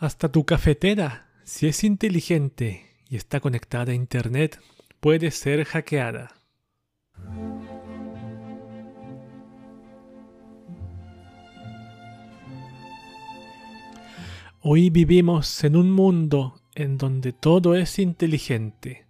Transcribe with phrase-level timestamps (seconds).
[0.00, 4.60] Hasta tu cafetera, si es inteligente y está conectada a Internet,
[5.00, 6.36] puede ser hackeada.
[14.60, 19.04] Hoy vivimos en un mundo en donde todo es inteligente.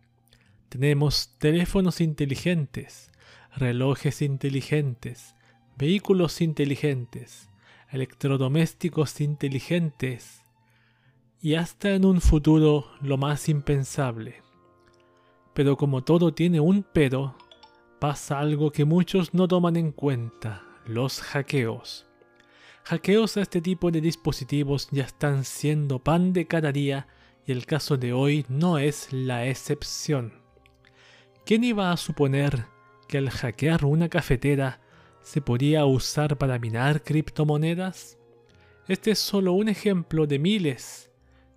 [0.70, 3.12] Tenemos teléfonos inteligentes,
[3.54, 5.34] relojes inteligentes,
[5.76, 7.50] vehículos inteligentes,
[7.90, 10.37] electrodomésticos inteligentes
[11.40, 14.42] y hasta en un futuro lo más impensable.
[15.54, 17.36] Pero como todo tiene un pero,
[18.00, 22.06] pasa algo que muchos no toman en cuenta, los hackeos.
[22.84, 27.06] Hackeos a este tipo de dispositivos ya están siendo pan de cada día
[27.46, 30.32] y el caso de hoy no es la excepción.
[31.44, 32.66] ¿Quién iba a suponer
[33.06, 34.80] que al hackear una cafetera
[35.20, 38.18] se podía usar para minar criptomonedas?
[38.86, 41.07] Este es solo un ejemplo de miles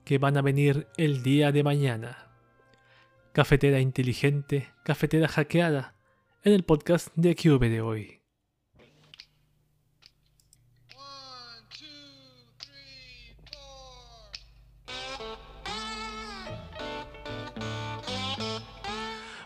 [0.04, 2.30] que van a venir el día de mañana.
[3.34, 5.96] Cafetera inteligente, cafetera hackeada,
[6.44, 8.22] en el podcast de QV de hoy.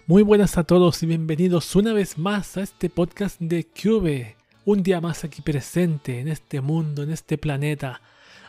[0.07, 4.35] Muy buenas a todos y bienvenidos una vez más a este podcast de Cube.
[4.63, 8.01] Un día más aquí presente en este mundo, en este planeta,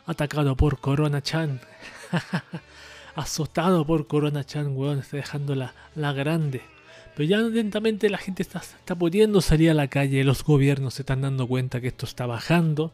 [0.07, 1.61] atacado por Corona Chan.
[3.15, 6.63] Azotado por Corona Chan, weón, está dejando la, grande.
[7.15, 11.03] Pero ya lentamente la gente está, está pudiendo salir a la calle, los gobiernos se
[11.03, 12.93] están dando cuenta que esto está bajando.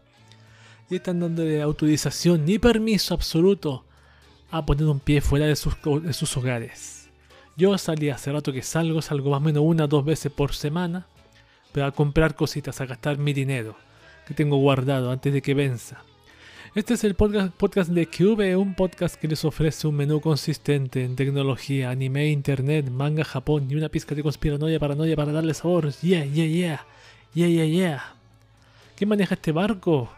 [0.90, 3.84] Y están dándole autorización ni permiso absoluto
[4.50, 7.08] a poner un pie fuera de sus, de sus hogares.
[7.56, 10.55] Yo salí hace rato que salgo, salgo más o menos una o dos veces por
[10.55, 11.06] semana,
[11.72, 13.77] pero a comprar cositas, a gastar mi dinero
[14.27, 16.02] que tengo guardado antes de que venza.
[16.74, 21.16] Este es el podcast, de Cube, un podcast que les ofrece un menú consistente en
[21.16, 25.92] tecnología, anime, internet, manga, Japón y una pizca de conspiranoia, paranoia para darle sabor.
[26.00, 26.86] Yeah, yeah, yeah.
[27.34, 28.16] Yeah, yeah, yeah.
[28.96, 30.11] ¿Quién maneja este barco?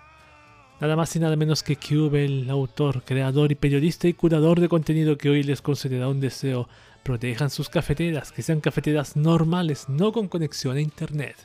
[0.80, 4.68] Nada más y nada menos que Cube, el autor, creador y periodista y curador de
[4.68, 6.68] contenido que hoy les concederá un deseo
[7.02, 11.36] Protejan sus cafeteras, que sean cafeteras normales, no con conexión a internet.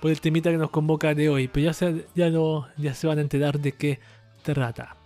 [0.00, 2.30] Por el temita que nos convoca de hoy, pero ya se, ya,
[2.76, 3.98] ya se van a enterar de qué
[4.42, 4.96] trata.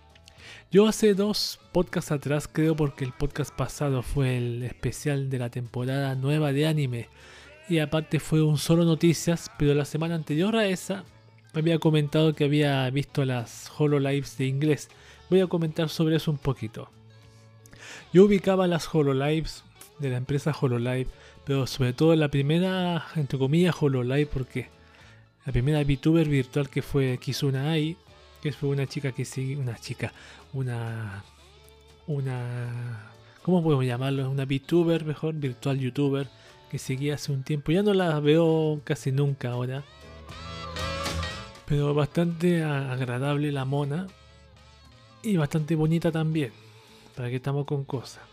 [0.71, 5.49] Yo hace dos podcasts atrás, creo porque el podcast pasado fue el especial de la
[5.49, 7.09] temporada nueva de anime.
[7.69, 11.03] Y aparte fue un solo noticias, pero la semana anterior a esa
[11.53, 14.89] me había comentado que había visto las HoloLives de inglés.
[15.29, 16.89] Voy a comentar sobre eso un poquito.
[18.11, 19.63] Yo ubicaba las HoloLives
[19.99, 21.07] de la empresa HoloLive,
[21.45, 24.69] pero sobre todo la primera, entre comillas, HoloLive, porque
[25.45, 27.97] la primera VTuber virtual que fue Kizuna Ai,
[28.41, 30.13] que fue una chica que sigue, una chica,
[30.53, 31.23] una,
[32.07, 33.11] una,
[33.41, 34.29] ¿cómo podemos llamarlo?
[34.29, 36.27] Una VTuber, mejor, virtual YouTuber,
[36.69, 37.71] que seguía hace un tiempo.
[37.71, 39.83] Ya no la veo casi nunca ahora.
[41.67, 44.07] Pero bastante agradable la mona.
[45.21, 46.51] Y bastante bonita también
[47.15, 48.32] para que estamos con cosas.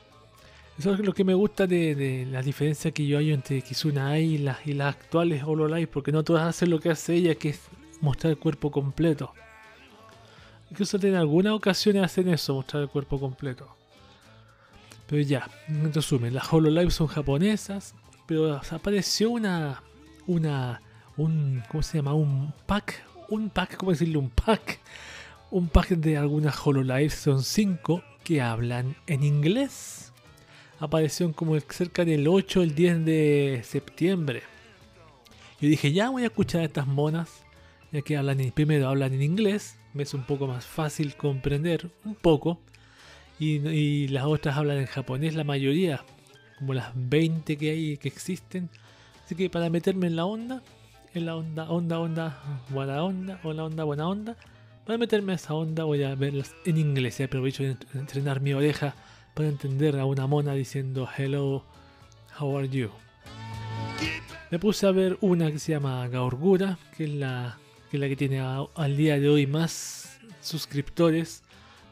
[0.80, 4.36] Eso es lo que me gusta de, la diferencia que yo hay entre Kizuna Ai
[4.36, 7.60] y las, actuales HoloLive, porque no todas hacen lo que hace ella, que es
[8.00, 9.34] mostrar el cuerpo completo.
[10.70, 13.76] Incluso en algunas ocasiones hacen eso, mostrar el cuerpo completo.
[15.06, 17.94] Pero ya, en resumen, las HoloLive son japonesas,
[18.26, 19.82] pero apareció una,
[20.26, 20.80] una,
[21.19, 22.14] un, ¿cómo se llama?
[22.14, 24.16] Un pack, un pack, ¿cómo decirle?
[24.16, 24.80] Un pack,
[25.50, 30.09] un pack de algunas HoloLive, son cinco, que hablan en inglés.
[30.80, 34.42] Apareció como cerca del 8 o el 10 de septiembre.
[35.60, 37.44] Yo dije, ya voy a escuchar a estas monas,
[37.92, 41.90] ya que hablan en, primero hablan en inglés, me es un poco más fácil comprender,
[42.06, 42.58] un poco,
[43.38, 46.02] y, las otras hablan en japonés, la mayoría,
[46.58, 48.70] como las 20 que hay, que existen.
[49.24, 50.62] Así que para meterme en la onda,
[51.12, 54.36] en la onda, onda, onda, buena onda, o la onda, buena onda,
[54.86, 58.55] para meterme a esa onda voy a verlas en inglés y aprovecho de entrenar mi
[58.55, 58.94] oreja
[59.35, 61.65] para entender a una mona diciendo hello,
[62.38, 62.91] how are you.
[64.50, 67.59] Me puse a ver una que se llama Gaorgura, que es la
[67.91, 71.43] que, la que tiene al día de hoy más suscriptores.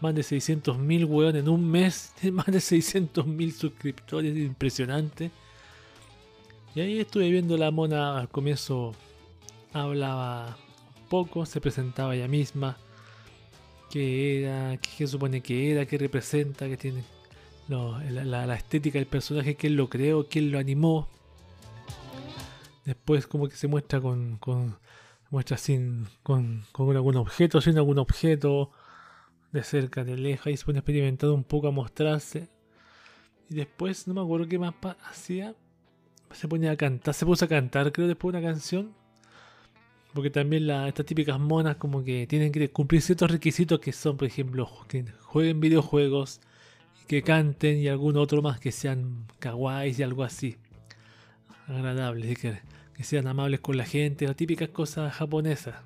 [0.00, 2.12] Más de 600.000 weón en un mes.
[2.32, 4.36] Más de 600.000 suscriptores.
[4.36, 5.32] Impresionante.
[6.76, 8.94] Y ahí estuve viendo la mona al comienzo.
[9.72, 10.56] Hablaba
[11.08, 12.76] poco, se presentaba ella misma,
[13.90, 17.02] qué era, qué, supone que era, qué representa, qué tiene
[17.68, 21.08] la, estética del personaje, quién lo creó, quién lo animó.
[22.84, 24.78] Después como que se muestra con, con
[25.30, 28.70] muestra sin con, con algún objeto, sin algún objeto.
[29.52, 32.48] de cerca, de lejos, y se pone experimentando un poco a mostrarse.
[33.50, 34.74] Y después, no me acuerdo qué más
[35.10, 35.54] hacía.
[36.32, 38.92] Se ponía a cantar, se puso a cantar, creo, después una canción.
[40.12, 44.16] Porque también la, estas típicas monas como que tienen que cumplir ciertos requisitos que son,
[44.16, 46.40] por ejemplo, que jueguen videojuegos,
[47.08, 50.58] que canten y algún otro más que sean kawaiis y algo así.
[51.66, 52.60] Agradables, que,
[53.02, 55.76] sean amables con la gente, las típicas cosas japonesas.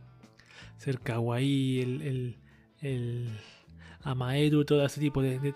[0.78, 2.36] Ser kawaii, el, el,
[2.80, 3.28] el
[4.02, 5.54] amaeru, todo ese tipo de,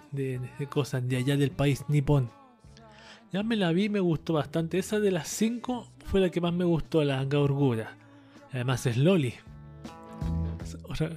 [0.70, 2.30] cosas de allá del país nipón.
[3.32, 4.78] Ya me la vi, me gustó bastante.
[4.78, 7.96] Esa de las 5 fue la que más me gustó, la Gaurgura.
[8.52, 9.34] Además es Loli.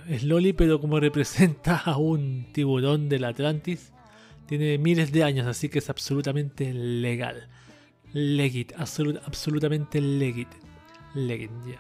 [0.08, 3.94] es Loli, pero como representa a un tiburón del Atlantis,
[4.50, 7.48] tiene miles de años, así que es absolutamente legal.
[8.14, 10.48] Legit, absolutamente legit.
[11.14, 11.80] Legit, ya.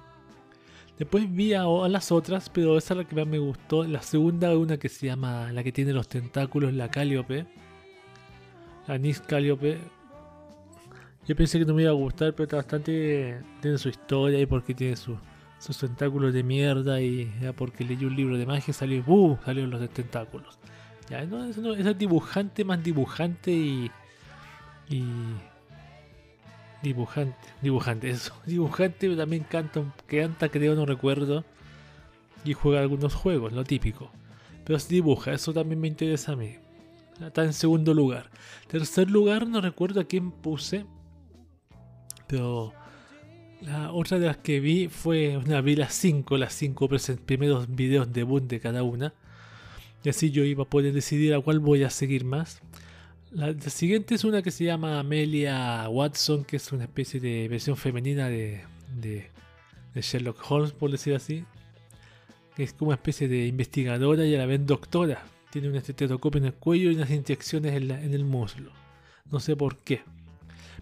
[1.00, 3.86] Después vi a, las otras, pero esa es la que más me gustó.
[3.86, 7.48] La segunda, una que se llama, la que tiene los tentáculos, la Calliope.
[8.86, 9.80] La Nis Calliope.
[11.28, 13.42] Yo pensé que no me iba a gustar, pero está bastante.
[13.62, 15.18] Tiene su historia y porque tiene sus
[15.80, 17.02] tentáculos de mierda.
[17.02, 19.04] Y ya porque leí un libro de magia salió.
[19.08, 19.40] ¡Uh!
[19.44, 20.60] Salieron los tentáculos.
[21.10, 23.92] Ya, no, es dibujante más dibujante y.
[24.90, 25.04] Y
[26.82, 28.34] Dibujante, dibujante, eso.
[28.46, 31.44] Dibujante también canta, canta, creo, no recuerdo.
[32.46, 34.12] Y juega algunos juegos, lo típico.
[34.64, 36.56] Pero se dibuja, eso también me interesa a mí.
[37.20, 38.30] Está en segundo lugar.
[38.68, 40.86] Tercer lugar, no recuerdo a quién puse.
[42.28, 42.74] Pero
[43.62, 46.90] la otra de las que vi fue una vi las 5, las 5
[47.26, 49.14] primeros videos debut de cada una.
[50.04, 52.62] Y así yo iba a poder decidir a cuál voy a seguir más.
[53.32, 57.78] La, siguiente es una que se llama Amelia Watson, que es una especie de versión
[57.78, 58.64] femenina de,
[59.00, 59.30] de,
[59.96, 61.44] Sherlock Holmes, por decir así.
[62.58, 65.24] Es como una especie de investigadora y a la vez doctora.
[65.52, 68.72] Tiene un estetoscopio en el cuello y unas inyecciones en, el muslo.
[69.32, 70.02] No sé por qué.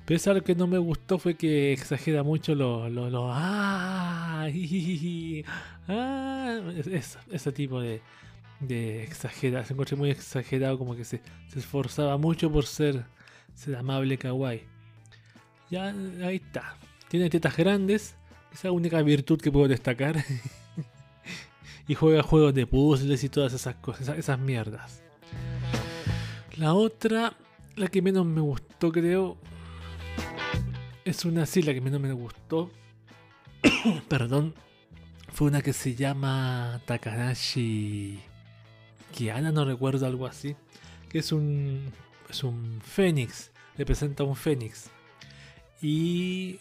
[0.06, 4.48] Pero eso lo que no me gustó fue que exagera mucho lo, lo, ¡ah!
[5.88, 6.62] ¡ah!
[7.32, 8.02] ese tipo de,
[8.60, 11.22] de exagerar, se encontré muy exagerado, como que se,
[11.56, 13.06] esforzaba mucho por ser,
[13.54, 14.64] ser amable kawaii.
[15.70, 15.94] Ya
[16.24, 16.78] ahí está.
[17.10, 18.16] Tiene tetas grandes,
[18.52, 20.24] es la única virtud que puedo destacar.
[21.88, 25.04] y juega juegos de puzzles y todas esas cosas, esas, mierdas.
[26.58, 27.34] La otra,
[27.76, 29.38] la que menos me gustó, creo,
[31.06, 32.72] es una sí, la que menos me gustó.
[34.10, 34.56] Perdón.
[35.32, 38.20] Fue una que se llama Takanashi
[39.18, 40.56] Kiana, no recuerdo algo así,
[41.10, 41.92] que es un,
[42.30, 44.92] es un fénix, representa un fénix.
[45.82, 46.60] Y,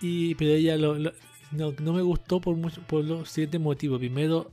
[0.00, 0.96] y pero ella lo,
[1.50, 3.98] no, me gustó por, mucho, por los siguientes motivos.
[3.98, 4.50] Primero,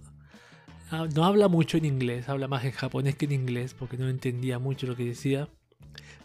[0.92, 4.10] ah, no habla mucho en inglés, habla más en japonés que en inglés, porque no
[4.10, 5.48] entendía mucho lo que decía.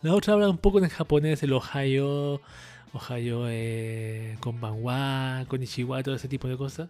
[0.02, 2.40] La otra habla un poco en japonés, el Ohio,
[2.92, 6.88] Ohio eh, con Banwa, con Ichiwa, todo ese tipo de cosas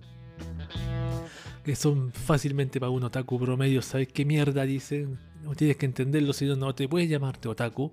[1.66, 5.18] que son fácilmente para un otaku promedio, ¿sabes qué mierda dicen?
[5.42, 7.92] No tienes que entenderlo, si no, no te puedes llamarte otaku.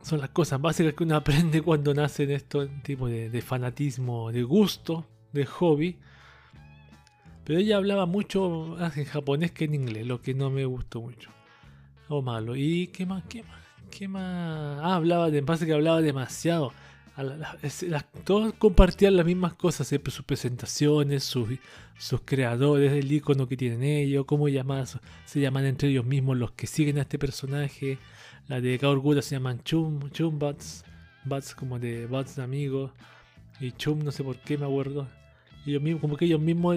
[0.00, 4.44] Son las cosas básicas que uno aprende cuando nace en este tipo de, fanatismo, de
[4.44, 5.04] gusto,
[5.34, 5.98] de hobby.
[7.44, 11.02] Pero ella hablaba mucho más en japonés que en inglés, lo que no me gustó
[11.02, 11.28] mucho.
[12.08, 12.56] O malo.
[12.56, 13.24] ¿Y qué más?
[13.28, 13.60] ¿Qué más?
[13.90, 14.80] ¿Qué más?
[14.82, 15.42] Ah, hablaba de.
[15.42, 16.72] Pasa que hablaba demasiado
[18.24, 21.48] todos compartían las mismas cosas, sus presentaciones, sus,
[21.98, 26.66] sus creadores, el icono que tienen ellos, cómo se llaman entre ellos mismos los que
[26.66, 27.98] siguen a este personaje.
[28.48, 30.84] La de Kaorgura se llaman Chum, Chum Bats,
[31.54, 32.92] como de Bats de amigos,
[33.60, 35.08] y Chum no sé por qué me acuerdo.
[35.64, 36.76] Ellos mismos, como que ellos mismos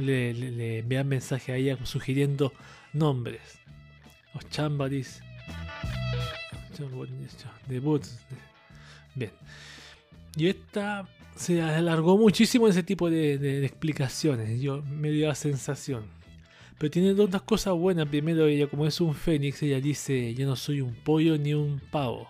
[0.00, 2.52] le, le, envían mensajes a ella sugiriendo
[2.92, 3.58] nombres.
[4.32, 5.22] Los Chambadis.
[7.68, 8.18] De Boots.
[9.16, 9.32] Bien.
[10.36, 14.60] Y esta se alargó muchísimo ese tipo de, explicaciones.
[14.60, 16.04] Yo me dio la sensación.
[16.78, 18.06] Pero tiene dos cosas buenas.
[18.08, 21.80] Primero, ella como es un fénix, ella dice, yo no soy un pollo ni un
[21.90, 22.28] pavo.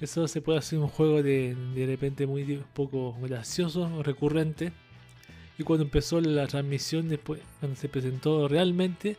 [0.00, 4.72] Eso se puede hacer un juego de, de repente muy poco gracioso, recurrente.
[5.58, 9.16] Y cuando empezó la transmisión, después, cuando se presentó realmente,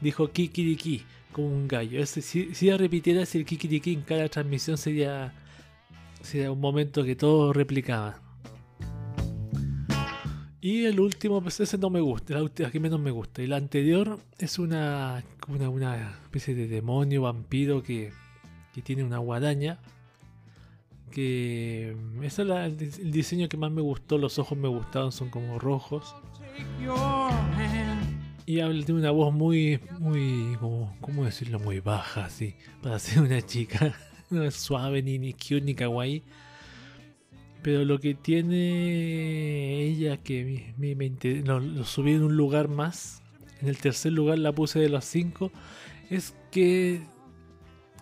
[0.00, 2.04] dijo kikiriki, como un gallo.
[2.06, 5.32] si, si ella repitiera ese kikiriki en cada transmisión sería
[6.24, 8.18] Sería un momento que todo replicaba.
[10.62, 13.42] Y el último, pues ese no me gusta, la que menos me gusta.
[13.42, 18.10] Y la anterior es una, una, especie de demonio, vampiro que,
[18.72, 19.78] que tiene una guadaña.
[21.10, 25.58] Que ese es el diseño que más me gustó, los ojos me gustaron, son como
[25.58, 26.16] rojos.
[28.46, 31.58] Y tiene una voz muy, muy, como, ¿cómo decirlo?
[31.60, 33.94] Muy baja, así, para ser una chica.
[34.34, 36.22] No es suave, ni, ni cute, ni kawaii.
[37.62, 41.10] Pero lo que tiene ella, que me, me,
[41.44, 43.22] lo, subí en un lugar más,
[43.62, 45.50] en el tercer lugar la puse de los cinco,
[46.10, 47.00] es que,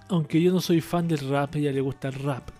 [0.09, 2.51] aunque yo no soy fan del rap, ella le gusta el rap.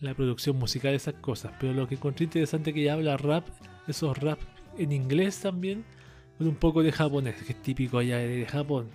[0.00, 1.52] La producción musical, esas cosas.
[1.58, 3.48] Pero lo que encontré interesante que ella habla rap,
[3.88, 4.38] esos rap
[4.78, 5.84] en inglés también,
[6.38, 8.86] con un poco de japonés, que es típico allá de Japón.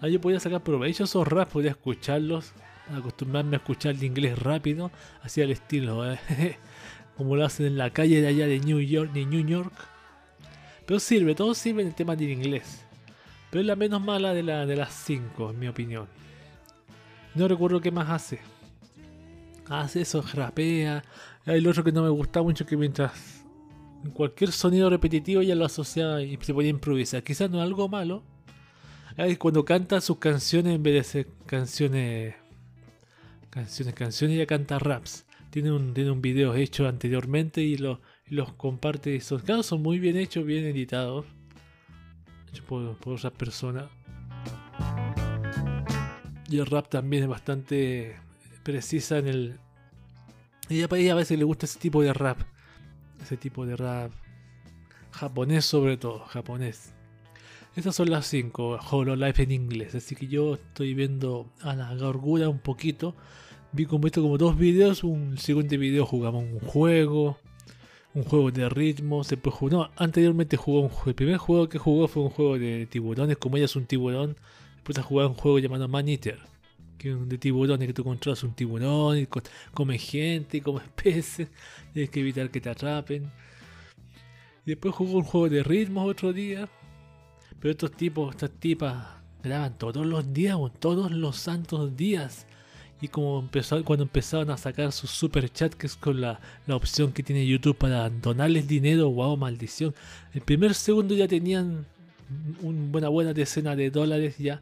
[0.00, 2.52] Ahí yo podía sacar provecho esos rap, podía escucharlos,
[2.94, 4.90] acostumbrarme a escuchar el inglés rápido,
[5.22, 6.18] así al estilo, ¿eh?
[7.16, 9.72] como lo hacen en la calle de allá de New York, de New York.
[10.86, 12.84] Pero sirve, todo sirve en el tema del inglés.
[13.50, 16.06] Pero es la menos mala de, la, de las 5, en mi opinión.
[17.34, 18.40] No recuerdo qué más hace.
[19.68, 21.04] Hace eso, rapea.
[21.44, 23.44] Hay el otro que no me gusta mucho que mientras
[24.14, 27.22] cualquier sonido repetitivo ya lo asocia y se podía improvisar.
[27.22, 28.22] Quizás no es algo malo.
[29.38, 32.36] Cuando canta sus canciones en vez de ser canciones
[33.50, 35.26] canciones, canciones ya canta raps.
[35.50, 39.20] Tiene un, tiene un video hecho anteriormente y, lo, los comparte.
[39.20, 41.26] Son, claro, son muy bien hechos, bien editados.
[42.50, 43.86] Hechos por, por otras personas.
[46.50, 48.16] Y el rap también es bastante
[48.62, 49.60] precisa en el.
[50.68, 52.38] Y a ella a veces le gusta ese tipo de rap.
[53.22, 54.12] Ese tipo de rap.
[55.12, 56.94] Japonés sobre todo, japonés.
[57.78, 59.94] Esas son las 5, Hololive en inglés.
[59.94, 63.14] Así que yo estoy viendo a la gargura un poquito.
[63.70, 65.04] Vi como esto como dos videos.
[65.04, 67.38] Un segundo video jugamos un juego.
[68.14, 69.22] Un juego de ritmo.
[69.22, 71.10] Jugó, no, anteriormente jugó un juego.
[71.10, 73.36] El primer juego que jugó fue un juego de tiburones.
[73.36, 74.36] Como ella es un tiburón.
[74.74, 76.40] Después ha jugado un juego llamado Man Eater.
[76.98, 79.18] Que es de tiburones que tú controlas un tiburón.
[79.18, 79.28] Y
[79.72, 81.48] come gente, come peces.
[81.92, 83.30] Tienes que evitar que te atrapen.
[84.66, 86.68] Y después jugó un juego de ritmo otro día
[87.60, 89.04] pero estos tipos, estas tipas,
[89.42, 92.46] graban todos los días, todos los santos días.
[93.00, 97.12] Y como empezó, cuando empezaron a sacar su super chat, que es con la, opción
[97.12, 99.94] que tiene YouTube para donarles dinero, wow, maldición.
[100.34, 101.86] El primer segundo ya tenían
[102.62, 104.60] una buena decena de dólares ya.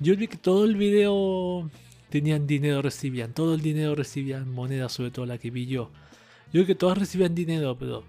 [0.00, 1.70] Yo vi que todo el video
[2.10, 5.90] tenían dinero, recibían, todo el dinero recibían moneda, sobre todo la que vi yo.
[6.46, 8.04] Yo creo que todas recibían dinero, pero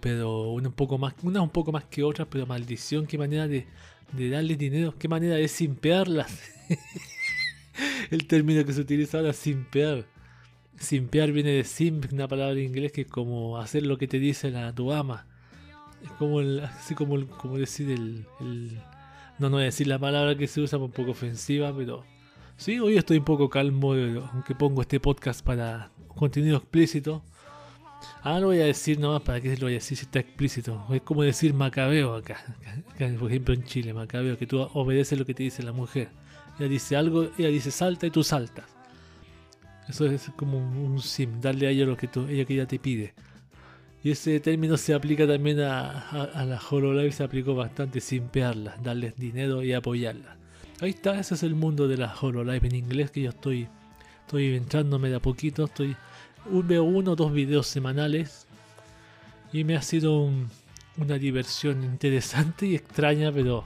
[0.00, 3.46] pero una un poco más, una un poco más que otra, pero maldición, qué manera
[3.46, 3.66] de,
[4.12, 6.40] darle dinero, qué manera de simpearlas.
[8.10, 10.06] el término que se utiliza ahora, simpear.
[10.78, 14.18] Simpear viene de simp, una palabra en inglés que es como hacer lo que te
[14.18, 15.26] dice la, tu ama.
[16.02, 18.26] Es como así como, como decir el,
[19.38, 22.04] No, no voy a decir la palabra que se usa, un poco ofensiva, pero...
[22.56, 27.22] Sí, hoy estoy un poco calmo, aunque pongo este podcast para contenido explícito.
[28.22, 30.86] Ah, lo voy a decir nomás para que lo voy a decir si está explícito.
[30.92, 32.44] Es como decir macabeo acá.
[33.18, 36.08] Por ejemplo en Chile, macabeo, que tú obedeces lo que te dice la mujer.
[36.58, 38.66] Ella dice algo, ella dice salta y tú saltas.
[39.88, 42.78] Eso es como un sim, darle a ella lo que tú, ella que ella te
[42.78, 43.14] pide.
[44.02, 49.16] Y ese término se aplica también a, a, la HoloLive, se aplicó bastante, simpearla, darles
[49.16, 50.36] dinero y apoyarla.
[50.80, 53.68] Ahí está, ese es el mundo de la HoloLive en inglés que yo estoy,
[54.20, 55.96] estoy entrándome de a poquito, estoy
[56.46, 58.46] veo uno o dos videos semanales
[59.52, 60.30] y me ha sido
[60.96, 63.64] una diversión interesante y extraña, pero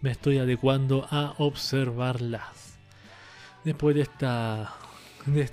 [0.00, 2.78] me estoy adecuando a observarlas.
[3.64, 4.74] Después de esta,
[5.26, 5.50] de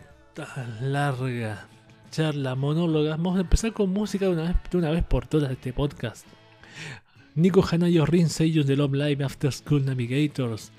[0.81, 1.67] larga
[2.11, 5.51] charla monóloga, vamos a empezar con música de una vez, de una vez por todas
[5.51, 6.27] este podcast.
[7.35, 10.71] Nico Hanayo Rin de Love Live After School Navigators.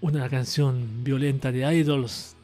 [0.00, 2.34] Una canción violenta de Idols.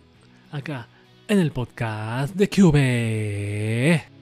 [0.53, 0.87] Acá
[1.31, 4.20] en el podcast de Cube.「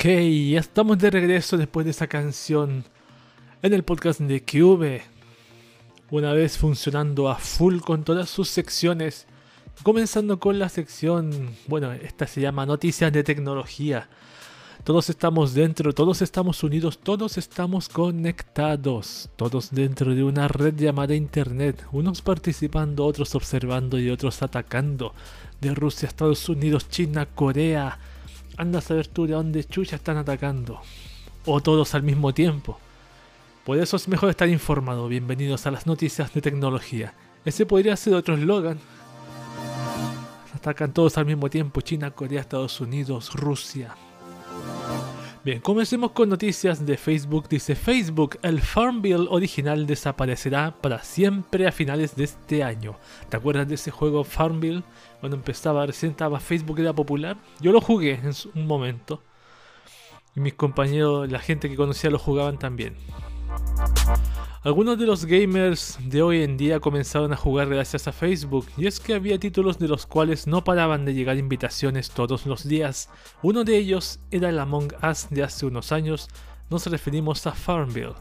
[0.00, 2.84] Ok, ya estamos de regreso después de esa canción
[3.62, 5.02] en el podcast de Cube.
[6.12, 9.26] Una vez funcionando a full con todas sus secciones.
[9.82, 14.08] Comenzando con la sección, bueno, esta se llama Noticias de Tecnología.
[14.84, 21.16] Todos estamos dentro, todos estamos unidos, todos estamos conectados, todos dentro de una red llamada
[21.16, 25.12] Internet, unos participando, otros observando y otros atacando.
[25.60, 27.98] De Rusia, Estados Unidos, China, Corea,
[28.58, 30.80] anda a saber tú de dónde chucha están atacando.
[31.46, 32.78] O todos al mismo tiempo.
[33.64, 35.08] Por eso es mejor estar informado.
[35.08, 37.14] Bienvenidos a las noticias de tecnología.
[37.44, 38.78] Ese podría ser otro eslogan.
[40.54, 41.80] Atacan todos al mismo tiempo.
[41.80, 43.94] China, Corea, Estados Unidos, Rusia.
[45.44, 47.48] Bien, comencemos con noticias de Facebook.
[47.48, 52.96] Dice Facebook, el Farm Bill original desaparecerá para siempre a finales de este año.
[53.28, 54.82] ¿Te acuerdas de ese juego Farm Bill?
[55.20, 57.36] Cuando empezaba, recién estaba Facebook, era popular.
[57.60, 59.22] Yo lo jugué en un momento.
[60.36, 62.94] Y mis compañeros, la gente que conocía lo jugaban también.
[64.62, 68.86] Algunos de los gamers de hoy en día comenzaron a jugar gracias a Facebook, y
[68.86, 73.08] es que había títulos de los cuales no paraban de llegar invitaciones todos los días.
[73.42, 76.28] Uno de ellos era el Among Us de hace unos años,
[76.70, 78.14] nos referimos a Farmville.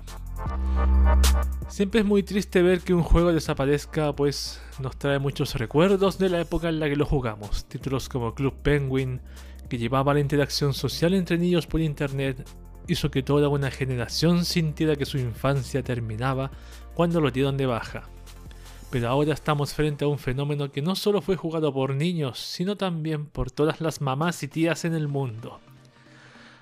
[1.69, 6.29] Siempre es muy triste ver que un juego desaparezca, pues nos trae muchos recuerdos de
[6.29, 7.65] la época en la que lo jugamos.
[7.65, 9.21] Títulos como Club Penguin,
[9.69, 12.47] que llevaba la interacción social entre niños por internet,
[12.87, 16.51] hizo que toda una generación sintiera que su infancia terminaba
[16.93, 18.03] cuando lo dieron de baja.
[18.89, 22.77] Pero ahora estamos frente a un fenómeno que no solo fue jugado por niños, sino
[22.77, 25.59] también por todas las mamás y tías en el mundo.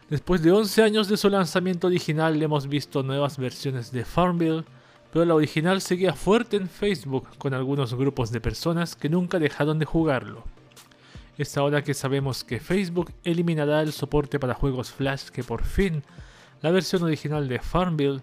[0.10, 4.63] Después de 11 años de su lanzamiento original hemos visto nuevas versiones de Farmville,
[5.12, 9.80] pero la original seguía fuerte en Facebook con algunos grupos de personas que nunca dejaron
[9.80, 10.44] de jugarlo.
[11.39, 16.04] Es ahora que sabemos que Facebook eliminará el soporte para juegos Flash que por fin
[16.62, 18.22] la versión original de Farmville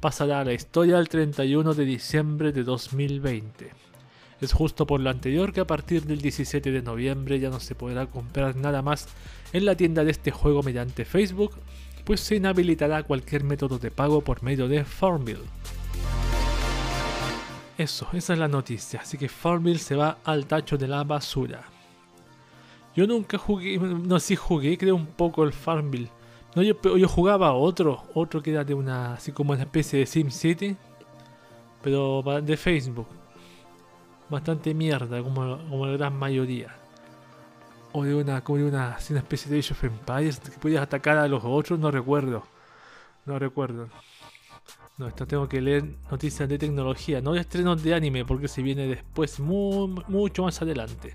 [0.00, 3.70] pasará a la historia el 31 de diciembre de 2020.
[4.42, 7.76] Es justo por lo anterior que a partir del 17 de noviembre ya no se
[7.76, 9.06] podrá comprar nada más
[9.52, 11.52] en la tienda de este juego mediante Facebook,
[12.04, 15.44] pues se inhabilitará cualquier método de pago por medio de Farmville.
[17.78, 21.62] Eso, esa es la noticia, así que Farmville se va al tacho de la basura.
[22.96, 26.10] Yo nunca jugué, no sí jugué, creo un poco el Farmville.
[26.56, 30.06] No, yo, yo jugaba otro, otro que era de una, así como una especie de
[30.06, 30.76] SimCity,
[31.80, 33.21] pero de Facebook.
[34.32, 36.74] Bastante mierda, como, la gran mayoría
[37.92, 41.18] o de una, como de una, una especie de Age of Empires que podías atacar
[41.18, 42.42] a los otros, no recuerdo.
[43.26, 43.90] No recuerdo.
[44.96, 48.62] No, esto tengo que leer noticias de tecnología, no de estrenos de anime, porque se
[48.62, 51.14] viene después, mucho más adelante.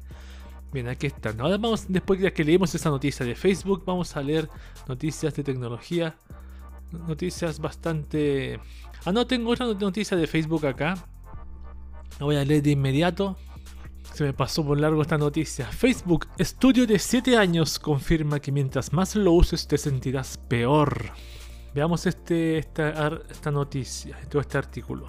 [0.71, 1.41] Bien, aquí están.
[1.41, 4.47] Ahora vamos, después de que leemos esa noticia de Facebook, vamos a leer
[4.87, 6.15] noticias de tecnología.
[6.91, 8.59] Noticias bastante...
[9.05, 11.03] Ah, no, tengo otra noticia de Facebook acá.
[12.19, 13.37] La voy a leer de inmediato.
[14.13, 15.67] Se me pasó por largo esta noticia.
[15.67, 21.11] Facebook, estudio de 7 años, confirma que mientras más lo uses te sentirás peor.
[21.75, 25.07] Veamos este, esta, esta noticia, todo este artículo.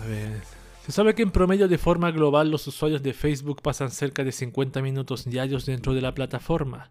[0.00, 0.42] A ver.
[0.84, 4.32] Se sabe que en promedio de forma global los usuarios de Facebook pasan cerca de
[4.32, 6.90] 50 minutos diarios dentro de la plataforma.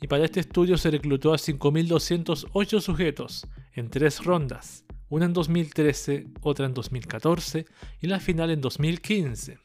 [0.00, 6.26] Y para este estudio se reclutó a 5.208 sujetos en tres rondas una en 2013,
[6.40, 7.66] otra en 2014
[8.00, 9.58] y la final en 2015.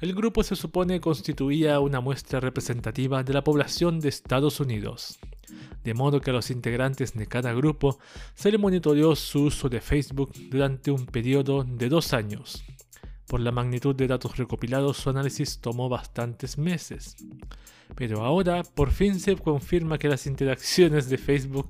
[0.00, 5.18] El grupo se supone constituía una muestra representativa de la población de Estados Unidos,
[5.84, 7.98] de modo que a los integrantes de cada grupo
[8.34, 12.64] se le monitoreó su uso de Facebook durante un periodo de dos años.
[13.28, 17.16] Por la magnitud de datos recopilados, su análisis tomó bastantes meses.
[17.94, 21.68] Pero ahora por fin se confirma que las interacciones de Facebook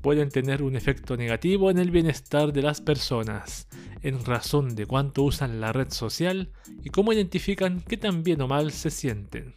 [0.00, 3.68] pueden tener un efecto negativo en el bienestar de las personas,
[4.02, 6.50] en razón de cuánto usan la red social
[6.82, 9.54] y cómo identifican qué tan bien o mal se sienten.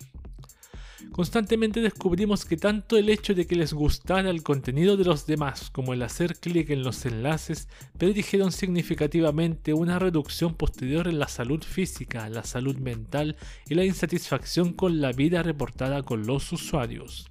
[1.11, 5.69] Constantemente descubrimos que tanto el hecho de que les gustara el contenido de los demás
[5.69, 11.63] como el hacer clic en los enlaces predijeron significativamente una reducción posterior en la salud
[11.63, 13.35] física, la salud mental
[13.69, 17.29] y la insatisfacción con la vida reportada con los usuarios.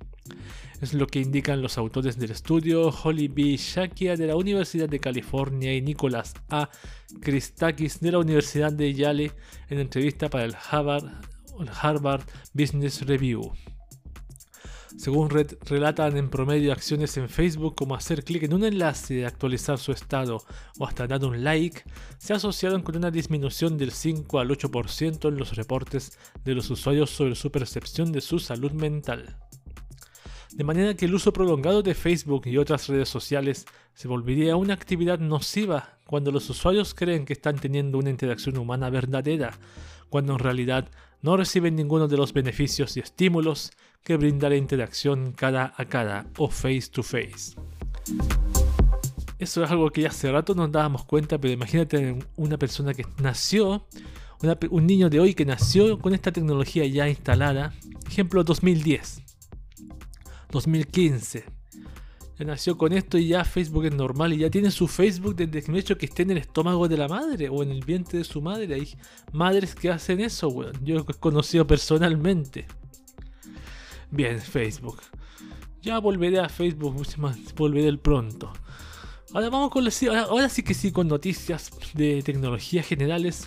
[0.81, 3.57] Es lo que indican los autores del estudio Holly B.
[3.57, 6.71] Shakia de la Universidad de California y Nicholas A.
[7.21, 9.33] Christakis de la Universidad de Yale
[9.69, 11.05] en entrevista para el Harvard,
[12.53, 13.53] Business Review.
[14.97, 19.93] Según relatan en promedio acciones en Facebook como hacer clic en un enlace actualizar su
[19.93, 20.45] estado
[20.79, 21.83] o hasta dar un like,
[22.19, 27.11] se asociaron con una disminución del 5 al 8% en los reportes de los usuarios
[27.11, 29.39] sobre su percepción de su salud mental
[30.55, 34.75] de manera que el uso prolongado de Facebook y otras redes sociales se volvería una
[34.75, 39.59] actividad nociva cuando los usuarios creen que están teniendo una interacción humana verdadera,
[40.11, 40.89] cuando en realidad
[41.23, 46.27] no reciben ninguno de los beneficios y estímulos que brinda la interacción cara a cara
[46.37, 47.55] o face to face.
[49.39, 53.05] Eso es algo que ya hace rato nos dábamos cuenta, pero imagínate una persona que
[53.21, 53.87] nació,
[54.71, 57.73] un niño de hoy que nació con esta tecnología ya instalada,
[58.07, 59.23] ejemplo 2010
[60.53, 61.62] 2015.
[62.45, 65.79] Nació con esto y ya Facebook es normal y ya tiene su Facebook desde que
[65.79, 68.41] hecho que esté en el estómago de la madre o en el vientre de su
[68.41, 68.75] madre.
[68.75, 68.95] Hay
[69.33, 70.73] madres que hacen eso, weón.
[70.85, 72.67] Yo he conocido personalmente.
[74.11, 75.01] Bien, Facebook.
[75.83, 76.95] Ya volveré a Facebook,
[77.57, 78.53] volveré pronto.
[79.35, 79.89] Ahora vamos con
[80.29, 83.47] ahora, sí que sí con noticias de tecnología generales.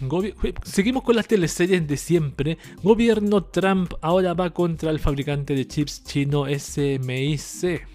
[0.64, 2.58] seguimos con las teleseries de siempre.
[2.82, 7.95] Gobierno Trump ahora va contra el fabricante de chips chino SMIC.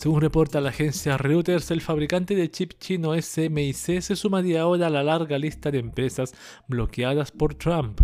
[0.00, 4.90] Según reporta la agencia Reuters, el fabricante de chip chino SMIC se sumaría ahora a
[4.90, 6.32] la larga lista de empresas
[6.68, 8.00] bloqueadas por Trump.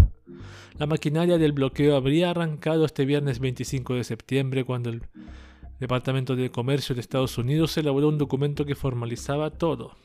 [0.78, 5.04] La maquinaria del bloqueo habría arrancado este viernes 25 de septiembre cuando el
[5.80, 9.96] Departamento de Comercio de Estados Unidos elaboró un documento que formalizaba todo.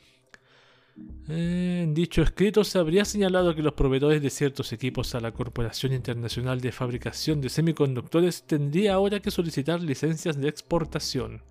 [1.28, 5.92] En dicho escrito se habría señalado que los proveedores de ciertos equipos a la Corporación
[5.92, 11.42] Internacional de Fabricación de Semiconductores tendría ahora que solicitar licencias de exportación.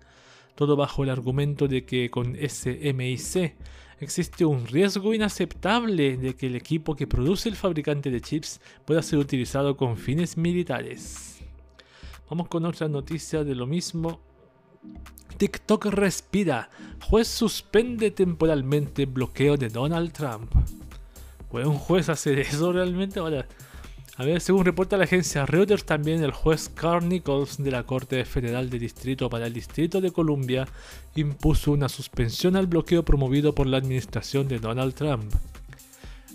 [0.54, 3.54] Todo bajo el argumento de que con SMIC
[4.00, 9.02] existe un riesgo inaceptable de que el equipo que produce el fabricante de chips pueda
[9.02, 11.38] ser utilizado con fines militares.
[12.28, 14.20] Vamos con otra noticia de lo mismo.
[15.36, 16.70] TikTok respira.
[17.02, 20.52] Juez suspende temporalmente bloqueo de Donald Trump.
[21.50, 23.20] ¿Puede un juez hacer eso realmente?
[24.16, 28.24] A ver, según reporta la agencia Reuters, también el juez Carl Nichols de la Corte
[28.26, 30.68] Federal de Distrito para el Distrito de Columbia
[31.16, 35.32] impuso una suspensión al bloqueo promovido por la administración de Donald Trump.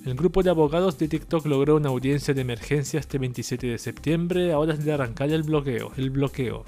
[0.06, 4.54] El grupo de abogados de TikTok logró una audiencia de emergencia este 27 de septiembre
[4.54, 5.92] a horas de arrancar el bloqueo.
[5.98, 6.66] El bloqueo.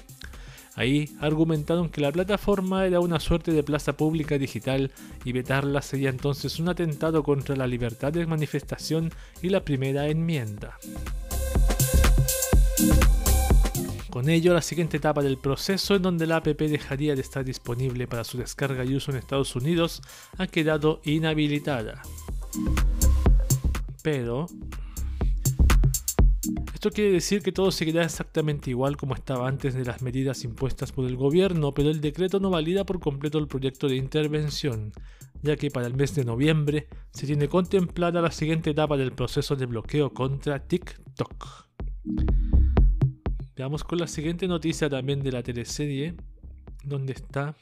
[0.76, 4.90] Ahí argumentaron que la plataforma era una suerte de plaza pública digital
[5.24, 10.78] y vetarla sería entonces un atentado contra la libertad de manifestación y la primera enmienda.
[14.10, 18.08] Con ello, la siguiente etapa del proceso en donde la app dejaría de estar disponible
[18.08, 20.02] para su descarga y uso en Estados Unidos
[20.36, 22.02] ha quedado inhabilitada.
[24.02, 24.48] Pero
[26.72, 30.92] esto quiere decir que todo seguirá exactamente igual como estaba antes de las medidas impuestas
[30.92, 34.92] por el gobierno, pero el decreto no valida por completo el proyecto de intervención,
[35.42, 39.54] ya que para el mes de noviembre se tiene contemplada la siguiente etapa del proceso
[39.54, 41.68] de bloqueo contra TikTok.
[43.54, 46.14] Veamos con la siguiente noticia también de la teleserie,
[46.82, 47.54] donde está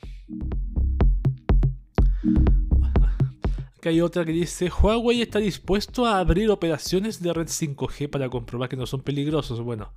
[3.81, 8.29] que hay otra que dice, Huawei está dispuesto a abrir operaciones de red 5G para
[8.29, 9.61] comprobar que no son peligrosos.
[9.61, 9.93] Bueno,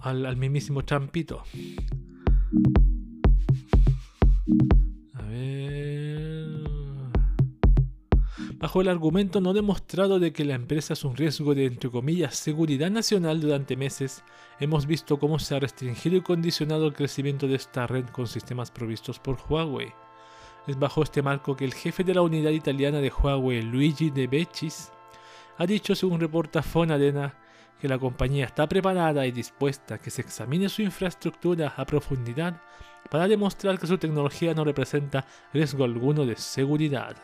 [0.00, 1.42] al, mismísimo champito.
[5.14, 6.46] A ver...
[8.58, 12.36] Bajo el argumento no demostrado de que la empresa es un riesgo de, entre comillas,
[12.36, 14.24] seguridad nacional durante meses,
[14.60, 18.70] hemos visto cómo se ha restringido y condicionado el crecimiento de esta red con sistemas
[18.70, 19.92] provistos por Huawei.
[20.66, 24.26] Es bajo este marco que el jefe de la unidad italiana de Huawei, Luigi De
[24.26, 24.90] Beccis,
[25.58, 27.34] ha dicho, según reporta Fonadena,
[27.80, 32.60] que la compañía está preparada y dispuesta a que se examine su infraestructura a profundidad
[33.10, 37.16] para demostrar que su tecnología no representa riesgo alguno de seguridad.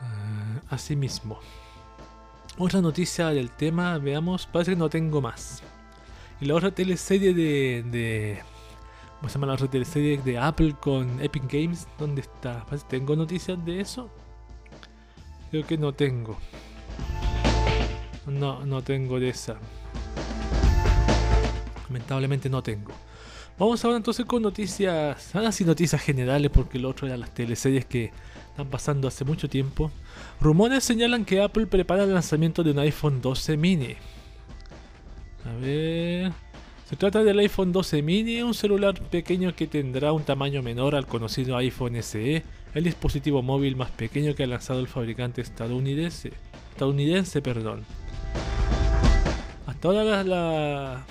[0.00, 1.38] Uh, asimismo,
[2.58, 5.62] otra noticia del tema, veamos, parece que no tengo más.
[6.40, 8.42] Y la otra teleserie de
[9.20, 11.86] ¿Cómo se llama la otra serie de Apple con Epic Games?
[11.98, 12.64] ¿Dónde está?
[12.88, 14.08] ¿Tengo noticias de eso?
[15.50, 16.38] Creo que no tengo.
[18.26, 19.58] No, no tengo de esa.
[21.88, 22.92] Lamentablemente no tengo.
[23.58, 27.84] Vamos ahora entonces con noticias, ahora sí noticias generales porque lo otro eran las teleseries
[27.84, 28.12] que
[28.48, 29.90] están pasando hace mucho tiempo.
[30.40, 33.96] Rumores señalan que Apple prepara el lanzamiento de un iPhone 12 mini.
[35.44, 36.32] A ver...
[36.90, 41.06] Se trata del iPhone 12 mini, un celular pequeño que tendrá un tamaño menor al
[41.06, 42.42] conocido iPhone SE,
[42.74, 46.32] el dispositivo móvil más pequeño que ha lanzado el fabricante estadounidense.
[46.72, 47.84] estadounidense perdón.
[49.68, 51.06] Hasta ahora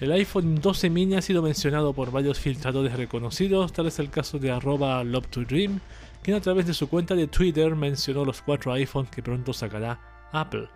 [0.00, 4.38] el iPhone 12 mini ha sido mencionado por varios filtradores reconocidos, tal es el caso
[4.38, 5.80] de arroba Love to Dream,
[6.22, 10.00] quien a través de su cuenta de Twitter mencionó los cuatro iPhones que pronto sacará
[10.32, 10.68] Apple.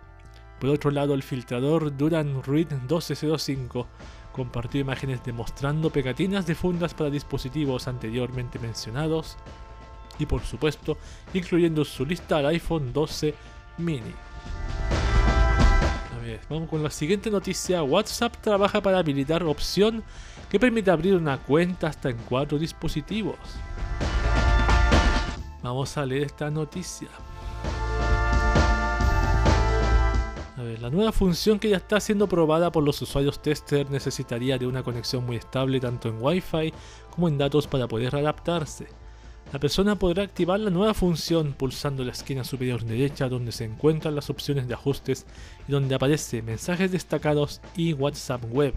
[0.59, 3.87] Por otro lado, el filtrador Duran Reed 1205
[4.37, 9.35] compartió imágenes demostrando pegatinas de fundas para dispositivos anteriormente mencionados
[10.19, 10.97] y por supuesto
[11.33, 13.33] incluyendo su lista al iPhone 12
[13.79, 14.13] mini.
[16.49, 17.83] Vamos con la siguiente noticia.
[17.83, 20.03] WhatsApp trabaja para habilitar opción
[20.49, 23.37] que permite abrir una cuenta hasta en cuatro dispositivos.
[25.63, 27.09] Vamos a leer esta noticia.
[30.63, 34.81] La nueva función que ya está siendo probada por los usuarios tester necesitaría de una
[34.81, 36.73] conexión muy estable tanto en Wi-Fi
[37.11, 38.87] como en datos para poder adaptarse.
[39.53, 44.15] La persona podrá activar la nueva función pulsando la esquina superior derecha donde se encuentran
[44.15, 45.27] las opciones de ajustes
[45.67, 48.73] y donde aparece mensajes destacados y WhatsApp web.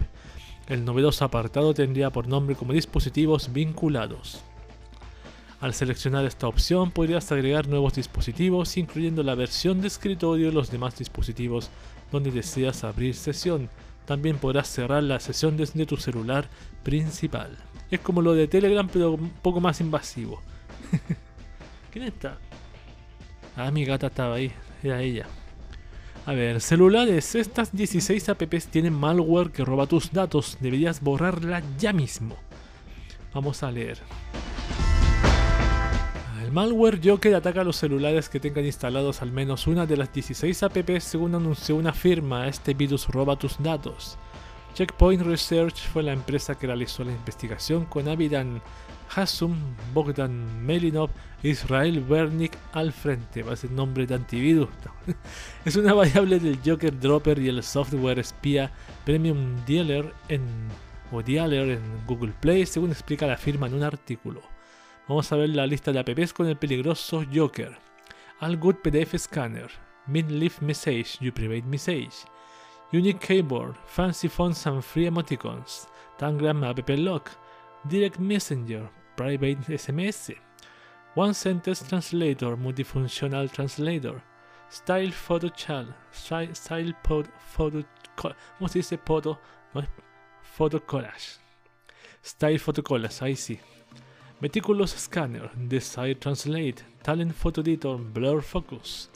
[0.67, 4.43] El novedoso apartado tendría por nombre como dispositivos vinculados.
[5.61, 10.71] Al seleccionar esta opción podrías agregar nuevos dispositivos, incluyendo la versión de escritorio y los
[10.71, 11.69] demás dispositivos
[12.11, 13.69] donde deseas abrir sesión.
[14.05, 16.49] También podrás cerrar la sesión desde tu celular
[16.81, 17.55] principal.
[17.91, 20.41] Es como lo de Telegram, pero un poco más invasivo.
[21.91, 22.39] ¿Quién está?
[23.55, 25.27] Ah, mi gata estaba ahí, era ella.
[26.25, 27.35] A ver, celulares.
[27.35, 30.57] Estas 16 apps tienen malware que roba tus datos.
[30.59, 32.35] Deberías borrarla ya mismo.
[33.31, 33.99] Vamos a leer.
[36.51, 40.63] El malware Joker ataca los celulares que tengan instalados al menos una de las 16
[40.63, 42.45] apps según anunció una firma.
[42.45, 44.17] Este virus roba tus datos.
[44.73, 48.61] Checkpoint Research fue la empresa que realizó la investigación con Avidan
[49.15, 49.55] Hasum,
[49.93, 51.09] Bogdan Melinov
[51.41, 53.43] Israel Bernick al frente.
[53.43, 54.67] Va a ser nombre de antivirus.
[55.63, 58.73] es una variable del Joker Dropper y el software espía
[59.05, 60.13] Premium Dealer
[61.25, 64.41] Dealer en Google Play, según explica la firma en un artículo.
[65.07, 67.77] Vamos a ver la lista de apps con el peligroso Joker.
[68.39, 69.69] All Good PDF Scanner,
[70.07, 72.25] Min Leaf Message, You Private Message,
[72.91, 75.87] Unique Keyboard, Fancy Fonts and Free Emoticons,
[76.17, 77.31] Tangram App Lock,
[77.87, 80.33] Direct Messenger, Private SMS,
[81.15, 84.21] One Sentence Translator, Multifunctional Translator,
[84.69, 87.83] Style Photo Chal, Style Photo,
[88.15, 89.39] ¿cómo se dice photo?
[90.41, 91.39] Photo Collage.
[92.23, 93.59] Style Photo Collage, ahí sí.
[94.41, 99.11] Meticulous Scanner, Desire Translate, Talent Photo Editor, Blur Focus,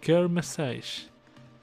[0.00, 1.08] Care Message,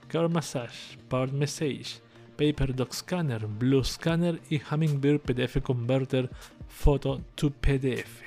[0.09, 2.01] Care Massage, Part Message,
[2.35, 6.29] Paper Doc Scanner, Blue Scanner y Hummingbird PDF Converter
[6.67, 8.23] Photo to PDF.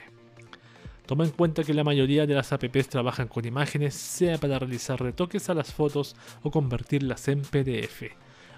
[1.04, 4.98] Toma en cuenta que la mayoría de las apps trabajan con imágenes, sea para realizar
[4.98, 8.04] retoques a las fotos o convertirlas en PDF.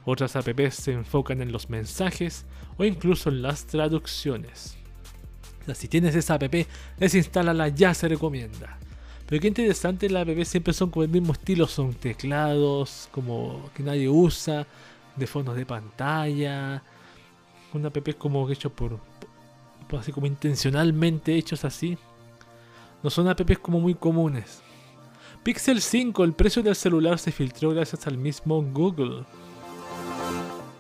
[0.05, 2.47] Otras apps se enfocan en los mensajes
[2.79, 4.79] o incluso en las traducciones.
[5.75, 6.55] Si tienes esa app,
[6.99, 8.79] desinstálala, ya se recomienda.
[9.27, 13.83] Pero qué interesante, las app siempre son como el mismo estilo, son teclados, como que
[13.83, 14.67] nadie usa,
[15.17, 16.83] de fondos de pantalla.
[17.73, 18.99] Una app como hecho por,
[19.99, 21.97] así como intencionalmente hechos así.
[23.03, 24.63] No son apps como muy comunes.
[25.43, 29.25] Pixel 5, el precio del celular se filtró gracias al mismo Google.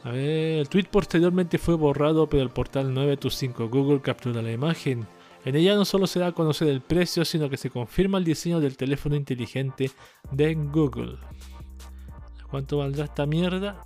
[0.04, 5.06] A ver, el tweet posteriormente fue borrado, pero el portal 925 Google captura la imagen.
[5.44, 8.24] En ella no solo se da a conocer el precio, sino que se confirma el
[8.24, 9.90] diseño del teléfono inteligente
[10.30, 11.18] de Google.
[12.50, 13.80] ¿Cuánto valdrá esta mierda?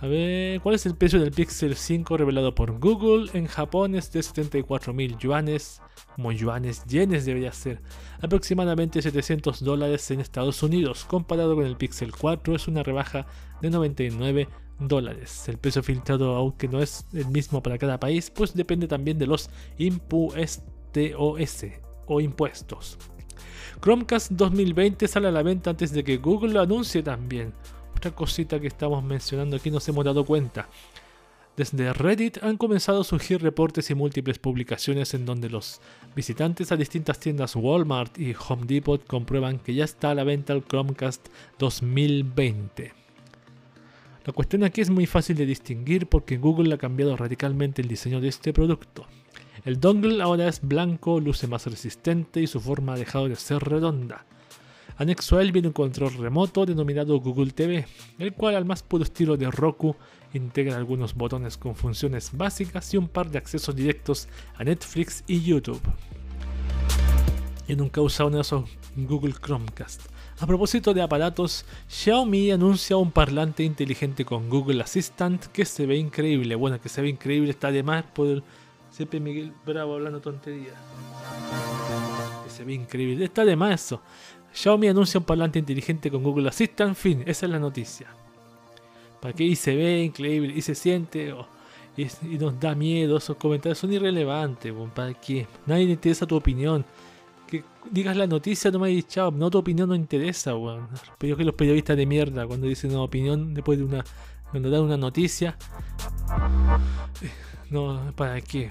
[0.00, 3.30] A ver, ¿cuál es el precio del Pixel 5 revelado por Google?
[3.32, 5.80] En Japón es de 74.000 yuanes,
[6.14, 7.80] como yuanes, yenes debería ser,
[8.20, 11.04] aproximadamente 700 dólares en Estados Unidos.
[11.06, 13.26] Comparado con el Pixel 4 es una rebaja
[13.62, 15.48] de 99 dólares.
[15.48, 19.26] El precio filtrado, aunque no es el mismo para cada país, pues depende también de
[19.26, 20.62] los impuestos
[22.06, 22.98] o impuestos.
[23.80, 27.52] Chromecast 2020 sale a la venta antes de que Google lo anuncie también.
[27.96, 30.68] Otra cosita que estamos mencionando aquí nos hemos dado cuenta.
[31.56, 35.80] Desde Reddit han comenzado a surgir reportes y múltiples publicaciones en donde los
[36.16, 40.52] visitantes a distintas tiendas Walmart y Home Depot comprueban que ya está a la venta
[40.52, 41.28] el Chromecast
[41.60, 42.92] 2020.
[44.24, 48.20] La cuestión aquí es muy fácil de distinguir porque Google ha cambiado radicalmente el diseño
[48.20, 49.06] de este producto.
[49.64, 53.62] El dongle ahora es blanco, luce más resistente y su forma ha dejado de ser
[53.62, 54.26] redonda.
[54.96, 57.86] Anexo a él viene un control remoto denominado Google TV,
[58.18, 59.96] el cual al más puro estilo de Roku
[60.32, 65.42] integra algunos botones con funciones básicas y un par de accesos directos a Netflix y
[65.42, 65.80] YouTube.
[67.66, 68.64] Yo nunca he usado uno de esos
[68.96, 70.02] Google Chromecast.
[70.38, 75.96] A propósito de aparatos, Xiaomi anuncia un parlante inteligente con Google Assistant que se ve
[75.96, 76.54] increíble.
[76.54, 78.42] Bueno, que se ve increíble está de más por
[78.94, 80.76] Siempre Miguel Bravo hablando tonterías.
[82.46, 83.24] Se ve increíble.
[83.24, 84.00] Está de más eso.
[84.54, 86.90] Xiaomi anuncia un parlante inteligente con Google Assistant.
[86.90, 88.06] En fin, esa es la noticia.
[89.20, 89.44] ¿Para qué?
[89.44, 90.54] Y se ve increíble.
[90.56, 91.34] Y se siente.
[91.96, 92.06] y,
[92.38, 93.16] nos da miedo.
[93.16, 94.72] Esos comentarios son irrelevantes.
[94.94, 95.46] ¿Para qué?
[95.66, 96.84] Nadie le interesa tu opinión.
[97.48, 99.30] Que digas la noticia, no me digas chao.
[99.32, 100.88] No, tu opinión no interesa, weón.
[101.18, 104.04] Pero que los periodistas de mierda, cuando dicen una opinión después de una.
[104.50, 105.58] Cuando dan una noticia.
[107.70, 108.68] No, ¿para qué?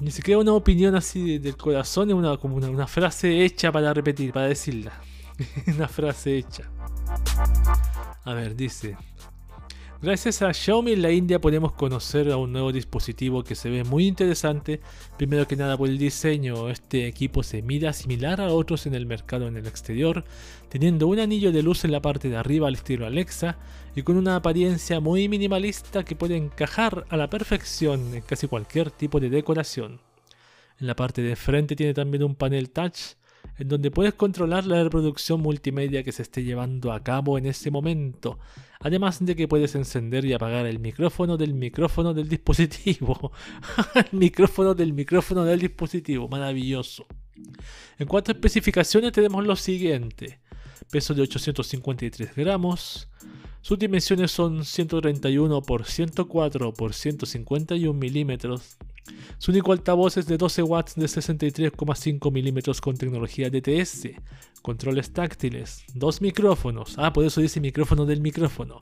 [0.00, 4.32] Ni siquiera una opinión así del corazón, es una, como una, frase hecha para repetir,
[4.32, 4.92] para decirla.
[5.66, 6.70] una frase hecha.
[8.24, 8.96] A ver, dice.
[10.02, 13.82] Gracias a Xiaomi en la India podemos conocer a un nuevo dispositivo que se ve
[13.82, 14.80] muy interesante.
[15.16, 19.06] Primero que nada por el diseño, este equipo se mira similar a otros en el
[19.06, 20.24] mercado en el exterior,
[20.68, 23.56] teniendo un anillo de luz en la parte de arriba al estilo Alexa
[23.94, 28.90] y con una apariencia muy minimalista que puede encajar a la perfección en casi cualquier
[28.90, 30.00] tipo de decoración.
[30.78, 33.16] En la parte de frente tiene también un panel touch
[33.58, 37.70] en donde puedes controlar la reproducción multimedia que se esté llevando a cabo en ese
[37.70, 38.38] momento,
[38.80, 43.32] además de que puedes encender y apagar el micrófono del micrófono del dispositivo.
[43.94, 47.06] el micrófono del micrófono del dispositivo, maravilloso.
[47.98, 50.40] En cuanto a especificaciones tenemos lo siguiente.
[50.90, 53.08] Peso de 853 gramos,
[53.60, 58.76] sus dimensiones son 131 x 104 x 151 milímetros,
[59.38, 64.08] su único altavoz es de 12 watts de 63,5 milímetros con tecnología DTS,
[64.62, 68.78] controles táctiles, dos micrófonos, ah, por eso dice micrófono del micrófono,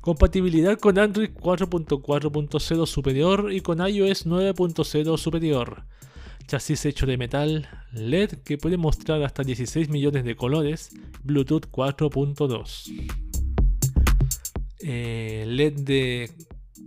[0.00, 5.84] Compatibilidad con Android 4.4.0 superior y con iOS 9.0 superior.
[6.46, 10.90] Chasis hecho de metal LED que puede mostrar hasta 16 millones de colores.
[11.22, 13.08] Bluetooth 4.2.
[14.80, 16.30] Eh, LED de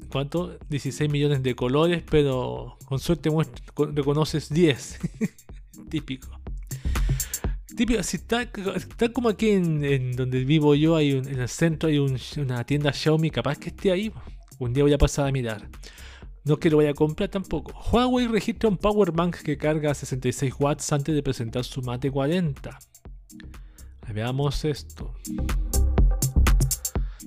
[0.09, 0.57] ¿cuánto?
[0.69, 3.29] 16 millones de colores, pero con suerte
[3.93, 4.99] reconoces 10.
[5.89, 6.39] Típico.
[7.75, 8.49] Típico, si está,
[9.13, 13.57] como aquí en, donde vivo yo, hay en el centro hay una tienda Xiaomi, capaz
[13.57, 14.11] que esté ahí.
[14.59, 15.69] Un día voy a pasar a mirar.
[16.43, 17.73] No que lo vaya a comprar tampoco.
[17.91, 22.79] Huawei registra un power bank que carga 66 watts antes de presentar su Mate 40.
[24.13, 25.13] Veamos esto.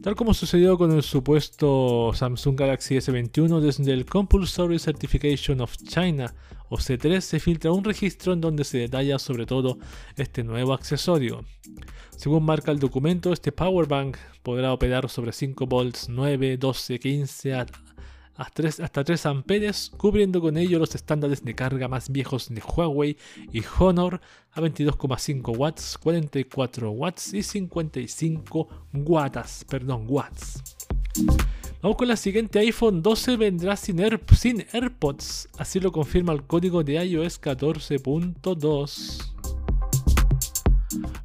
[0.02, 6.34] Tal como sucedió con el supuesto Samsung Galaxy S21, desde el Compulsory Certification of China,
[6.70, 9.76] o C3, se filtra un registro en donde se detalla sobre todo
[10.16, 11.44] este nuevo accesorio.
[12.16, 17.54] Según marca el documento, este Power Bank podrá operar sobre 5 volts, 9, 12, 15
[18.40, 23.18] hasta 3 amperes, cubriendo con ello los estándares de carga más viejos de Huawei
[23.52, 24.20] y Honor
[24.52, 29.64] a 22,5 watts, 44 watts y 55 watts.
[29.68, 30.62] Perdón, watts.
[31.82, 34.00] Vamos con la siguiente, iPhone 12 vendrá sin,
[34.36, 39.59] sin AirPods, así lo confirma el código de iOS 14.2.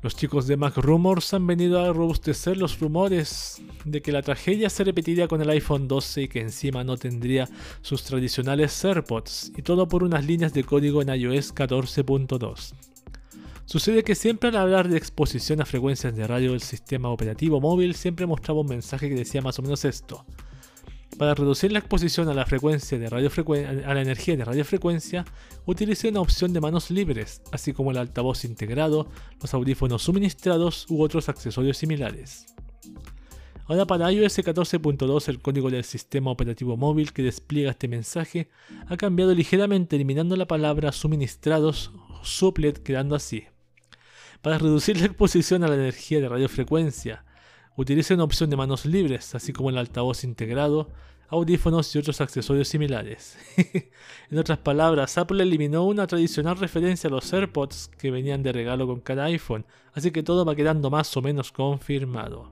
[0.01, 4.69] Los chicos de Mac Rumors han venido a robustecer los rumores de que la tragedia
[4.69, 7.49] se repetiría con el iPhone 12 y que encima no tendría
[7.81, 12.73] sus tradicionales AirPods, y todo por unas líneas de código en iOS 14.2.
[13.65, 17.95] Sucede que siempre al hablar de exposición a frecuencias de radio del sistema operativo móvil
[17.95, 20.23] siempre mostraba un mensaje que decía más o menos esto.
[21.17, 25.23] Para reducir la exposición a la frecuencia de energía de radiofrecuencia,
[25.65, 29.07] utilicé una opción de manos libres, así como el altavoz integrado,
[29.41, 32.47] los audífonos suministrados u otros accesorios similares.
[33.67, 38.49] Ahora para iOS 14.2 el código del sistema operativo móvil que despliega este mensaje
[38.87, 41.91] ha cambiado ligeramente eliminando la palabra suministrados
[42.23, 43.45] suplet quedando así.
[44.41, 47.25] Para reducir la exposición a la energía de radiofrecuencia,
[47.77, 50.89] Utilice una opción de manos libres, así como el altavoz integrado,
[51.27, 53.37] audífonos y otros accesorios similares.
[54.29, 58.87] en otras palabras, Apple eliminó una tradicional referencia a los AirPods que venían de regalo
[58.87, 62.51] con cada iPhone, así que todo va quedando más o menos confirmado.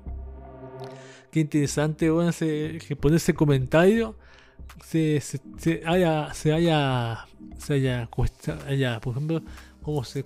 [1.32, 4.16] Qué interesante bueno, que por ese comentario
[4.84, 5.22] se,
[5.86, 6.54] haya, se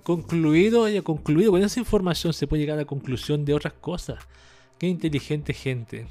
[0.02, 4.26] concluido, haya concluido, con esa información se puede llegar a la conclusión de otras cosas.
[4.78, 6.06] Qué inteligente gente.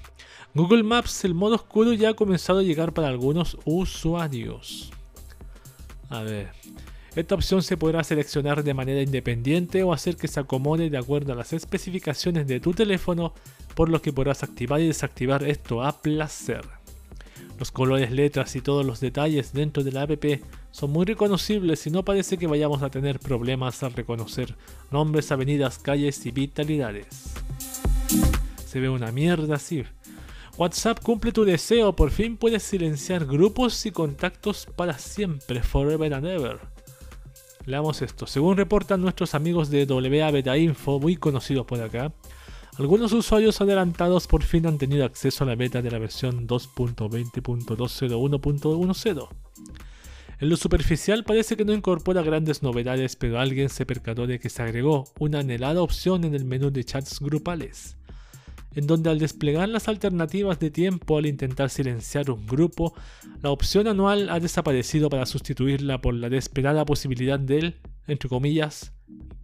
[0.53, 4.91] Google Maps, el modo oscuro ya ha comenzado a llegar para algunos usuarios.
[6.09, 6.49] A ver.
[7.15, 11.33] Esta opción se podrá seleccionar de manera independiente o hacer que se acomode de acuerdo
[11.33, 13.33] a las especificaciones de tu teléfono,
[13.73, 16.61] por lo que podrás activar y desactivar esto a placer.
[17.57, 20.23] Los colores, letras y todos los detalles dentro de la app
[20.69, 24.55] son muy reconocibles y no parece que vayamos a tener problemas al reconocer
[24.91, 27.33] nombres, avenidas, calles y vitalidades
[28.67, 29.83] se ve una mierda así.
[30.57, 36.25] WhatsApp cumple tu deseo, por fin puedes silenciar grupos y contactos para siempre, forever and
[36.25, 36.59] ever.
[37.65, 38.27] Leamos esto.
[38.27, 42.11] Según reportan nuestros amigos de WA Beta Info, muy conocidos por acá,
[42.77, 49.29] algunos usuarios adelantados por fin han tenido acceso a la beta de la versión 2.20.201.10.
[50.39, 54.49] En lo superficial parece que no incorpora grandes novedades, pero alguien se percató de que
[54.49, 57.97] se agregó una anhelada opción en el menú de chats grupales
[58.77, 62.93] en donde al desplegar las alternativas de tiempo al intentar silenciar un grupo,
[63.41, 68.93] la opción anual ha desaparecido para sustituirla por la desesperada posibilidad del, entre comillas,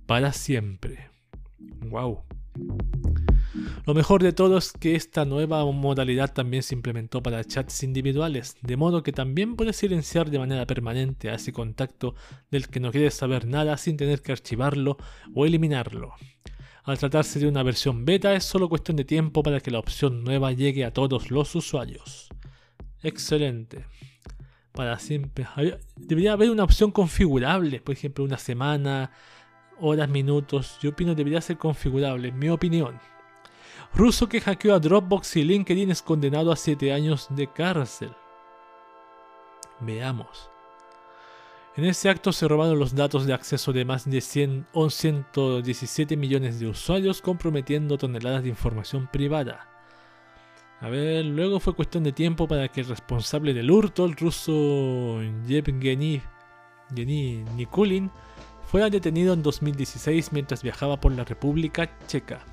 [0.05, 1.09] para siempre.
[1.89, 2.19] ¡Wow!
[3.87, 8.55] Lo mejor de todo es que esta nueva modalidad también se implementó para chats individuales,
[8.61, 12.13] de modo que también puedes silenciar de manera permanente a ese contacto
[12.51, 14.97] del que no quieres saber nada sin tener que archivarlo
[15.33, 16.13] o eliminarlo.
[16.85, 20.23] Al tratarse de una versión beta es solo cuestión de tiempo para que la opción
[20.23, 22.27] nueva llegue a todos los usuarios.
[23.01, 23.85] Excelente.
[24.73, 25.47] Para siempre.
[25.95, 29.11] Debería haber una opción configurable, por ejemplo, una semana,
[29.79, 30.77] horas, minutos.
[30.81, 32.99] Yo opino debería ser configurable, en mi opinión.
[33.93, 38.11] Ruso que hackeó a Dropbox y LinkedIn es condenado a 7 años de cárcel.
[39.79, 40.52] Veamos.
[41.75, 46.67] En ese acto se robaron los datos de acceso de más de 117 millones de
[46.67, 49.67] usuarios, comprometiendo toneladas de información privada.
[50.81, 55.19] A ver, luego fue cuestión de tiempo para que el responsable del hurto, el ruso
[55.47, 56.21] Yevgeny
[57.55, 58.11] Nikulin,
[58.67, 62.45] fuera detenido en 2016 mientras viajaba por la República Checa.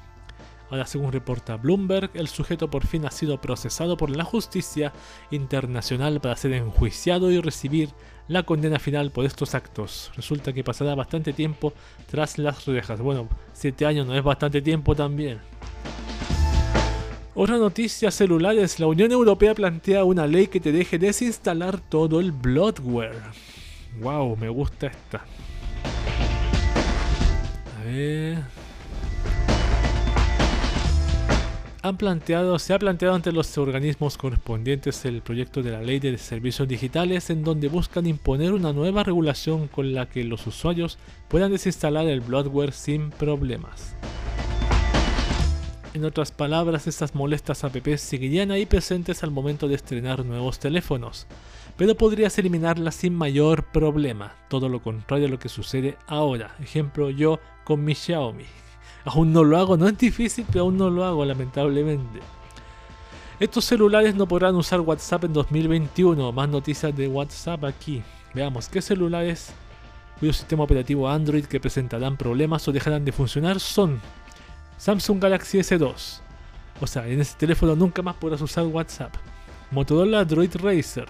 [0.71, 4.93] Ahora, según reporta Bloomberg, el sujeto por fin ha sido procesado por la justicia
[5.33, 7.91] internacional para ser enjuiciado y recibir
[8.31, 10.13] la condena final por estos actos.
[10.15, 11.73] Resulta que pasará bastante tiempo
[12.09, 13.01] tras las rejas.
[13.01, 15.41] Bueno, 7 años no es bastante tiempo también.
[17.35, 22.31] Otra noticia celulares, la Unión Europea plantea una ley que te deje desinstalar todo el
[22.31, 23.21] bloodware.
[24.01, 25.25] Wow, me gusta esta.
[32.59, 37.31] Se ha planteado ante los organismos correspondientes el proyecto de la ley de servicios digitales
[37.31, 42.21] en donde buscan imponer una nueva regulación con la que los usuarios puedan desinstalar el
[42.21, 43.97] bloatware sin problemas.
[45.95, 51.27] En otras palabras, estas molestas apps seguirían ahí presentes al momento de estrenar nuevos teléfonos,
[51.77, 56.55] pero podrías eliminarlas sin mayor problema, todo lo contrario a lo que sucede ahora.
[56.61, 58.45] Ejemplo yo con mi Xiaomi.
[59.05, 62.21] Aún no lo hago, no es difícil, pero aún no lo hago, lamentablemente.
[63.39, 66.31] Estos celulares no podrán usar WhatsApp en 2021.
[66.33, 68.03] Más noticias de WhatsApp aquí.
[68.35, 69.53] Veamos qué celulares
[70.19, 73.99] cuyo sistema operativo Android que presentarán problemas o dejarán de funcionar son
[74.77, 76.21] Samsung Galaxy S2.
[76.83, 79.15] O sea, en ese teléfono nunca más podrás usar WhatsApp.
[79.71, 81.07] Motorola Droid Racer,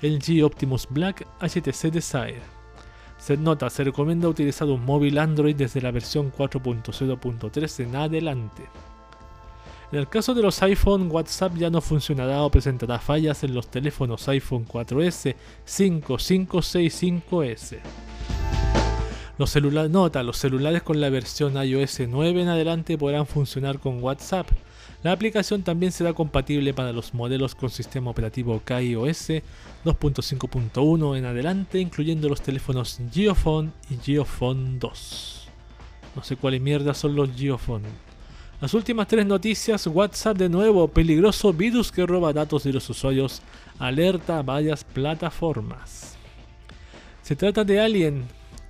[0.00, 2.55] LG Optimus Black, HTC Desire.
[3.18, 8.62] Se nota, se recomienda utilizar un móvil Android desde la versión 4.0.3 en adelante.
[9.92, 13.68] En el caso de los iPhone, WhatsApp ya no funcionará o presentará fallas en los
[13.68, 17.78] teléfonos iPhone 4S, 5, 5, 6, 5S.
[19.38, 24.02] Los celulares, nota, los celulares con la versión iOS 9 en adelante podrán funcionar con
[24.02, 24.48] WhatsApp,
[25.06, 29.28] la aplicación también será compatible para los modelos con sistema operativo KaiOS
[29.84, 35.48] 2.5.1 en adelante, incluyendo los teléfonos Geophone y Geophone 2.
[36.16, 37.84] No sé cuáles mierda son los Geophone.
[38.60, 43.42] Las últimas tres noticias, WhatsApp de nuevo, peligroso virus que roba datos de los usuarios,
[43.78, 46.16] alerta a varias plataformas.
[47.22, 48.24] Se trata de Alien,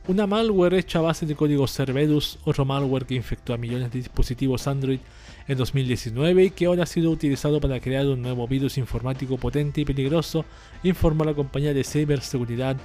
[0.06, 4.00] una malware hecha a base de código Cerberus, otro malware que infectó a millones de
[4.00, 5.00] dispositivos Android
[5.48, 9.80] en 2019 y que ahora ha sido utilizado para crear un nuevo virus informático potente
[9.80, 10.44] y peligroso,
[10.82, 12.76] informó la compañía de ciberseguridad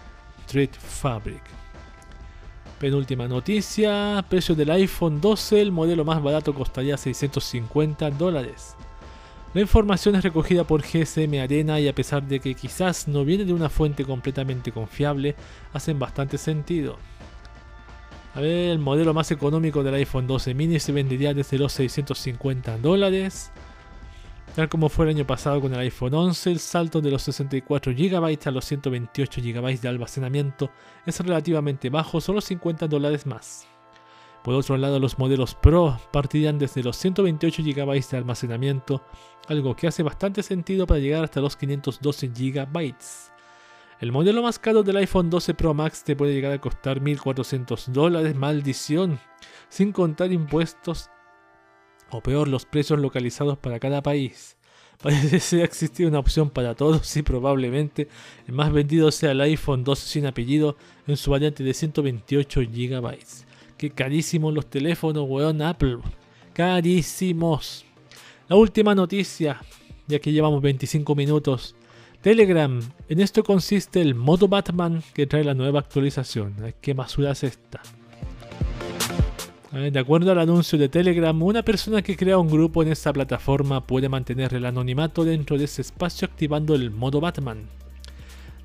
[0.48, 1.42] Threat Fabric.
[2.80, 8.76] Penúltima noticia, precio del iPhone 12, el modelo más barato costaría 650 dólares.
[9.54, 13.44] La información es recogida por GSM Arena y a pesar de que quizás no viene
[13.44, 15.36] de una fuente completamente confiable,
[15.74, 16.98] hacen bastante sentido.
[18.34, 22.78] A ver, el modelo más económico del iPhone 12 mini se vendería desde los 650
[22.78, 23.52] dólares.
[24.56, 27.94] Tal como fue el año pasado con el iPhone 11, el salto de los 64
[27.94, 30.72] GB a los 128 GB de almacenamiento
[31.06, 33.68] es relativamente bajo, solo 50 dólares más.
[34.44, 39.04] Por otro lado, los modelos Pro partirían desde los 128 GB de almacenamiento,
[39.48, 42.96] algo que hace bastante sentido para llegar hasta los 512 GB.
[44.02, 47.86] El modelo más caro del iPhone 12 Pro Max te puede llegar a costar 1.400
[47.90, 49.20] dólares, maldición,
[49.70, 51.12] sin contar impuestos
[52.10, 54.58] o peor los precios localizados para cada país.
[55.04, 58.08] Parece existir una opción para todos y probablemente
[58.48, 63.20] el más vendido sea el iPhone 12 sin apellido en su variante de 128 GB.
[63.78, 66.00] Qué carísimos los teléfonos, weón, Apple.
[66.54, 67.86] Carísimos.
[68.48, 69.62] La última noticia,
[70.08, 71.76] ya que llevamos 25 minutos.
[72.22, 72.80] Telegram.
[73.10, 76.54] En esto consiste el modo Batman que trae la nueva actualización.
[76.80, 77.82] ¿Qué basura es esta?
[79.72, 83.82] De acuerdo al anuncio de Telegram, una persona que crea un grupo en esta plataforma
[83.82, 87.68] puede mantener el anonimato dentro de ese espacio activando el modo Batman.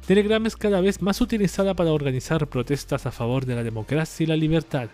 [0.07, 4.27] Telegram es cada vez más utilizada para organizar protestas a favor de la democracia y
[4.27, 4.89] la libertad.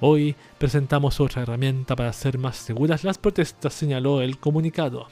[0.00, 5.06] Hoy presentamos otra herramienta para hacer más seguras las protestas, señaló el comunicado.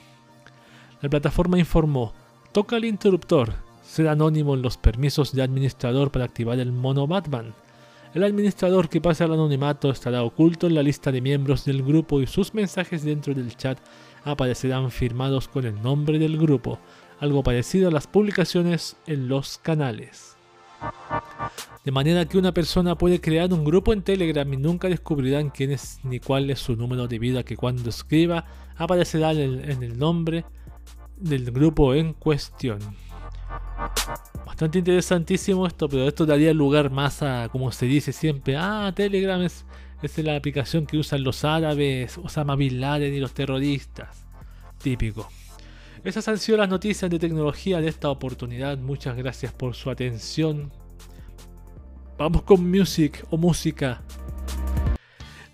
[1.01, 2.13] La plataforma informó,
[2.53, 3.53] Toca el interruptor.
[3.83, 7.55] Ser anónimo en los permisos de administrador para activar el mono Batman.
[8.15, 12.23] El administrador que pase al anonimato estará oculto en la lista de miembros del grupo
[12.23, 13.79] y sus mensajes dentro del chat
[14.25, 16.79] aparecerán firmados con el nombre del grupo,
[17.21, 20.37] algo parecido a las publicaciones en los canales.
[21.85, 25.73] De manera que una persona puede crear un grupo en Telegram y nunca descubrirán quién
[25.73, 28.47] es ni cuál es su número debido a que cuando escriba
[28.77, 30.45] aparecerá en el nombre
[31.21, 32.79] del grupo en cuestión.
[34.45, 39.41] Bastante interesantísimo esto, pero esto daría lugar más a, como se dice siempre, ah, Telegram
[39.43, 39.65] es,
[40.03, 44.25] es la aplicación que usan los árabes, Osama Bin Laden y los terroristas.
[44.83, 45.29] Típico.
[46.05, 48.79] Esas han sido las noticias de tecnología de esta oportunidad.
[48.79, 50.71] Muchas gracias por su atención.
[52.17, 54.03] Vamos con music o música.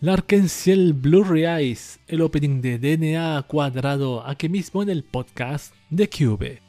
[0.04, 6.63] Larkensiel Blurry Eyes, el opening de DNA cuadrado, aquí mismo en el podcast de Cube.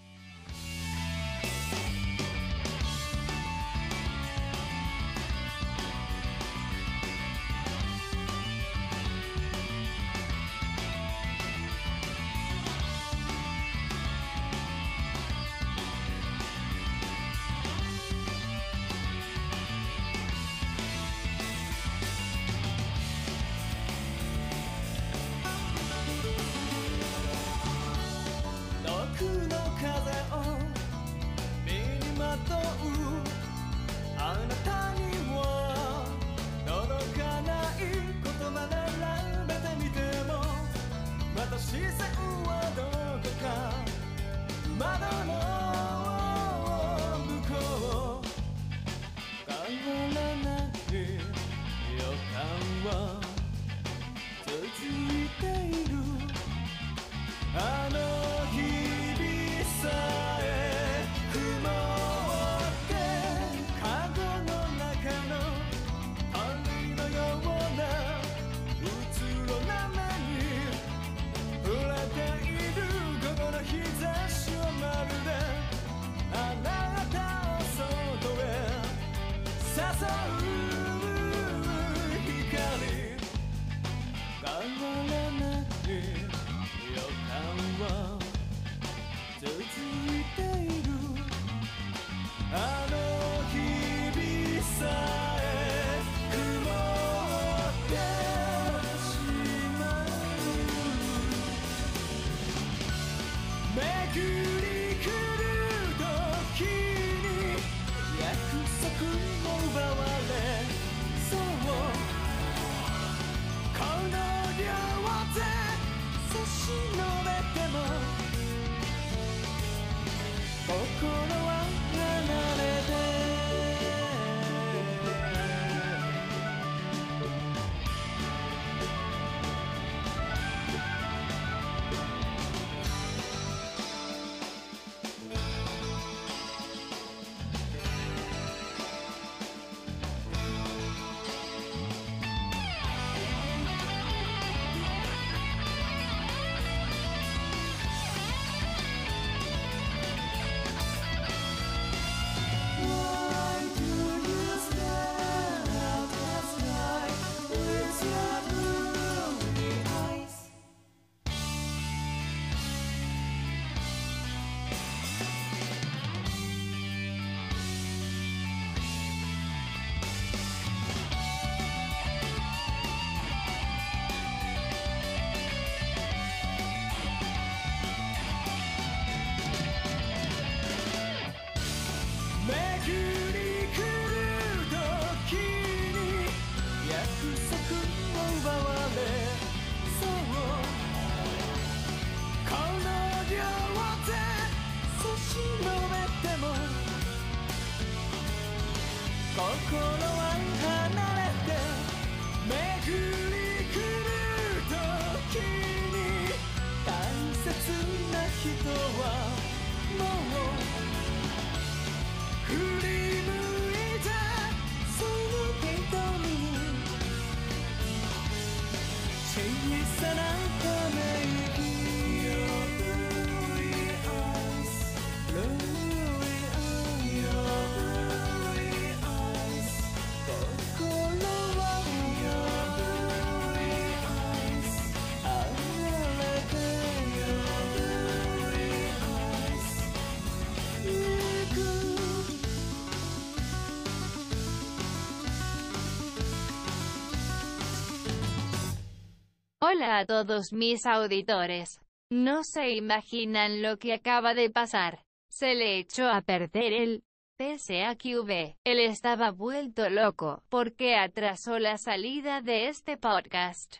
[249.76, 251.82] Hola a todos mis auditores.
[252.09, 255.03] No se imaginan lo que acaba de pasar.
[255.30, 257.03] Se le echó a perder el
[257.38, 258.55] PSAQV.
[258.63, 263.80] Él estaba vuelto loco, porque atrasó la salida de este podcast.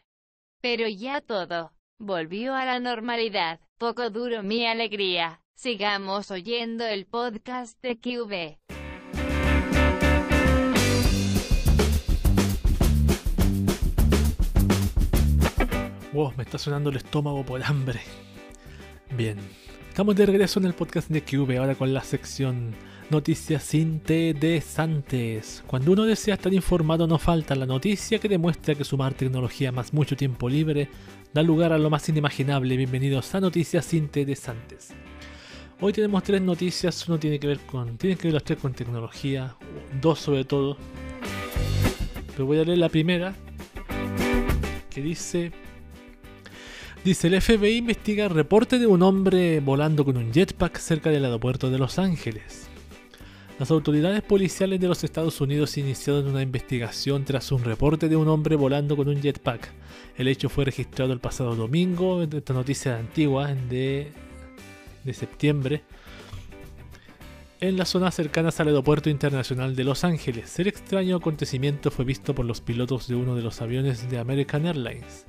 [0.62, 3.62] Pero ya todo volvió a la normalidad.
[3.78, 5.40] Poco duro mi alegría.
[5.56, 8.85] Sigamos oyendo el podcast de QV.
[16.16, 18.00] Me está sonando el estómago por hambre.
[19.18, 19.38] Bien,
[19.90, 22.74] estamos de regreso en el podcast de QV, ahora con la sección
[23.10, 25.62] Noticias interesantes.
[25.68, 29.92] Cuando uno desea estar informado no falta la noticia que demuestra que sumar tecnología más
[29.92, 30.88] mucho tiempo libre
[31.34, 32.78] da lugar a lo más inimaginable.
[32.78, 34.94] Bienvenidos a Noticias interesantes.
[35.82, 37.98] Hoy tenemos tres noticias, uno tiene que ver con.
[37.98, 39.58] tienen que ver las tres con tecnología,
[40.02, 40.78] dos sobre todo.
[42.32, 43.36] Pero voy a leer la primera,
[44.90, 45.65] que dice
[47.06, 51.70] Dice, el FBI investiga reporte de un hombre volando con un jetpack cerca del aeropuerto
[51.70, 52.66] de Los Ángeles.
[53.60, 58.28] Las autoridades policiales de los Estados Unidos iniciaron una investigación tras un reporte de un
[58.28, 59.70] hombre volando con un jetpack.
[60.18, 64.12] El hecho fue registrado el pasado domingo, esta noticia antigua de,
[65.04, 65.84] de septiembre,
[67.62, 70.58] en las zonas cercanas al aeropuerto internacional de Los Ángeles.
[70.58, 74.66] El extraño acontecimiento fue visto por los pilotos de uno de los aviones de American
[74.66, 75.28] Airlines.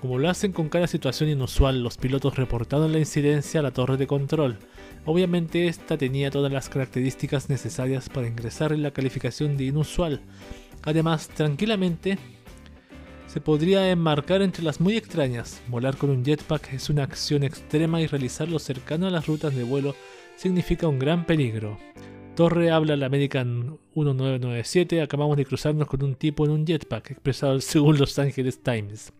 [0.00, 3.96] Como lo hacen con cada situación inusual, los pilotos reportaron la incidencia a la torre
[3.96, 4.58] de control.
[5.04, 10.20] Obviamente esta tenía todas las características necesarias para ingresar en la calificación de inusual.
[10.82, 12.16] Además, tranquilamente
[13.26, 15.60] se podría enmarcar entre las muy extrañas.
[15.66, 19.64] Volar con un jetpack es una acción extrema y realizarlo cercano a las rutas de
[19.64, 19.96] vuelo
[20.36, 21.76] significa un gran peligro.
[22.36, 27.60] Torre habla la American 1997, acabamos de cruzarnos con un tipo en un jetpack, expresado
[27.60, 29.12] según Los Angeles Times.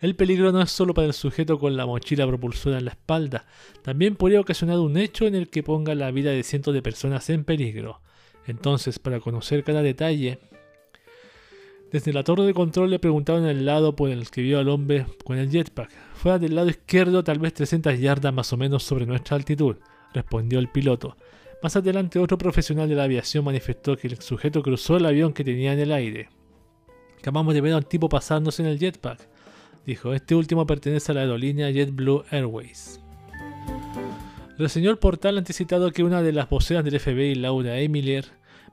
[0.00, 3.46] El peligro no es solo para el sujeto con la mochila propulsora en la espalda,
[3.82, 7.28] también podría ocasionar un hecho en el que ponga la vida de cientos de personas
[7.30, 8.00] en peligro.
[8.46, 10.38] Entonces, para conocer cada detalle,
[11.90, 15.06] desde la torre de control le preguntaron el lado por el que vio al hombre
[15.24, 15.90] con el jetpack.
[16.14, 19.76] Fuera del lado izquierdo, tal vez 300 yardas más o menos sobre nuestra altitud,
[20.12, 21.16] respondió el piloto.
[21.62, 25.44] Más adelante, otro profesional de la aviación manifestó que el sujeto cruzó el avión que
[25.44, 26.28] tenía en el aire.
[27.18, 29.37] Acabamos de ver a un tipo pasándose en el jetpack.
[29.88, 33.00] Dijo, este último pertenece a la aerolínea JetBlue Airways.
[34.58, 38.26] Reseñó el portal anticitado que una de las voceras del FBI, Laura Emilier,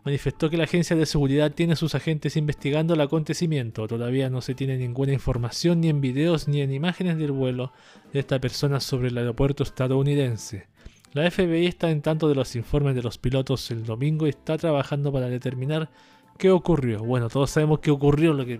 [0.04, 3.88] manifestó que la agencia de seguridad tiene a sus agentes investigando el acontecimiento.
[3.88, 7.72] Todavía no se tiene ninguna información ni en videos ni en imágenes del vuelo
[8.12, 10.68] de esta persona sobre el aeropuerto estadounidense.
[11.14, 14.58] La FBI está en tanto de los informes de los pilotos el domingo y está
[14.58, 15.90] trabajando para determinar
[16.38, 17.00] qué ocurrió.
[17.06, 18.60] Bueno, todos sabemos qué ocurrió, lo que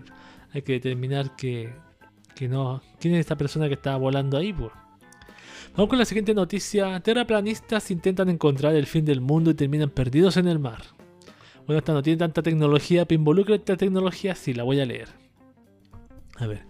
[0.54, 1.84] hay que determinar que
[2.36, 2.82] que no.
[3.00, 4.52] ¿Quién es esta persona que estaba volando ahí?
[4.52, 7.00] Vamos con la siguiente noticia.
[7.00, 10.82] Terraplanistas intentan encontrar el fin del mundo y terminan perdidos en el mar.
[11.66, 15.08] Bueno, esta no tiene tanta tecnología, pero involucra esta tecnología, sí, la voy a leer.
[16.36, 16.62] A ver.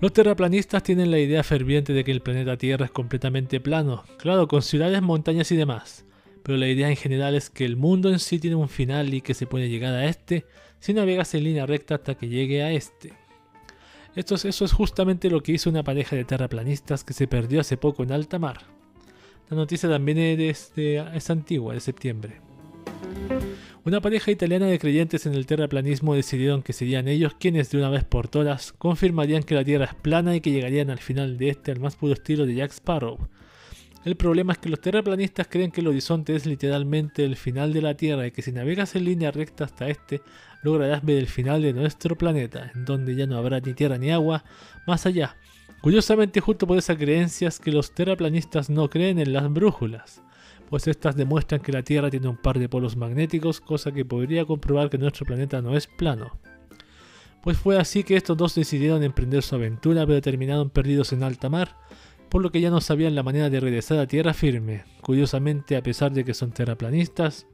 [0.00, 4.46] Los terraplanistas tienen la idea ferviente de que el planeta Tierra es completamente plano, claro,
[4.46, 6.04] con ciudades, montañas y demás.
[6.42, 9.22] Pero la idea en general es que el mundo en sí tiene un final y
[9.22, 10.44] que se puede llegar a este
[10.80, 13.25] si navegas en línea recta hasta que llegue a este.
[14.16, 17.60] Esto es, eso es justamente lo que hizo una pareja de terraplanistas que se perdió
[17.60, 18.62] hace poco en alta mar.
[19.50, 22.40] La noticia también es, es antigua, de septiembre.
[23.84, 27.90] Una pareja italiana de creyentes en el terraplanismo decidieron que serían ellos quienes de una
[27.90, 31.50] vez por todas confirmarían que la Tierra es plana y que llegarían al final de
[31.50, 33.28] este al más puro estilo de Jack Sparrow.
[34.04, 37.82] El problema es que los terraplanistas creen que el horizonte es literalmente el final de
[37.82, 40.20] la Tierra y que si navegas en línea recta hasta este,
[40.62, 44.10] lograrás ver el final de nuestro planeta, en donde ya no habrá ni tierra ni
[44.10, 44.44] agua,
[44.86, 45.36] más allá.
[45.80, 50.22] Curiosamente, justo por esas creencias que los terraplanistas no creen en las brújulas,
[50.68, 54.44] pues estas demuestran que la Tierra tiene un par de polos magnéticos, cosa que podría
[54.44, 56.38] comprobar que nuestro planeta no es plano.
[57.42, 61.48] Pues fue así que estos dos decidieron emprender su aventura, pero terminaron perdidos en alta
[61.48, 61.76] mar,
[62.28, 64.84] por lo que ya no sabían la manera de regresar a tierra firme.
[65.00, 67.46] Curiosamente, a pesar de que son terraplanistas,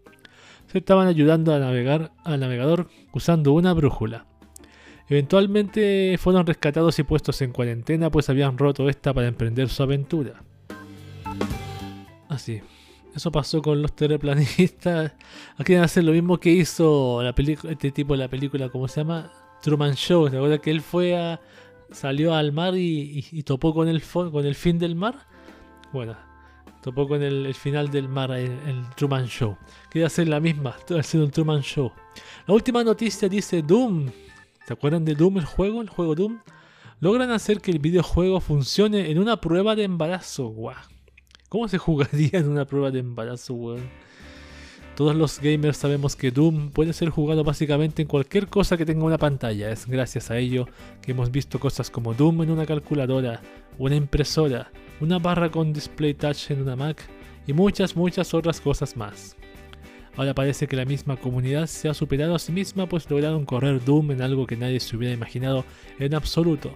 [0.72, 4.24] se estaban ayudando a navegar al navegador usando una brújula.
[5.06, 10.42] Eventualmente fueron rescatados y puestos en cuarentena pues habían roto esta para emprender su aventura.
[12.30, 12.62] Así.
[13.14, 15.12] Eso pasó con los terraplanistas.
[15.62, 17.34] Quieren hacer lo mismo que hizo la
[17.68, 19.30] este tipo de la película, ¿cómo se llama?
[19.60, 20.30] Truman Show.
[20.30, 21.38] ¿Te acuerdas que él fue a.
[21.90, 25.26] salió al mar y, topó con el, con el fin del mar?
[25.92, 26.16] Bueno,
[26.82, 29.56] Topó con el, final del mar, el, el, Truman Show.
[29.88, 31.92] Quería hacer la misma, hacer un Truman Show.
[32.46, 34.10] La última noticia dice Doom.
[34.66, 35.80] ¿Se acuerdan de Doom, el juego?
[35.80, 36.40] El juego Doom.
[36.98, 40.48] Logran hacer que el videojuego funcione en una prueba de embarazo.
[40.48, 40.76] Guau.
[41.48, 43.90] ¿Cómo se jugaría en una prueba de embarazo, weón?
[44.96, 49.04] Todos los gamers sabemos que Doom puede ser jugado básicamente en cualquier cosa que tenga
[49.04, 49.70] una pantalla.
[49.70, 50.66] Es gracias a ello
[51.02, 53.42] que hemos visto cosas como Doom en una calculadora,
[53.78, 54.70] una impresora,
[55.02, 57.02] una barra con display touch en una Mac
[57.44, 59.36] y muchas muchas otras cosas más.
[60.16, 63.84] Ahora parece que la misma comunidad se ha superado a sí misma pues lograron correr
[63.84, 65.64] Doom en algo que nadie se hubiera imaginado
[65.98, 66.74] en absoluto.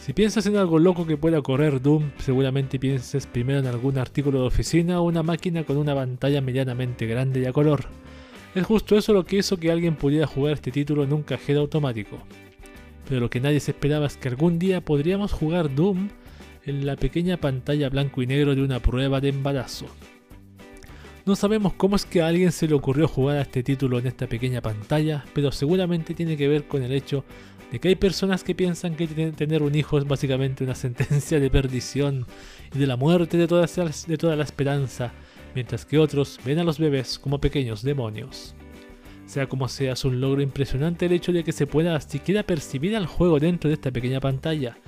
[0.00, 4.40] Si piensas en algo loco que pueda correr Doom, seguramente pienses primero en algún artículo
[4.40, 7.84] de oficina o una máquina con una pantalla medianamente grande y a color.
[8.56, 11.60] Es justo eso lo que hizo que alguien pudiera jugar este título en un cajero
[11.60, 12.18] automático.
[13.08, 16.08] Pero lo que nadie se esperaba es que algún día podríamos jugar Doom
[16.66, 19.86] en la pequeña pantalla blanco y negro de una prueba de embarazo.
[21.24, 24.06] No sabemos cómo es que a alguien se le ocurrió jugar a este título en
[24.06, 27.24] esta pequeña pantalla, pero seguramente tiene que ver con el hecho
[27.72, 31.50] de que hay personas que piensan que tener un hijo es básicamente una sentencia de
[31.50, 32.26] perdición
[32.72, 35.12] y de la muerte de toda, la esperanza,
[35.54, 38.54] mientras que otros ven a los bebés como pequeños demonios.
[39.26, 42.94] Sea como sea, es un logro impresionante el hecho de que se pueda siquiera percibir
[42.94, 44.78] al juego dentro de esta pequeña pantalla,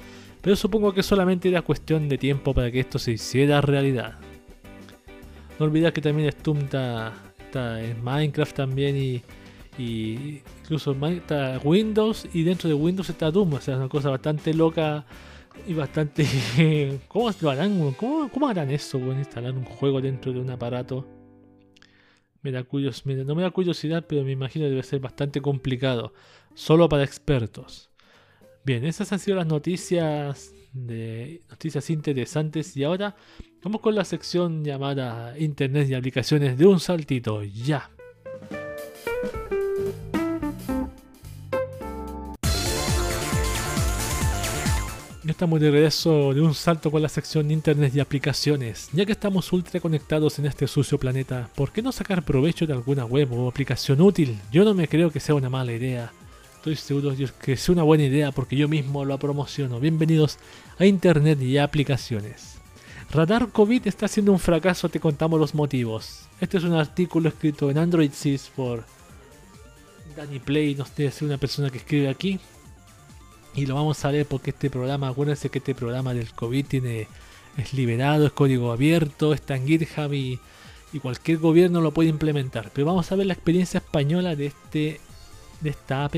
[0.40, 4.18] pero supongo que solamente era cuestión de tiempo para que esto se hiciera realidad.
[5.58, 7.12] No olvidar que también Stum está,
[7.82, 9.22] en Minecraft también y,
[10.62, 14.54] incluso está Windows y dentro de Windows está Doom, o sea, es una cosa bastante
[14.54, 15.04] loca
[15.66, 16.26] y bastante...
[17.08, 17.92] ¿Cómo harán?
[17.94, 21.06] ¿Cómo, harán eso, instalar un juego dentro de un aparato?
[22.42, 26.12] Me da curiosidad, no me da curiosidad, pero me imagino que debe ser bastante complicado,
[26.54, 27.87] solo para expertos.
[28.68, 33.16] Bien, esas han sido las noticias de noticias interesantes y ahora
[33.62, 37.90] vamos con la sección llamada Internet y aplicaciones de un saltito ya.
[45.26, 48.90] Estamos de regreso de un salto con la sección Internet y aplicaciones.
[48.92, 52.74] Ya que estamos ultra conectados en este sucio planeta, ¿por qué no sacar provecho de
[52.74, 54.38] alguna web o aplicación útil?
[54.52, 56.12] Yo no me creo que sea una mala idea.
[56.68, 59.80] Estoy seguro que es una buena idea porque yo mismo lo promociono.
[59.80, 60.36] Bienvenidos
[60.78, 62.56] a Internet y aplicaciones.
[63.10, 66.26] Radar COVID está siendo un fracaso, te contamos los motivos.
[66.42, 68.84] Este es un artículo escrito en Android Sys por
[70.14, 72.38] Danny Play, no sé si una persona que escribe aquí.
[73.54, 77.08] Y lo vamos a leer porque este programa, acuérdense que este programa del COVID tiene,
[77.56, 80.38] es liberado, es código abierto, está en GitHub y,
[80.92, 82.70] y cualquier gobierno lo puede implementar.
[82.74, 85.00] Pero vamos a ver la experiencia española de este
[85.60, 86.14] de esta app.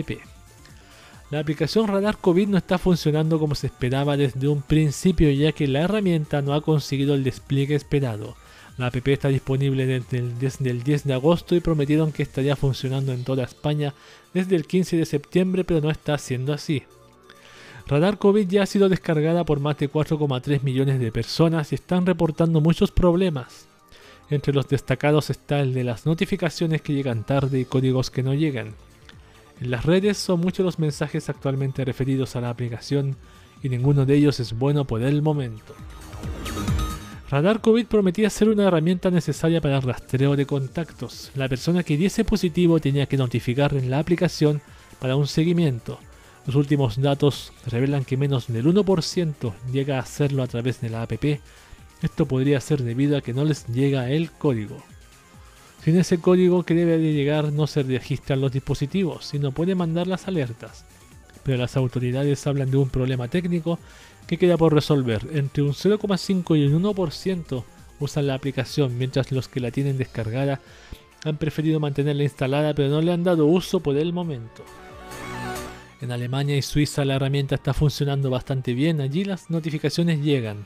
[1.31, 5.69] La aplicación Radar COVID no está funcionando como se esperaba desde un principio ya que
[5.69, 8.35] la herramienta no ha conseguido el despliegue esperado.
[8.79, 13.23] La app está disponible desde el, 10 de agosto y prometieron que estaría funcionando en
[13.23, 13.95] toda España
[14.35, 16.83] desde el 15 de septiembre pero no está siendo así.
[17.87, 22.07] Radar COVID ya ha sido descargada por más de 4,3 millones de personas y están
[22.07, 23.67] reportando muchos problemas.
[24.31, 28.35] Entre los destacados está el de las notificaciones que llegan tarde y códigos que no
[28.35, 28.75] llegan.
[29.61, 33.17] En las redes son muchos los mensajes actualmente referidos a la aplicación
[33.63, 35.75] y ninguno de ellos es bueno por el momento.
[37.31, 41.31] Radar COVID prometía ser una herramienta necesaria para el rastreo de contactos.
[41.37, 44.63] La persona que diese positivo tenía que notificar en la aplicación
[44.99, 45.99] para un seguimiento.
[46.47, 51.03] Los últimos datos revelan que menos del 1% llega a hacerlo a través de la
[51.03, 51.23] app.
[52.03, 54.83] Esto podría ser debido a que no les llega el código.
[55.83, 60.07] Sin ese código que debe de llegar no se registran los dispositivos, sino puede mandar
[60.07, 60.85] las alertas.
[61.43, 63.79] Pero las autoridades hablan de un problema técnico
[64.27, 65.27] que queda por resolver.
[65.33, 67.65] Entre un 0,5 y un 1%
[67.99, 70.61] usan la aplicación, mientras los que la tienen descargada
[71.25, 74.65] han preferido mantenerla instalada pero no le han dado uso por el momento.
[76.01, 80.65] En Alemania y Suiza la herramienta está funcionando bastante bien, allí las notificaciones llegan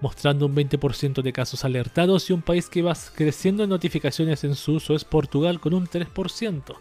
[0.00, 4.54] mostrando un 20% de casos alertados y un país que va creciendo en notificaciones en
[4.54, 6.74] su uso es Portugal con un 3%.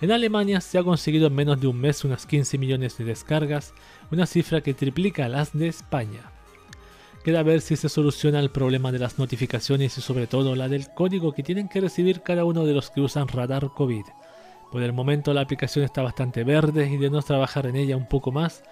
[0.00, 3.72] En Alemania se ha conseguido en menos de un mes unas 15 millones de descargas,
[4.10, 6.32] una cifra que triplica las de España.
[7.24, 10.92] Queda ver si se soluciona el problema de las notificaciones y sobre todo la del
[10.92, 14.04] código que tienen que recibir cada uno de los que usan Radar COVID.
[14.70, 18.06] Por el momento la aplicación está bastante verde y de no trabajar en ella un
[18.06, 18.62] poco más,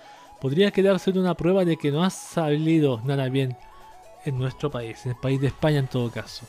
[0.41, 3.57] podría quedarse una prueba de que no ha salido nada bien
[4.25, 6.47] en nuestro país, en el país de España en todo caso.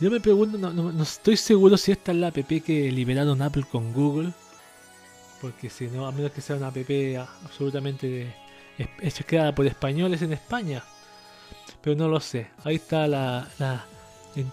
[0.00, 3.92] Yo me pregunto, no, estoy seguro si esta es la app que liberaron Apple con
[3.92, 4.32] Google,
[5.40, 6.76] porque si no, a menos que sea una app
[7.44, 8.34] absolutamente
[9.00, 10.82] hecha creada por españoles en España,
[11.80, 12.48] pero no lo sé.
[12.64, 13.84] Ahí está la, la,
[14.34, 14.44] el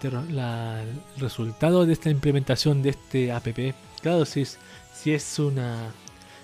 [1.18, 3.48] resultado de esta implementación de este app.
[4.02, 4.60] Claro, si es,
[4.94, 5.92] si es una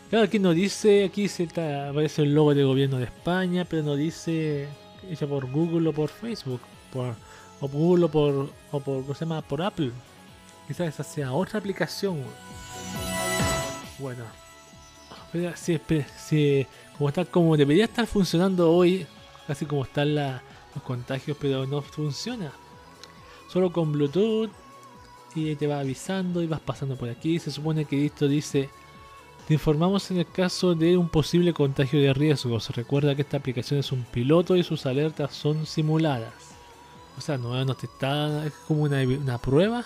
[0.09, 3.97] Claro, aquí no dice, aquí se aparece el logo del gobierno de España, pero no
[3.97, 4.69] dice
[5.09, 7.15] hecha por Google o por Facebook, por,
[7.59, 9.41] o por Google o por, o por, ¿cómo se llama?
[9.41, 9.91] Por Apple.
[10.67, 12.23] Quizás esa sea otra aplicación.
[13.99, 14.23] Bueno,
[15.55, 15.79] si,
[16.17, 19.07] si, como, está, como debería estar funcionando hoy,
[19.47, 22.51] casi como están los contagios, pero no funciona.
[23.49, 24.51] Solo con Bluetooth
[25.35, 27.39] y te va avisando y vas pasando por aquí.
[27.39, 28.69] Se supone que esto dice
[29.47, 32.69] Te informamos en el caso de un posible contagio de riesgos.
[32.75, 36.33] Recuerda que esta aplicación es un piloto y sus alertas son simuladas.
[37.17, 38.45] O sea, no, no te está.
[38.45, 39.01] Es como una,
[39.37, 39.85] prueba.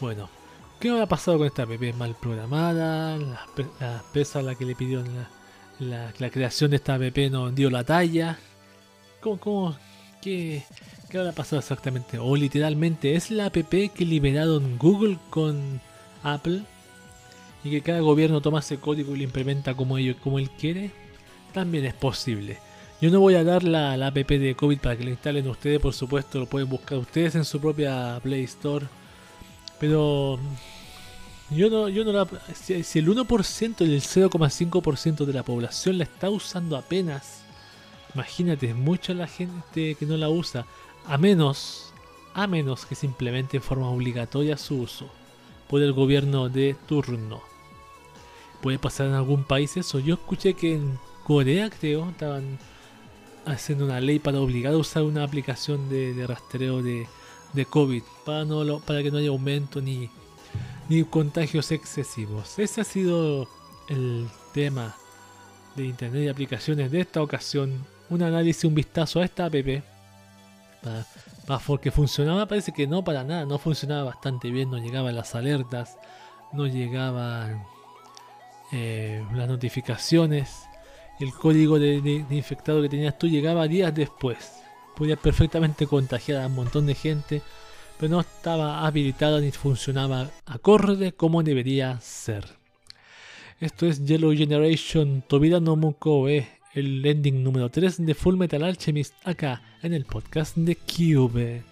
[0.00, 0.28] Bueno,
[0.80, 1.80] ¿qué ha pasado con esta app?
[1.80, 3.16] ¿Es mal programada?
[3.16, 4.74] La, pe- la empresa a la que le
[5.78, 8.38] la- la creación de esta app no dio la talla.
[9.20, 9.76] ¿Cómo, cómo,
[10.20, 10.64] qué,
[11.08, 12.18] qué habrá pasado exactamente?
[12.18, 15.80] O literalmente es la app que liberaron Google con
[16.24, 16.62] Apple
[17.70, 20.90] que cada gobierno toma ese código y lo implementa como, ello, como él quiere.
[21.52, 22.58] También es posible.
[23.00, 25.80] Yo no voy a dar la, la app de COVID para que la instalen ustedes,
[25.80, 28.86] por supuesto, lo pueden buscar ustedes en su propia Play Store.
[29.78, 30.38] Pero
[31.50, 35.98] yo no, yo no la, si, si el 1% y el 0,5% de la población
[35.98, 37.42] la está usando apenas,
[38.14, 40.66] imagínate, mucha la gente que no la usa,
[41.06, 41.92] a menos,
[42.34, 45.08] a menos que se implemente en forma obligatoria su uso
[45.68, 47.47] por el gobierno de turno.
[48.62, 49.98] Puede pasar en algún país eso.
[50.00, 52.58] Yo escuché que en Corea, creo, estaban
[53.46, 57.06] haciendo una ley para obligar a usar una aplicación de, rastreo de,
[57.52, 60.10] de COVID para, no para que no haya aumento ni,
[60.88, 62.58] ni contagios excesivos.
[62.58, 63.48] Ese ha sido
[63.88, 64.94] el tema
[65.76, 67.86] de Internet y aplicaciones de esta ocasión.
[68.10, 69.54] Un análisis, un vistazo a esta app.
[70.82, 71.06] Para,
[71.46, 75.34] para- porque funcionaba, parece que no para nada, no funcionaba bastante bien, no llegaban las
[75.34, 75.96] alertas,
[76.52, 77.62] no llegaban
[78.72, 80.64] eh, las notificaciones.
[81.20, 84.52] El código de, infectado que tenías tú llegaba días después.
[84.96, 87.42] Podías perfectamente contagiar a un montón de gente,
[87.98, 92.44] pero no estaba habilitada ni funcionaba acorde como debería ser.
[93.60, 95.76] Esto es Yellow Generation Tobira no
[96.74, 101.64] el ending número 3 de Full Metal Alchemist, acá en el podcast de Cube.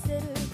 [0.00, 0.49] consider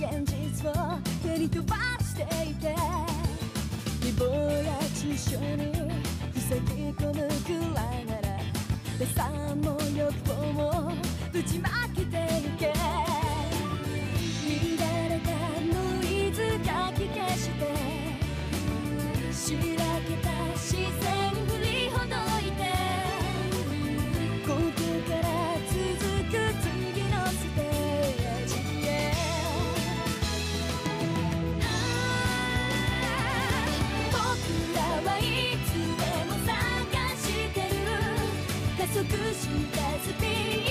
[0.00, 0.72] 現実を
[1.22, 2.68] 蹴り飛ばしていけ
[4.00, 4.24] 誹謗
[4.64, 5.74] や中傷に
[6.40, 8.28] 塞ぎ込むくらいなら
[8.98, 10.92] 打算も欲望も
[11.30, 12.72] ぶちまけていけ。
[14.78, 14.78] 乱
[15.10, 15.28] れた
[15.68, 17.60] ノイズかき消して
[19.30, 21.19] しらけた視線
[40.20, 40.69] be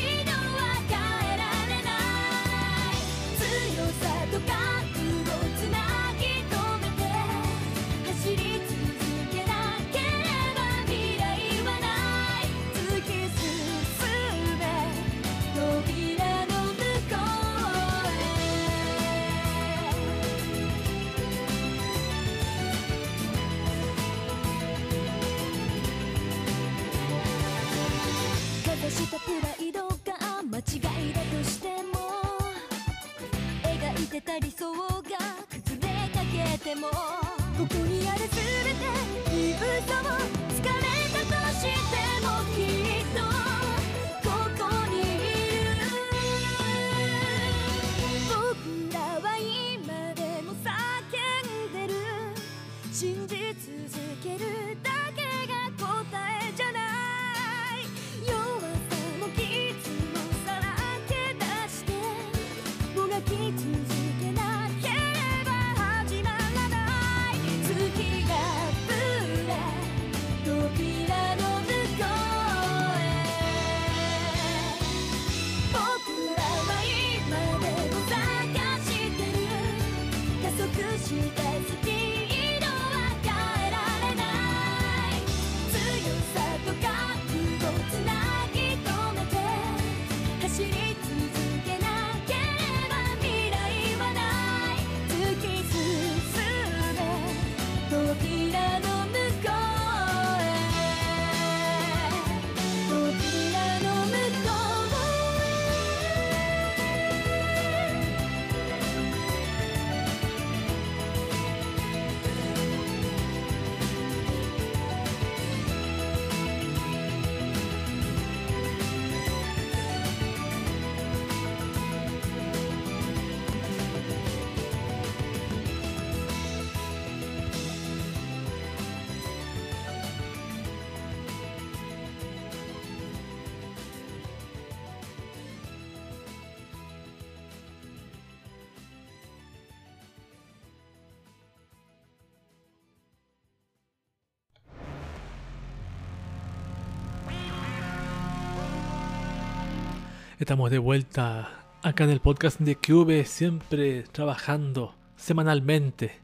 [150.40, 156.22] Estamos de vuelta acá en el podcast de QV, siempre trabajando semanalmente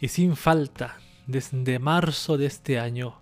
[0.00, 0.98] y sin falta
[1.28, 3.20] desde marzo de este año.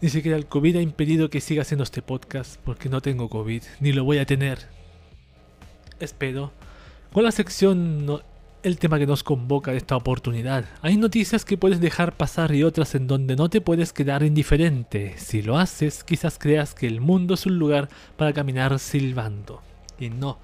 [0.00, 3.62] Ni siquiera el COVID ha impedido que siga haciendo este podcast porque no tengo COVID,
[3.78, 4.66] ni lo voy a tener.
[6.00, 6.52] Espero.
[7.12, 8.22] Con la sección no-
[8.62, 10.64] el tema que nos convoca de esta oportunidad.
[10.82, 15.14] Hay noticias que puedes dejar pasar y otras en donde no te puedes quedar indiferente.
[15.16, 19.62] Si lo haces, quizás creas que el mundo es un lugar para caminar silbando.
[19.98, 20.38] Y no.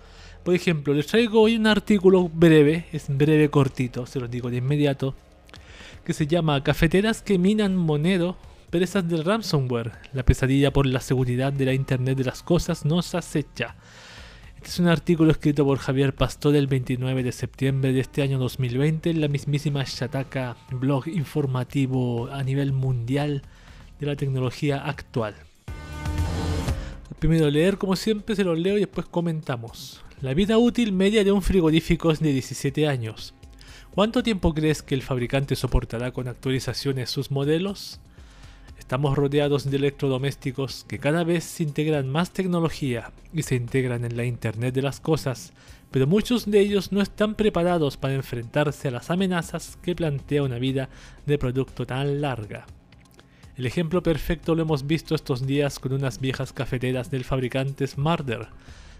[0.44, 4.58] Por ejemplo, les traigo hoy un artículo breve, es breve cortito, se los digo de
[4.58, 5.14] inmediato,
[6.04, 8.36] que se llama Cafeteras que minan Monero,
[8.70, 9.92] presas del ransomware.
[10.12, 13.74] La pesadilla por la seguridad de la Internet de las Cosas nos acecha.
[14.66, 18.36] Este es un artículo escrito por Javier Pastor el 29 de septiembre de este año
[18.40, 23.42] 2020 en la mismísima Shataka, blog informativo a nivel mundial
[24.00, 25.36] de la tecnología actual.
[27.20, 30.02] Primero leer como siempre, se los leo y después comentamos.
[30.20, 33.34] La vida útil media de un frigorífico es de 17 años.
[33.94, 38.00] ¿Cuánto tiempo crees que el fabricante soportará con actualizaciones sus modelos?
[38.86, 44.24] Estamos rodeados de electrodomésticos que cada vez integran más tecnología y se integran en la
[44.24, 45.52] Internet de las Cosas,
[45.90, 50.60] pero muchos de ellos no están preparados para enfrentarse a las amenazas que plantea una
[50.60, 50.88] vida
[51.26, 52.64] de producto tan larga.
[53.56, 58.46] El ejemplo perfecto lo hemos visto estos días con unas viejas cafeteras del fabricante Smarter,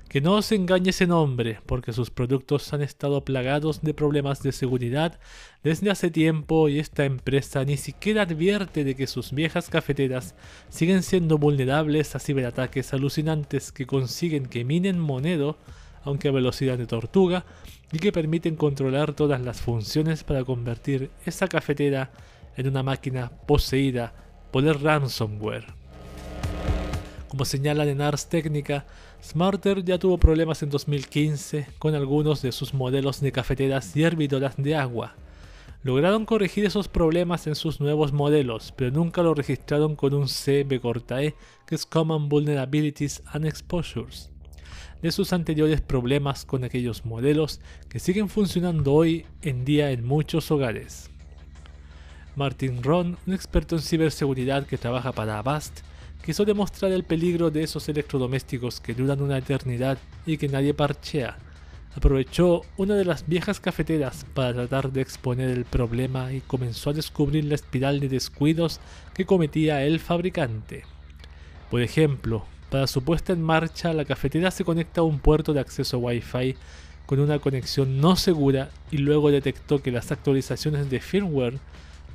[0.09, 4.53] que no os engañe ese nombre, porque sus productos han estado plagados de problemas de
[4.53, 5.19] seguridad
[5.65, 10.35] desde hace tiempo y esta empresa ni siquiera advierte de que sus viejas cafeteras
[10.69, 15.59] siguen siendo vulnerables a ciberataques alucinantes que consiguen que minen Monero,
[16.05, 17.45] aunque a velocidad de tortuga,
[17.93, 22.13] y que permiten controlar todas las funciones para convertir esa cafetera
[22.57, 24.15] en una máquina poseída
[24.53, 25.67] por el ransomware.
[27.29, 28.87] Como señalan en Ars Technica,
[29.27, 34.55] Smarter ya tuvo problemas en 2015 con algunos de sus modelos de cafeteras y hervidoras
[34.57, 35.17] de agua.
[35.83, 40.81] Lograron corregir esos problemas en sus nuevos modelos, pero nunca lo registraron con un CB
[40.81, 41.35] corta E,
[41.67, 44.31] que es Common Vulnerabilities and Exposures,
[45.03, 50.53] de sus anteriores problemas con aquellos modelos que siguen funcionando hoy en día en muchos
[50.53, 51.11] hogares.
[52.37, 55.81] Martin Ron, un experto en ciberseguridad que trabaja para Avast,
[56.27, 59.97] quiso demostrar el peligro de esos electrodomésticos que duran una eternidad
[60.27, 61.39] y que nadie parchea.
[61.95, 66.95] Aprovechó una de las viejas cafeteras para tratar de exponer el problema y comenzó a
[66.95, 68.81] descubrir la espiral de descuidos
[69.15, 70.83] que cometía el fabricante.
[71.71, 75.61] Por ejemplo, para su puesta en marcha, la cafetera se conecta a un puerto de
[75.61, 76.57] acceso Wi-Fi
[77.07, 81.61] con una conexión no segura y luego detectó que las actualizaciones de firmware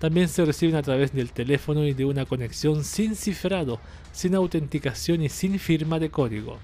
[0.02, 3.80] también se reciben a través del teléfono y de una conexión sin cifrado,
[4.12, 6.58] sin autenticación y sin firma de código.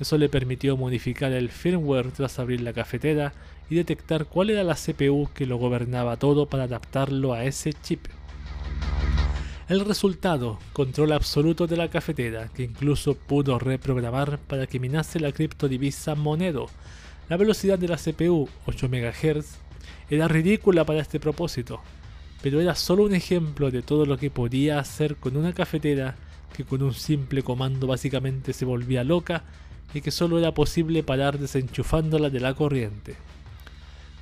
[0.00, 3.34] Eso le permitió modificar el firmware tras abrir la cafetera
[3.68, 8.06] y detectar cuál era la CPU que lo gobernaba todo para adaptarlo a ese chip.
[9.68, 15.32] El resultado, control absoluto de la cafetera, que incluso pudo reprogramar para que minase la
[15.32, 16.70] criptodivisa Monero.
[17.28, 19.58] La velocidad de la CPU, 8 MHz,
[20.08, 21.82] era ridícula para este propósito,
[22.44, 26.14] pero era solo un ejemplo de todo lo que podía hacer con una cafetera
[26.54, 29.44] que con un simple comando básicamente se volvía loca
[29.94, 33.16] y que solo era posible parar desenchufándola de la corriente.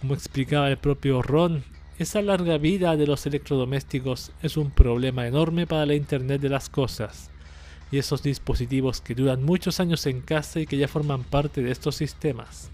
[0.00, 1.64] Como explicaba el propio Ron,
[1.98, 6.68] esa larga vida de los electrodomésticos es un problema enorme para la Internet de las
[6.68, 7.28] Cosas,
[7.90, 11.72] y esos dispositivos que duran muchos años en casa y que ya forman parte de
[11.72, 12.70] estos sistemas.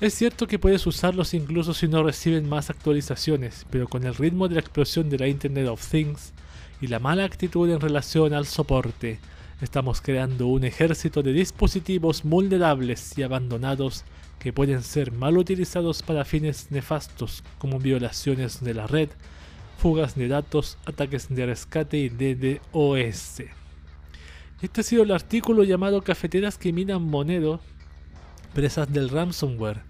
[0.00, 4.46] Es cierto que puedes usarlos incluso si no reciben más actualizaciones, pero con el ritmo
[4.46, 6.32] de la explosión de la Internet of Things
[6.80, 9.18] y la mala actitud en relación al soporte,
[9.60, 14.04] estamos creando un ejército de dispositivos vulnerables y abandonados
[14.38, 19.08] que pueden ser mal utilizados para fines nefastos como violaciones de la red,
[19.78, 23.42] fugas de datos, ataques de rescate y DDoS.
[24.62, 27.58] Este ha sido el artículo llamado Cafeteras que minan Monero,
[28.48, 29.82] presas del ransomware.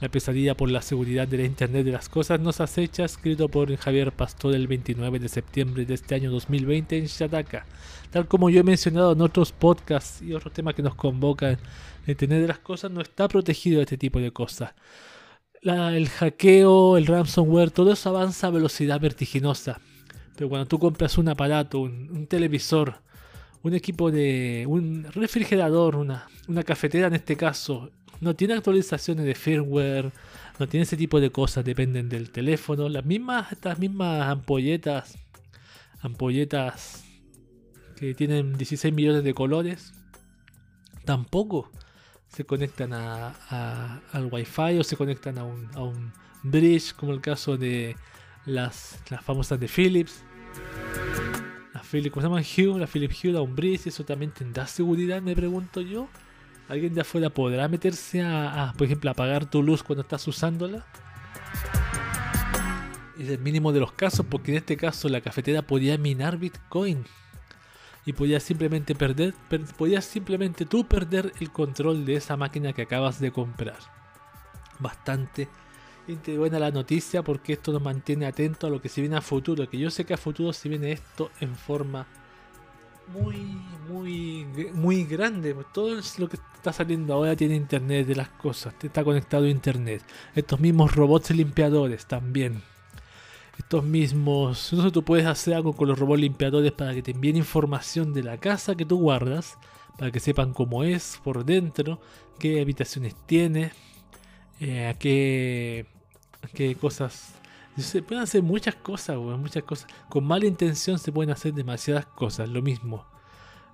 [0.00, 3.74] La pesadilla por la seguridad de la Internet de las Cosas nos acecha, escrito por
[3.76, 7.64] Javier Pastor el 29 de septiembre de este año 2020 en Shataka.
[8.10, 11.58] Tal como yo he mencionado en otros podcasts y otros temas que nos convocan,
[12.04, 14.72] el Internet de las Cosas no está protegido de este tipo de cosas.
[15.62, 19.80] El hackeo, el ransomware, todo eso avanza a velocidad vertiginosa.
[20.36, 23.00] Pero cuando tú compras un aparato, un, un televisor,
[23.64, 24.66] un equipo de.
[24.68, 30.12] un refrigerador, una, una cafetera en este caso, no tiene actualizaciones de firmware,
[30.58, 32.88] no tiene ese tipo de cosas, dependen del teléfono.
[32.88, 35.18] Las mismas, estas mismas ampolletas,
[36.00, 37.04] ampolletas
[37.96, 39.92] que tienen 16 millones de colores,
[41.04, 41.70] tampoco
[42.28, 46.12] se conectan a, a- al wifi o se conectan a un, a un
[46.42, 47.96] bridge como el caso de
[48.46, 50.22] las, las famosas de Philips
[51.72, 52.72] la Philips, ¿cómo se llama?
[52.74, 55.22] Hue, la Philips Hue a un bridge ¿eso también tendrá seguridad?
[55.22, 56.08] me pregunto yo
[56.68, 60.84] ¿alguien de afuera podrá meterse a, a, por ejemplo apagar tu luz cuando estás usándola?
[63.18, 67.04] es el mínimo de los casos porque en este caso la cafetera podía minar Bitcoin
[68.04, 72.82] y podías simplemente perder, per- podías simplemente tú perder el control de esa máquina que
[72.82, 73.78] acabas de comprar.
[74.78, 75.48] Bastante
[76.36, 79.70] buena la noticia porque esto nos mantiene atentos a lo que se viene a futuro,
[79.70, 82.06] que yo sé que a futuro se viene esto en forma
[83.08, 83.36] muy,
[83.88, 85.54] muy, muy grande.
[85.54, 89.48] pues Todo lo que está saliendo ahora tiene internet de las cosas, está conectado a
[89.48, 90.02] internet.
[90.34, 92.62] Estos mismos robots limpiadores también
[93.58, 94.72] estos mismos.
[94.72, 98.22] Entonces tú puedes hacer algo con los robots limpiadores para que te envíen información de
[98.22, 99.58] la casa que tú guardas,
[99.98, 102.00] para que sepan cómo es por dentro,
[102.38, 103.72] qué habitaciones tiene,
[104.60, 105.86] eh, qué,
[106.42, 107.33] a qué cosas.
[107.76, 109.88] Se pueden hacer muchas cosas, weón, muchas cosas.
[110.08, 112.48] Con mala intención se pueden hacer demasiadas cosas.
[112.48, 113.04] Lo mismo,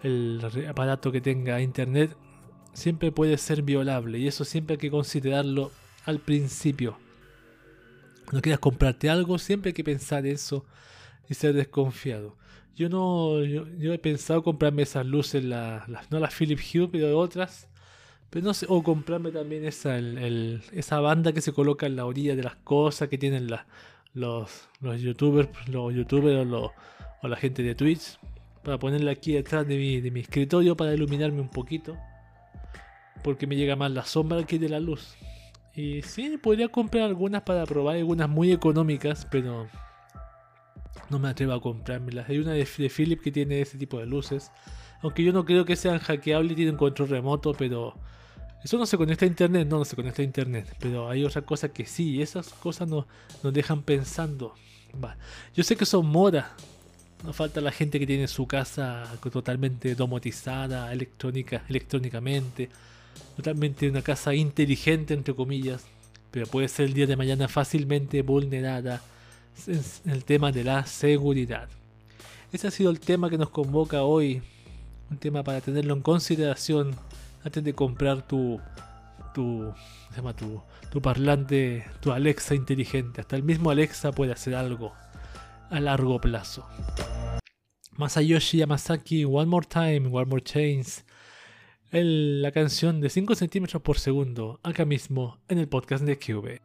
[0.03, 2.17] el aparato que tenga internet
[2.73, 5.71] siempre puede ser violable y eso siempre hay que considerarlo
[6.07, 6.97] al principio
[8.33, 10.65] no quieras comprarte algo, siempre hay que pensar eso
[11.29, 12.37] y ser desconfiado.
[12.77, 17.19] Yo no, yo, he pensado comprarme esas luces, la- las, no las Philips Hue, pero
[17.19, 17.69] otras.
[18.31, 22.37] Pero no sé, o comprarme también esa, esa banda que se coloca en la orilla
[22.37, 23.67] de las cosas que tienen la-
[24.15, 26.71] los, los youtubers, los youtubers o, los-
[27.23, 28.19] o la gente de Twitch,
[28.63, 31.97] para ponerla aquí detrás de mi, de mi escritorio para iluminarme un poquito.
[33.23, 35.15] Porque me llega más la sombra aquí de la luz.
[35.75, 39.69] Y sí, podría comprar algunas para probar, algunas muy económicas, pero
[41.11, 42.29] no me atrevo a comprármelas.
[42.29, 44.51] Hay una de, Philips que tiene ese tipo de luces.
[45.03, 47.95] Aunque yo no creo que sean hackeables y tienen control remoto, pero
[48.63, 50.77] eso no se conecta a internet, no, no se conecta a internet.
[50.79, 53.07] Pero hay otras cosas que sí, esas cosas nos,
[53.43, 54.55] nos dejan pensando.
[55.03, 55.17] Va.
[55.55, 56.47] Yo sé que son modas.
[57.25, 62.71] No falta la gente que tiene su casa totalmente domotizada, electrónica, electrónicamente
[63.37, 65.85] totalmente una casa inteligente, entre comillas,
[66.31, 69.03] pero puede ser el día de mañana fácilmente vulnerada
[69.67, 71.69] en el tema de la seguridad.
[72.53, 74.43] Ese ha sido el tema que nos convoca hoy,
[75.11, 76.97] un tema para tenerlo en consideración
[77.45, 78.61] antes de comprar tu,
[79.35, 80.35] tu, ¿cómo se llama?
[80.35, 83.21] tu, parlante, tu Alexa inteligente.
[83.21, 84.93] Hasta el mismo Alexa puede hacer algo
[85.71, 86.67] a largo plazo.
[87.97, 91.05] Masayoshi Yamasaki, One More Time, One More Chains
[91.93, 96.61] la canción de 5 centímetros por segundo, acá mismo en el podcast de Cube.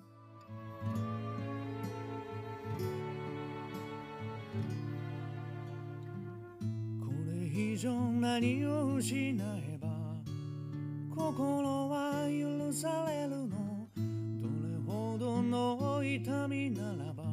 [11.26, 13.88] 心は許されるの。
[13.96, 17.24] どれほどの痛みならば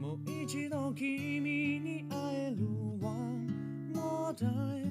[0.00, 1.40] もう一度君
[1.78, 2.66] に会える
[3.00, 4.90] One more time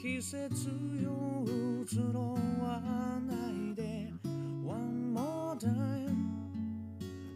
[0.00, 0.68] 季節
[1.02, 1.44] よ
[1.82, 2.80] 移ろわ
[3.26, 4.12] ないで。
[4.64, 6.14] One more time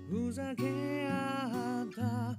[0.08, 2.38] ふざけ合った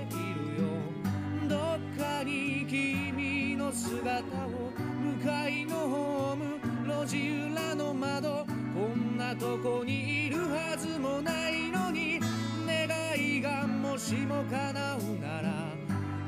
[5.21, 8.45] を向かいのホーム路地裏の窓。
[8.73, 12.19] こんなとこにいるはずもないのに
[12.65, 12.87] 願
[13.17, 15.73] いがもしも叶うなら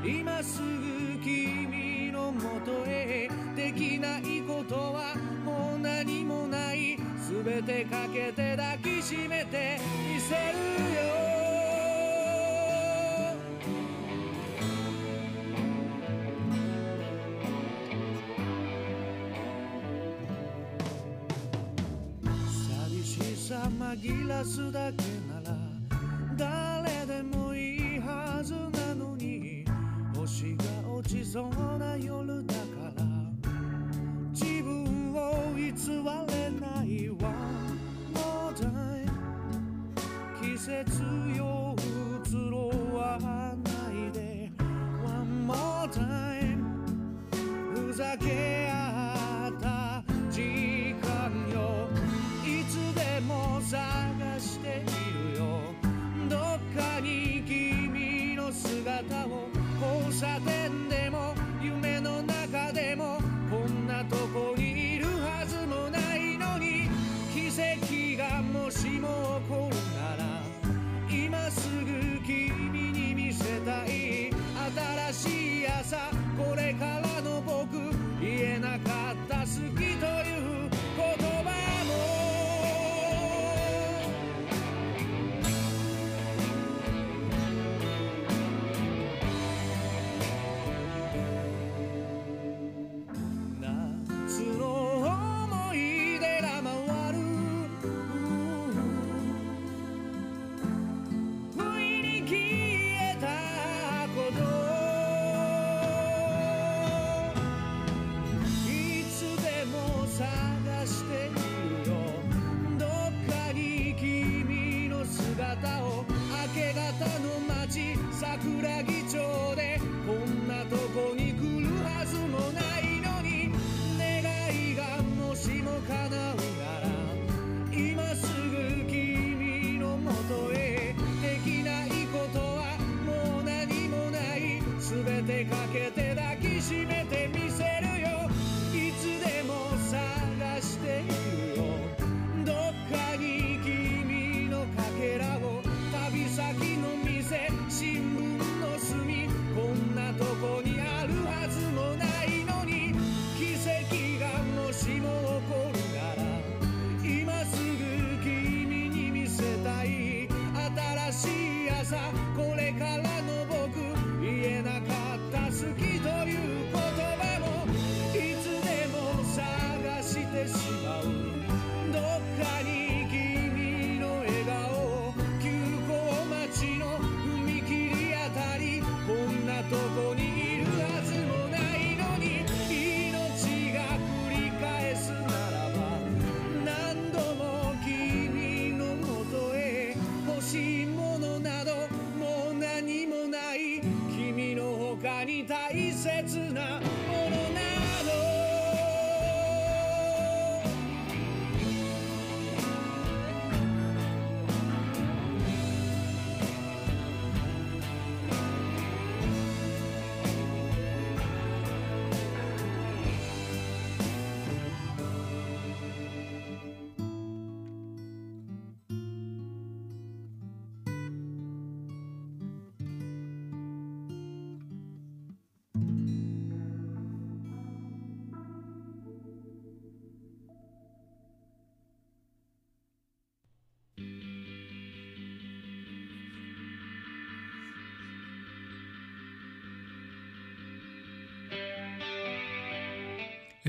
[0.03, 3.29] 今すぐ君のもとへ。
[3.55, 6.97] できないことはもう何もない。
[7.45, 9.79] 全てかけて抱きしめて
[10.13, 11.32] みせるよ。
[23.95, 25.55] 紛らすだけなら
[26.35, 29.65] 誰でもいいはずなのに
[30.15, 30.63] 星が
[30.97, 32.59] 落ちそうな夜だか
[32.97, 33.03] ら。
[34.31, 37.15] 自分を偽れないわ。
[38.15, 39.05] More time
[40.41, 41.03] 季節
[41.37, 41.75] よ
[42.25, 44.51] 移ろわないで。
[45.03, 46.63] One more time
[47.75, 48.52] ふざけ
[60.13, 60.52] cansado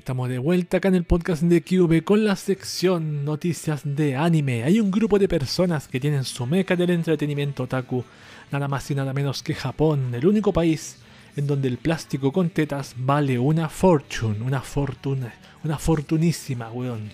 [0.05, 4.63] Estamos de vuelta acá en el podcast de QV con la sección Noticias de Anime.
[4.63, 8.05] Hay un grupo de personas que tienen su meca del entretenimiento otaku,
[8.53, 10.99] nada más y nada menos que Japón, el único país
[11.37, 15.33] en donde el plástico con tetas vale una fortune, una fortuna,
[15.65, 17.11] una fortunísima, weón.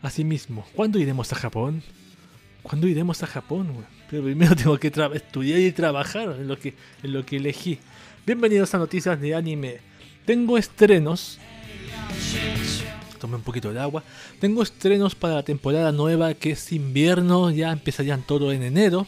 [0.00, 1.82] Asimismo, ¿cuándo iremos a Japón?
[2.62, 3.86] ¿Cuándo iremos a Japón, weón?
[4.08, 7.80] Pero primero tengo que estudiar y trabajar en lo, que, en lo que elegí.
[8.24, 9.78] Bienvenidos a Noticias de Anime.
[10.24, 11.40] Tengo estrenos
[13.24, 14.02] Tome un poquito de agua.
[14.38, 17.50] Tengo estrenos para la temporada nueva que es invierno.
[17.50, 19.06] Ya empezarían todo en enero.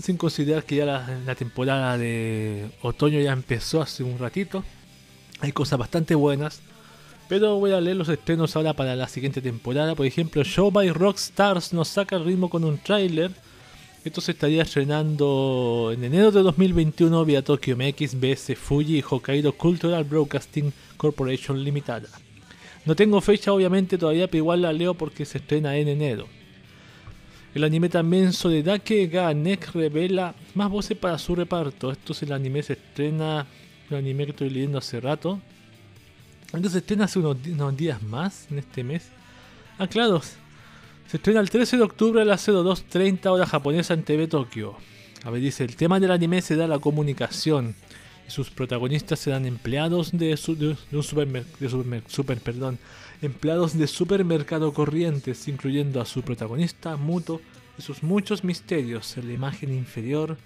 [0.00, 4.64] Sin considerar que ya la, la temporada de otoño ya empezó hace un ratito.
[5.40, 6.62] Hay cosas bastante buenas.
[7.28, 9.94] Pero voy a leer los estrenos ahora para la siguiente temporada.
[9.94, 13.30] Por ejemplo, Show by Rockstars nos saca el ritmo con un tráiler.
[14.06, 19.52] Esto se estaría estrenando en enero de 2021 vía Tokyo MX, BS Fuji y Hokkaido
[19.52, 22.08] Cultural Broadcasting Corporation Limitada.
[22.86, 26.28] No tengo fecha obviamente todavía, pero igual la leo porque se estrena en enero.
[27.52, 31.90] El anime también Sodedake ga Nek revela más voces para su reparto.
[31.90, 33.46] Esto es el anime se estrena,
[33.90, 35.40] el anime que estoy leyendo hace rato.
[36.52, 39.08] Antes se estrena hace unos días más en este mes.
[39.78, 40.22] Ah, claro.
[41.08, 44.76] Se estrena el 13 de octubre a las 02.30 hora japonesa en TV Tokio.
[45.24, 47.74] A ver, dice, el tema del anime se da la comunicación.
[48.28, 52.78] Sus protagonistas serán empleados de, su- de- de un supermer- de supermer- super, perdón,
[53.22, 57.40] empleados de supermercado corrientes, incluyendo a su protagonista, Muto,
[57.78, 59.16] y sus muchos misterios.
[59.16, 60.36] En la imagen inferior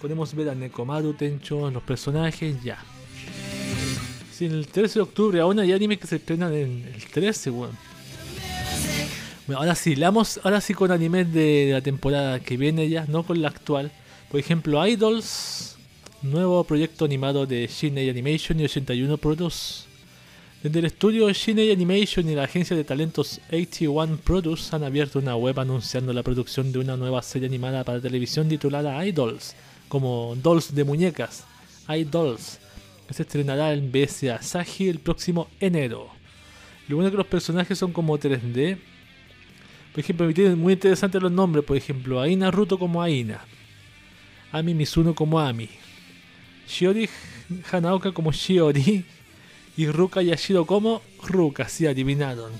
[0.00, 2.78] Podemos ver a Nekomaru, Tencho, los personajes, ya.
[4.32, 7.76] Sí, el 13 de octubre, aún hay animes que se estrenan en el 13, weón.
[9.46, 13.24] Bueno, ahora sí, leamos, ahora sí con animes de la temporada que viene ya, no
[13.24, 13.92] con la actual.
[14.30, 15.76] Por ejemplo, Idols,
[16.22, 19.84] nuevo proyecto animado de Shinei Animation y 81 Produce.
[20.62, 25.34] Desde el estudio Shinei Animation y la agencia de talentos 81 Produce han abierto una
[25.36, 29.56] web anunciando la producción de una nueva serie animada para televisión titulada Idols,
[29.88, 31.44] como Dolls de muñecas,
[31.88, 32.58] Idols,
[33.08, 36.10] que se estrenará en BS Asahi el próximo enero.
[36.88, 38.78] Lo bueno es que los personajes son como 3D.
[39.92, 43.40] Por ejemplo, me tienen muy interesantes los nombres, por ejemplo, Aina Naruto como Aina,
[44.52, 45.68] Ami Mizuno como Ami,
[46.70, 47.08] Shiori
[47.70, 49.04] Hanaoka como Shiori
[49.76, 52.52] y Ruka Yashiro como Ruka, sí, adivinaron.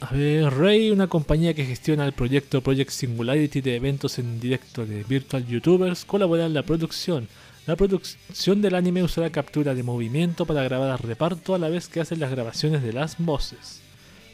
[0.00, 4.84] A ver, Ray, una compañía que gestiona el proyecto Project Singularity de eventos en directo
[4.84, 7.28] de virtual youtubers, colabora en la producción.
[7.66, 11.88] La producción del anime usará captura de movimiento para grabar al reparto a la vez
[11.88, 13.80] que hacen las grabaciones de las voces.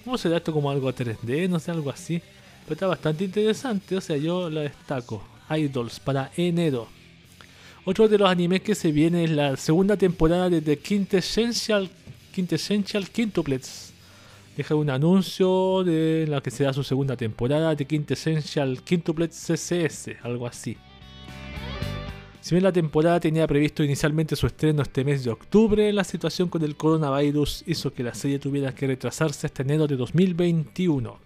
[0.04, 1.48] ¿Cómo será esto como algo 3D?
[1.48, 2.20] No sé, algo así.
[2.64, 5.31] Pero está bastante interesante, o sea, yo la destaco.
[5.58, 6.88] Idols para enero.
[7.84, 11.90] Otro de los animes que se viene es la segunda temporada de The Quintessential,
[12.32, 13.92] Quintessential Quintuplets.
[14.56, 20.46] Deja un anuncio de la que será su segunda temporada de Quintessential Quintuplets CCS, algo
[20.46, 20.76] así.
[22.42, 26.48] Si bien la temporada tenía previsto inicialmente su estreno este mes de octubre, la situación
[26.48, 31.18] con el coronavirus hizo que la serie tuviera que retrasarse hasta enero de 2021.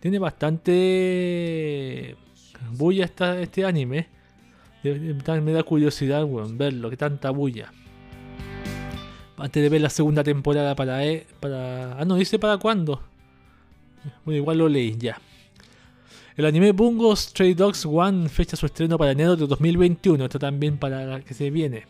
[0.00, 0.74] Tiene bastante
[2.70, 4.08] bulla esta, este anime.
[4.82, 7.72] Me da curiosidad bueno, verlo, que tanta bulla.
[9.36, 11.98] Antes de ver la segunda temporada para, e, para...
[11.98, 13.02] Ah, no, dice para cuándo.
[14.24, 15.20] Bueno, igual lo leí ya.
[16.36, 20.24] El anime Bungo Stray Dogs One fecha su estreno para enero de 2021.
[20.24, 21.84] Esto también para la que se viene.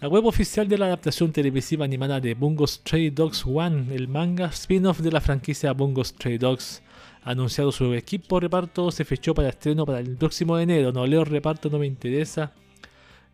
[0.00, 4.46] La web oficial de la adaptación televisiva animada de Bungo Stray Dogs One, el manga
[4.46, 6.82] spin-off de la franquicia Bungo Stray Dogs,
[7.30, 10.92] anunciado su equipo reparto, se fechó para estreno para el próximo de enero.
[10.92, 12.52] No leo reparto, no me interesa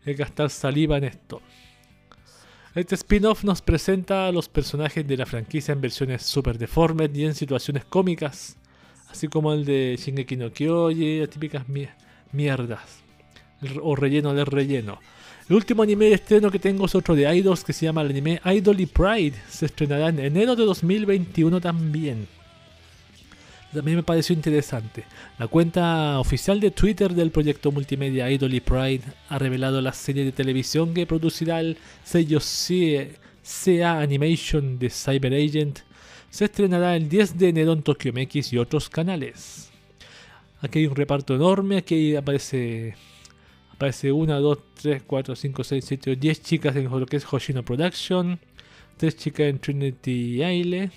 [0.05, 1.41] es gastar saliva en esto.
[2.75, 7.25] Este spin-off nos presenta a los personajes de la franquicia en versiones super deformed y
[7.25, 8.57] en situaciones cómicas,
[9.09, 11.65] así como el de Shingeki no Kyoji, las típicas
[12.31, 13.03] mierdas,
[13.81, 14.99] o relleno de relleno.
[15.47, 18.09] El último anime de estreno que tengo es otro de Idols que se llama el
[18.09, 19.35] anime Idol y Pride.
[19.49, 22.27] Se estrenará en enero de 2021 también.
[23.73, 25.03] También me pareció interesante.
[25.39, 30.23] La cuenta oficial de Twitter del proyecto multimedia Idol y Pride ha revelado la serie
[30.23, 35.79] de televisión que producirá el sello CA Animation de Cyber Agent.
[36.29, 39.71] Se estrenará el 10 de enero en Tokyo MX y otros canales.
[40.61, 42.95] Aquí hay un reparto enorme, aquí aparece
[43.71, 47.63] aparece 1, 2, 3, 4, 5, 6, 7, 10 chicas en lo que es Hoshino
[47.63, 48.39] Production,
[48.97, 50.91] 3 chicas en Trinity Aile,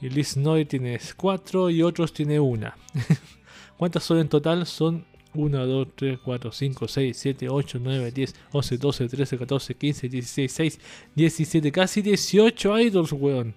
[0.00, 2.76] y Liz Noy tiene 4 y otros tiene una.
[3.76, 4.66] ¿Cuántas son en total?
[4.66, 5.04] Son
[5.34, 10.08] 1, 2, 3, 4, 5, 6, 7, 8, 9, 10, 11, 12, 13, 14, 15,
[10.08, 10.80] 16, 6,
[11.14, 13.54] 17, casi 18 idols, weón.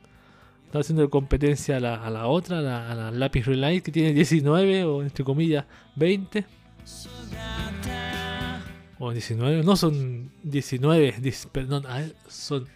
[0.66, 3.92] Está haciendo competencia a la, a la otra, a la, a la Lápiz Relight, que
[3.92, 5.66] tiene 19 o entre comillas
[5.96, 6.46] 20.
[9.00, 11.16] O 19, no son 19,
[11.52, 11.84] perdón,
[12.28, 12.68] son,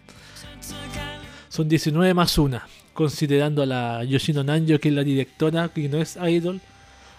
[1.48, 2.66] son 19 más una
[2.96, 6.60] considerando a la Yoshino Nanjo, que es la directora, que no es idol.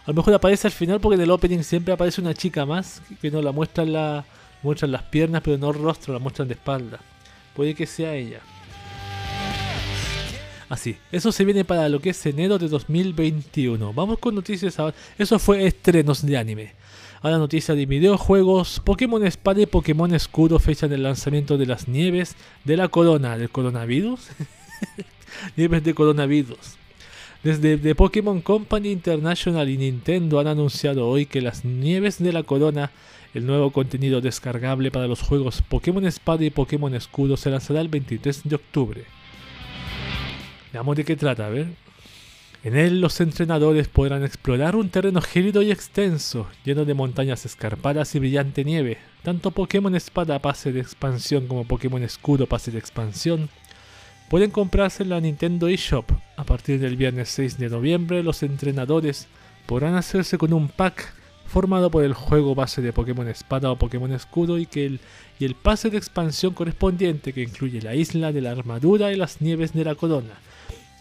[0.05, 3.01] A lo mejor aparece al final porque en el opening siempre aparece una chica más,
[3.21, 4.25] que no la muestran, la,
[4.63, 6.99] las piernas, pero no el rostro, la muestran de espalda.
[7.55, 8.41] Puede que sea ella.
[10.69, 13.93] Así, eso se viene para lo que es enero de 2021.
[13.93, 14.95] Vamos con noticias ahora.
[15.17, 16.73] Eso fue estrenos de anime.
[17.21, 18.81] Ahora noticias de videojuegos.
[18.83, 22.35] Pokémon Espada y Pokémon Escudo fechan el lanzamiento de las nieves
[22.65, 24.19] de la corona del coronavirus.
[25.55, 26.77] nieves de coronavirus.
[27.43, 32.43] Desde The Pokémon Company International y Nintendo han anunciado hoy que las nieves de la
[32.43, 32.91] corona,
[33.33, 37.89] el nuevo contenido descargable para los juegos Pokémon Espada y Pokémon Escudo, se lanzará el
[37.89, 39.03] 23 de octubre.
[40.73, 41.67] Veamos de qué trata, a ver.
[42.63, 48.13] En él los entrenadores podrán explorar un terreno gélido y extenso, lleno de montañas escarpadas
[48.15, 48.97] y brillante nieve.
[49.23, 53.49] Tanto Pokémon Espada pase de expansión como Pokémon Escudo pase de expansión
[54.29, 56.11] Pueden comprarse en la Nintendo eShop.
[56.35, 59.27] A partir del viernes 6 de noviembre, los entrenadores
[59.65, 61.13] podrán hacerse con un pack
[61.45, 64.99] formado por el juego base de Pokémon Espada o Pokémon Escudo y, que el,
[65.39, 69.39] y el pase de expansión correspondiente que incluye la isla de la armadura y las
[69.39, 70.33] nieves de la corona.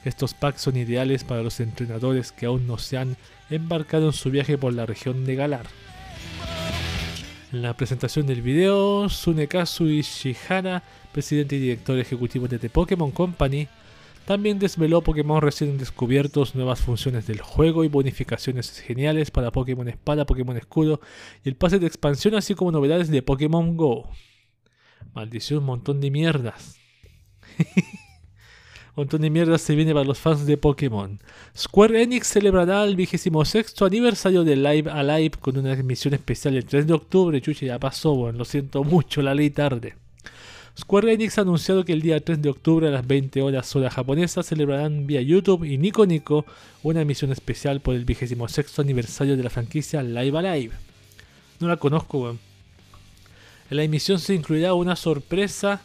[0.05, 3.17] Estos packs son ideales para los entrenadores que aún no se han
[3.51, 5.67] embarcado en su viaje por la región de Galar.
[7.53, 10.85] En la presentación del video, Tsunekazu Ishihara,
[11.17, 13.69] presidente y director ejecutivo de The Pokémon Company,
[14.27, 20.27] también desveló Pokémon recién descubiertos, nuevas funciones del juego y bonificaciones geniales para Pokémon Espada,
[20.27, 21.01] Pokémon Escudo
[21.43, 24.11] y el pase de expansión, así como novedades de Pokémon Go.
[25.15, 26.79] Maldición, un montón de mierdas.
[28.95, 31.19] montón de mierdas se viene para los fans de Pokémon.
[31.57, 36.87] Square Enix celebrará el 26 aniversario de Live Alive con una emisión especial el 3
[36.87, 37.41] de octubre.
[37.41, 39.95] Chucha, ya pasó, bueno, lo siento mucho, la ley tarde.
[40.79, 43.91] Square Enix ha anunciado que el día 3 de octubre a las 20 horas hora
[43.91, 46.45] japonesa celebrarán vía YouTube y Nico Nico
[46.83, 50.75] una emisión especial por el 26 aniversario de la franquicia Live Alive.
[51.61, 52.39] No la conozco, weón.
[53.71, 55.81] En la emisión se incluirá una sorpresa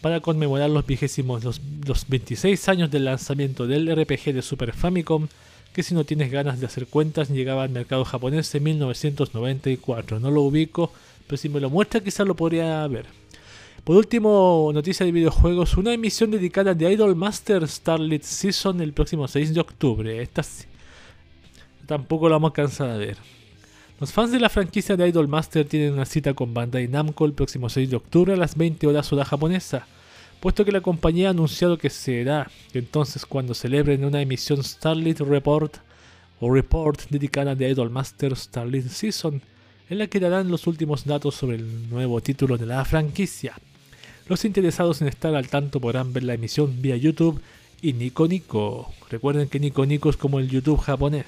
[0.00, 5.26] para conmemorar los, vigésimos, los, los 26 años del lanzamiento del RPG de Super Famicom,
[5.74, 10.20] que si no tienes ganas de hacer cuentas llegaba al mercado japonés en 1994.
[10.20, 10.92] No lo ubico,
[11.26, 13.06] pero si me lo muestra quizás lo podría ver.
[13.84, 19.26] Por último, noticia de videojuegos, una emisión dedicada de Idol Master Starlit Season el próximo
[19.26, 20.20] 6 de octubre.
[20.20, 20.42] Esta
[21.86, 23.16] tampoco la vamos a cansar de ver.
[23.98, 27.32] Los fans de la franquicia de Idol Master tienen una cita con Bandai Namco el
[27.32, 29.86] próximo 6 de octubre a las 20 horas hora japonesa,
[30.40, 35.78] puesto que la compañía ha anunciado que será entonces cuando celebren una emisión Starlit Report
[36.38, 39.40] o Report dedicada de Idol Master Starlit Season,
[39.88, 43.54] en la que darán los últimos datos sobre el nuevo título de la franquicia.
[44.30, 47.40] Los interesados en estar al tanto podrán ver la emisión vía YouTube
[47.82, 48.92] y Nico Nico.
[49.10, 51.26] Recuerden que Nico Nico es como el YouTube japonés.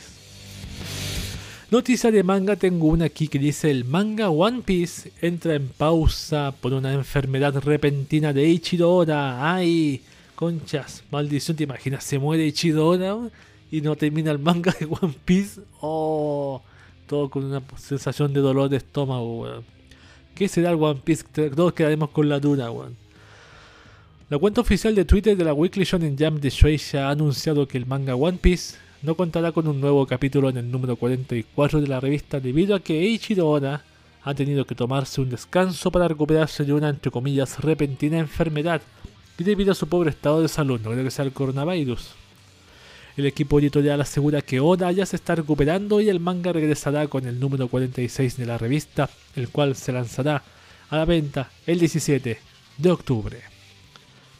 [1.72, 6.54] Noticia de manga, tengo una aquí que dice el manga One Piece entra en pausa
[6.60, 9.52] por una enfermedad repentina de Ichiro Oda.
[9.52, 10.02] ¡Ay!
[10.36, 12.04] Conchas, maldición, ¿te imaginas?
[12.04, 13.32] Se muere weón,
[13.72, 15.60] y no termina el manga de One Piece.
[15.80, 16.62] ¡Oh!
[17.08, 19.64] Todo con una sensación de dolor de estómago.
[20.34, 21.24] ¿Qué será el One Piece?
[21.54, 22.96] Todos quedaremos con la duda, weón.
[24.30, 27.76] La cuenta oficial de Twitter de la Weekly Shonen Jump de Shueisha ha anunciado que
[27.76, 31.86] el manga One Piece no contará con un nuevo capítulo en el número 44 de
[31.86, 33.84] la revista debido a que Eiichiro Oda
[34.22, 38.80] ha tenido que tomarse un descanso para recuperarse de una entre comillas repentina enfermedad
[39.36, 42.21] y debido a su pobre estado de salud, no creo que sea el coronavirus.
[43.16, 47.26] El equipo editorial asegura que Oda ya se está recuperando y el manga regresará con
[47.26, 50.42] el número 46 de la revista, el cual se lanzará
[50.88, 52.38] a la venta el 17
[52.78, 53.38] de octubre.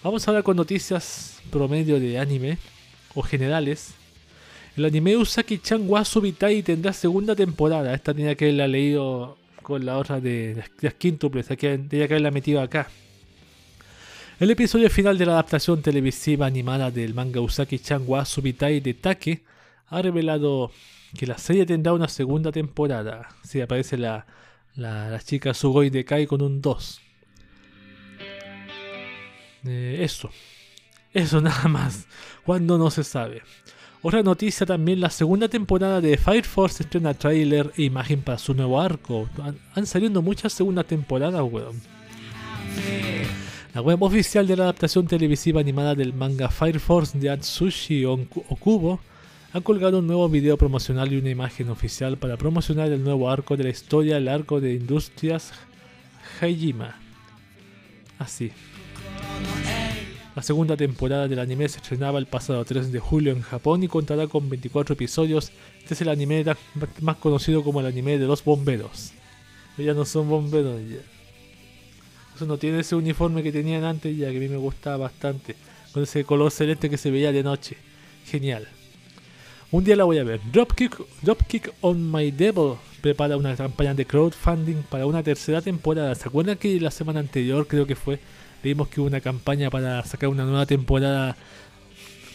[0.02, 2.56] Vamos ahora con noticias promedio de anime
[3.14, 3.94] o generales.
[4.74, 7.92] El anime Usaki-chan wa Subitai tendrá segunda temporada.
[7.92, 11.46] Esta tenía que haberla leído con la otra de las quíntuples.
[11.46, 12.88] Tenía que haberla metido acá.
[14.40, 19.42] El episodio final de la adaptación televisiva animada del manga Usaki-chan wa Subitai de Take
[19.88, 20.72] ha revelado
[21.16, 23.28] que la serie tendrá una segunda temporada.
[23.44, 24.26] Sí, aparece la,
[24.74, 27.00] la, chica Sugoi de Kai con un 2.
[29.64, 30.30] Eh, eso.
[31.12, 32.06] Eso nada más.
[32.44, 33.42] Cuando no se sabe.
[34.00, 38.54] Otra noticia también, la segunda temporada de Fire Force estrena trailer e imagen para su
[38.54, 39.28] nuevo arco.
[39.40, 41.80] Han, han salido muchas segundas temporadas, weón.
[43.74, 49.00] La web oficial de la adaptación televisiva animada del manga Fire Force de Atsushi Okubo
[49.54, 53.56] ha colgado un nuevo video promocional y una imagen oficial para promocionar el nuevo arco
[53.56, 55.54] de la historia, el arco de Industrias
[56.38, 57.00] Hajima.
[58.18, 58.52] Así.
[60.36, 63.88] La segunda temporada del anime se estrenaba el pasado 3 de julio en Japón y
[63.88, 65.50] contará con 24 episodios.
[65.80, 66.44] Este es el anime
[67.00, 69.12] más conocido como el anime de los bomberos.
[69.78, 70.78] Ya no son bomberos.
[72.46, 75.56] No tiene ese uniforme que tenían antes ya, que a mí me gustaba bastante.
[75.92, 77.76] Con ese color celeste que se veía de noche.
[78.26, 78.66] Genial.
[79.70, 80.40] Un día la voy a ver.
[80.52, 86.14] Dropkick, Dropkick on My Devil prepara una campaña de crowdfunding para una tercera temporada.
[86.14, 88.18] ¿Se acuerdan que la semana anterior creo que fue?
[88.62, 91.36] Vimos que hubo una campaña para sacar una nueva temporada,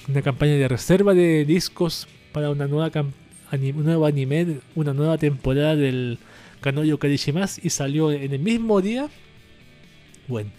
[0.09, 3.11] una campaña de reserva de discos para una nueva cam-
[3.49, 6.17] ani- un nuevo anime, una nueva temporada del
[6.59, 9.09] Kanoyo Karishimas y salió en el mismo día.
[10.27, 10.49] Bueno,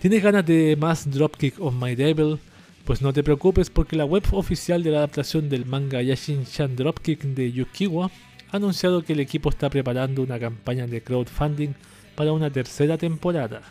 [0.00, 2.40] ¿tienes ganas de más Dropkick on My Devil?
[2.84, 7.22] Pues no te preocupes porque la web oficial de la adaptación del manga Yashin-chan Dropkick
[7.22, 8.10] de Yukiwa
[8.50, 11.74] ha anunciado que el equipo está preparando una campaña de crowdfunding
[12.16, 13.62] para una tercera temporada.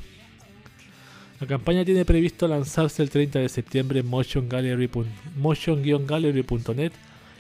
[1.41, 6.93] La campaña tiene previsto lanzarse el 30 de septiembre en motion-gallery.net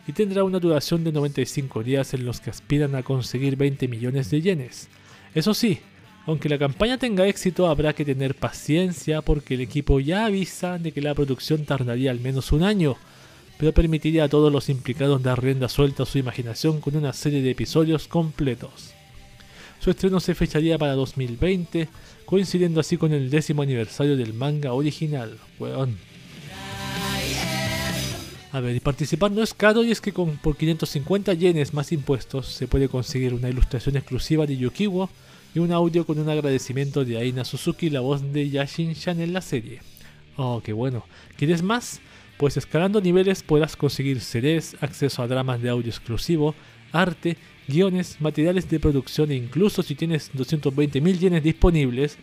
[0.05, 4.29] y tendrá una duración de 95 días en los que aspiran a conseguir 20 millones
[4.29, 4.89] de yenes.
[5.33, 5.79] Eso sí,
[6.25, 10.91] aunque la campaña tenga éxito habrá que tener paciencia porque el equipo ya avisa de
[10.91, 12.95] que la producción tardaría al menos un año,
[13.57, 17.41] pero permitiría a todos los implicados dar rienda suelta a su imaginación con una serie
[17.41, 18.93] de episodios completos.
[19.79, 21.87] Su estreno se fecharía para 2020,
[22.25, 25.39] coincidiendo así con el décimo aniversario del manga original.
[28.51, 31.91] A ver, y participar no es caro y es que con, por 550 yenes más
[31.91, 35.09] impuestos se puede conseguir una ilustración exclusiva de Yukiwo
[35.53, 39.41] y un audio con un agradecimiento de Aina Suzuki, la voz de Yashin-chan en la
[39.41, 39.81] serie.
[40.37, 41.05] Oh, qué bueno.
[41.37, 41.99] ¿Quieres más?
[42.37, 46.55] Pues escalando niveles podrás conseguir CDs, acceso a dramas de audio exclusivo,
[46.91, 47.37] arte,
[47.67, 52.17] guiones, materiales de producción e incluso si tienes 220.000 yenes disponibles,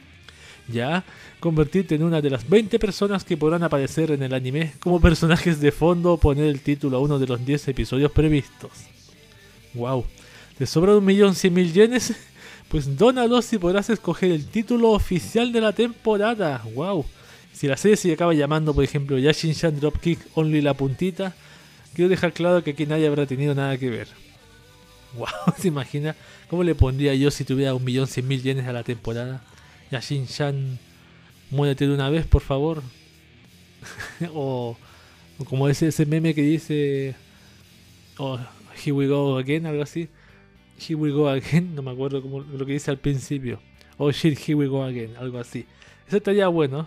[0.67, 1.05] ya
[1.41, 5.61] convertirte en una de las 20 personas que podrán aparecer en el anime como personajes
[5.61, 8.73] de fondo o poner el título a uno de los 10 episodios previstos.
[9.75, 10.05] Wow,
[10.57, 12.15] ¿te sobra un cien mil yenes?
[12.69, 16.63] Pues dónalos y podrás escoger el título oficial de la temporada.
[16.75, 17.07] Wow.
[17.53, 21.35] Si la serie se acaba llamando, por ejemplo, Yashin Shan Dropkick Only la puntita,
[21.95, 24.09] quiero dejar claro que aquí nadie habrá tenido nada que ver.
[25.17, 25.27] Wow,
[25.59, 26.15] ¿se imagina
[26.51, 29.43] cómo le pondría yo si tuviera un millón cien mil yenes a la temporada?
[29.91, 30.79] Yashin Shan,
[31.51, 32.83] muérete de una vez, por favor.
[34.35, 34.77] o,
[35.39, 37.15] o como ese, ese meme que dice,
[38.19, 38.39] oh,
[38.77, 40.09] here we go again, algo así.
[40.79, 43.61] Here we go again, no me acuerdo como lo que dice al principio.
[43.97, 45.67] Oh shit, here we go again, algo así.
[46.07, 46.87] Eso estaría bueno.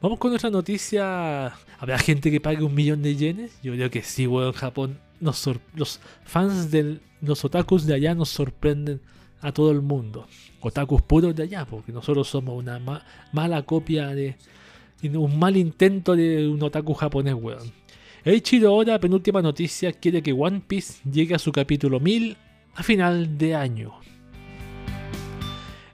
[0.00, 1.46] Vamos con otra noticia.
[1.78, 3.58] ¿Habrá gente que pague un millón de yenes?
[3.62, 4.52] Yo creo que sí, weón.
[4.52, 9.00] Japón, nos los fans de los otakus de allá nos sorprenden
[9.40, 10.26] a todo el mundo.
[10.60, 14.36] Otakus puros de allá, porque nosotros somos una ma- mala copia de.
[15.02, 17.72] Un mal intento de un otaku japonés, weón.
[18.24, 22.36] Eiichiro Oda, penúltima noticia, quiere que One Piece llegue a su capítulo 1000
[22.76, 23.94] a final de año.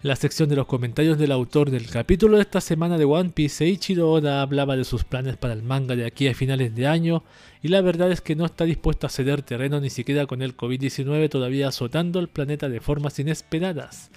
[0.03, 3.31] En la sección de los comentarios del autor del capítulo de esta semana de One
[3.31, 6.89] Piece, Eiichiro Oda hablaba de sus planes para el manga de aquí a finales de
[6.89, 7.23] año
[7.63, 10.57] y la verdad es que no está dispuesto a ceder terreno ni siquiera con el
[10.57, 14.11] COVID-19 todavía azotando el planeta de formas inesperadas.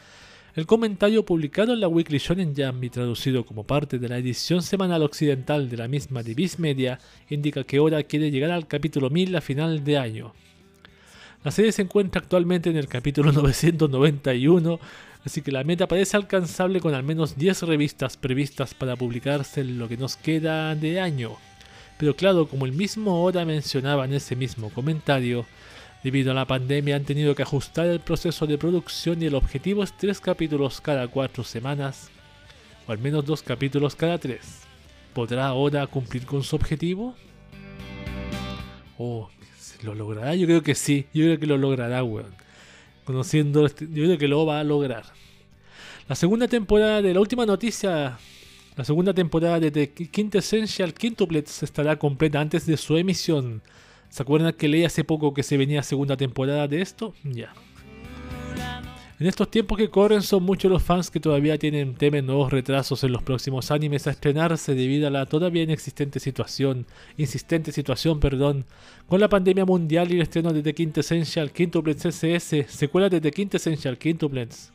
[0.56, 4.64] El comentario publicado en la Weekly Shonen Jump y traducido como parte de la edición
[4.64, 6.98] semanal occidental de la misma de Viz Media
[7.30, 10.34] indica que Oda quiere llegar al capítulo 1000 a final de año.
[11.46, 14.80] La serie se encuentra actualmente en el capítulo 991,
[15.24, 19.78] así que la meta parece alcanzable con al menos 10 revistas previstas para publicarse en
[19.78, 21.38] lo que nos queda de año.
[22.00, 25.46] Pero claro, como el mismo Oda mencionaba en ese mismo comentario,
[26.04, 29.84] debido a la pandemia han tenido que ajustar el proceso de producción y el objetivo
[29.84, 32.10] es 3 capítulos cada 4 semanas,
[32.88, 34.40] o al menos 2 capítulos cada 3.
[35.14, 37.14] ¿Podrá Oda cumplir con su objetivo?
[38.98, 39.30] Oh,
[39.86, 40.36] ¿lo logrará?
[40.36, 42.34] Yo creo que sí, yo creo que lo logrará, weón.
[43.06, 45.06] Conociendo, este- yo creo que lo va a lograr.
[46.10, 48.18] La segunda temporada de la última noticia,
[48.76, 53.62] la segunda temporada de The Quintessential Quintuplets estará completa antes de su emisión.
[54.10, 57.14] ¿Se acuerdan que leí hace poco que se venía segunda temporada de esto?
[57.24, 57.53] Ya.
[59.18, 63.02] En estos tiempos que corren son muchos los fans que todavía tienen temen nuevos retrasos
[63.06, 66.86] en los próximos animes a estrenarse debido a la todavía inexistente situación,
[67.16, 68.66] insistente situación, perdón,
[69.08, 73.32] con la pandemia mundial y el estreno de The Quintessential Quintuplets SS, secuela de The
[73.32, 74.74] Quintessential Quintuplets.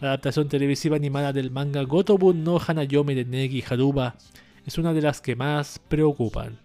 [0.00, 4.16] La adaptación televisiva animada del manga Gotobun no Hanayome de Negi Haruba
[4.66, 6.58] es una de las que más preocupan.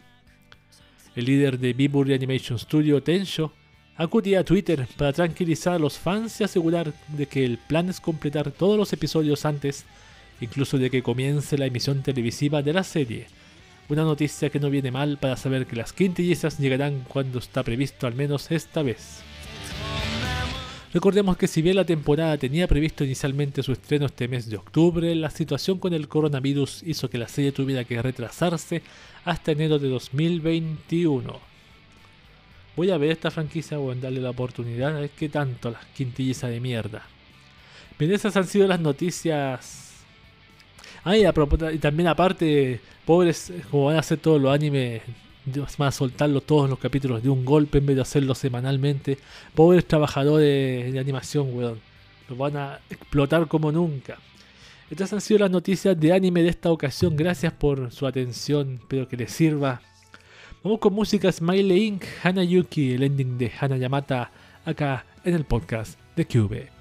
[1.15, 3.53] El líder de Biburi Animation Studio, Tensho,
[3.95, 7.99] acudía a Twitter para tranquilizar a los fans y asegurar de que el plan es
[7.99, 9.85] completar todos los episodios antes,
[10.41, 13.27] incluso de que comience la emisión televisiva de la serie.
[13.89, 18.07] Una noticia que no viene mal para saber que las quintillizas llegarán cuando está previsto
[18.07, 19.21] al menos esta vez.
[20.93, 25.13] Recordemos que si bien la temporada tenía previsto inicialmente su estreno este mes de octubre,
[25.15, 28.83] la situación con el coronavirus hizo que la serie tuviera que retrasarse
[29.25, 31.52] hasta enero de 2021.
[32.75, 35.85] Voy a ver esta franquicia o en darle la oportunidad a ver qué tanto las
[35.87, 37.03] quintillizas de mierda.
[37.99, 39.91] Bien, esas han sido las noticias.
[41.03, 41.33] Ah, y, a
[41.73, 45.03] y también aparte, pobres, como van a hacer todos los animes,
[45.77, 49.19] van a soltarlos todos los capítulos de un golpe en vez de hacerlo semanalmente.
[49.53, 51.79] Pobres trabajadores de animación, weón.
[52.29, 54.17] Los van a explotar como nunca.
[54.89, 57.15] Estas han sido las noticias de anime de esta ocasión.
[57.15, 58.79] Gracias por su atención.
[58.81, 59.81] Espero que les sirva.
[60.63, 62.05] Vamos con música Smiley Inc.
[62.23, 64.31] Hanayuki, el ending de Hana Yamata,
[64.63, 66.72] acá en el podcast de Cube.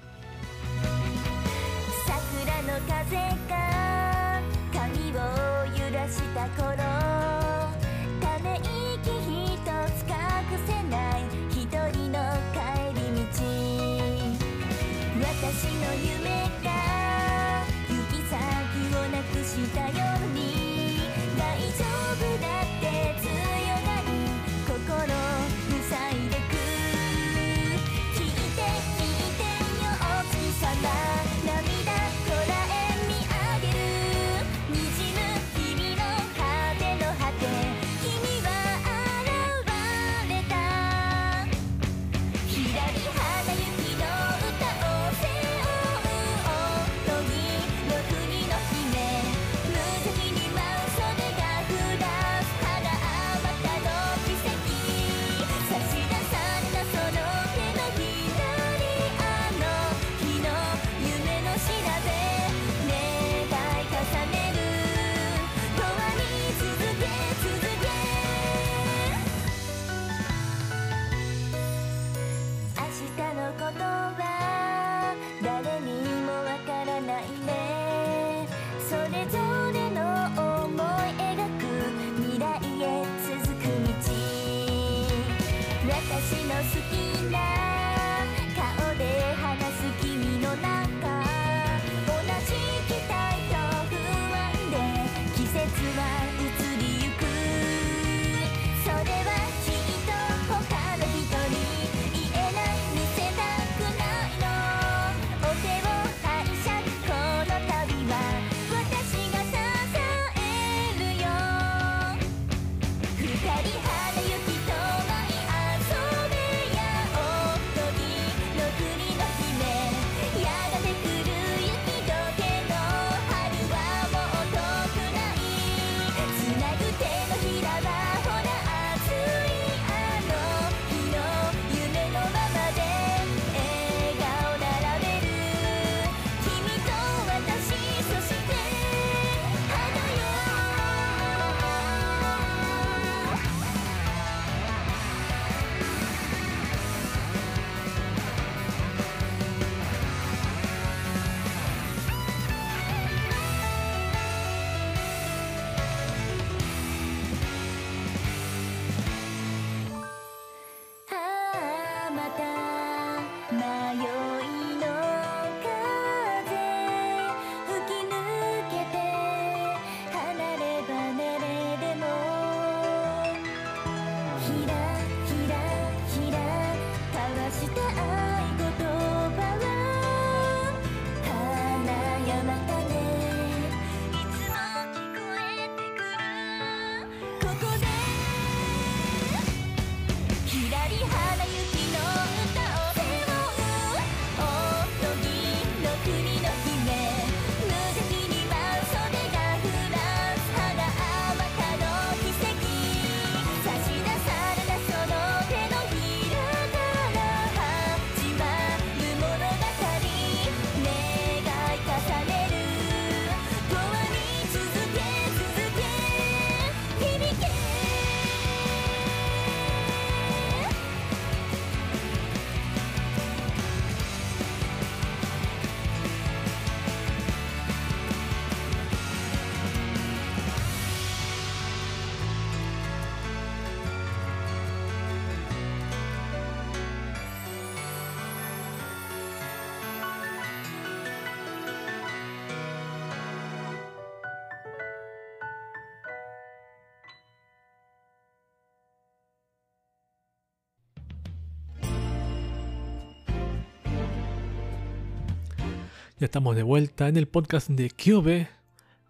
[256.23, 258.47] Estamos de vuelta en el podcast de Cube,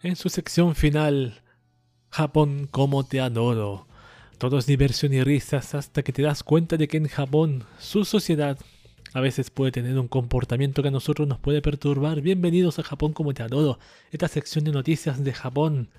[0.01, 1.43] en su sección final,
[2.09, 3.87] Japón como te adoro.
[4.39, 8.03] Todo es diversión y risas hasta que te das cuenta de que en Japón su
[8.03, 8.57] sociedad
[9.13, 12.21] a veces puede tener un comportamiento que a nosotros nos puede perturbar.
[12.21, 13.77] Bienvenidos a Japón como te adoro,
[14.11, 15.89] esta sección de noticias de Japón,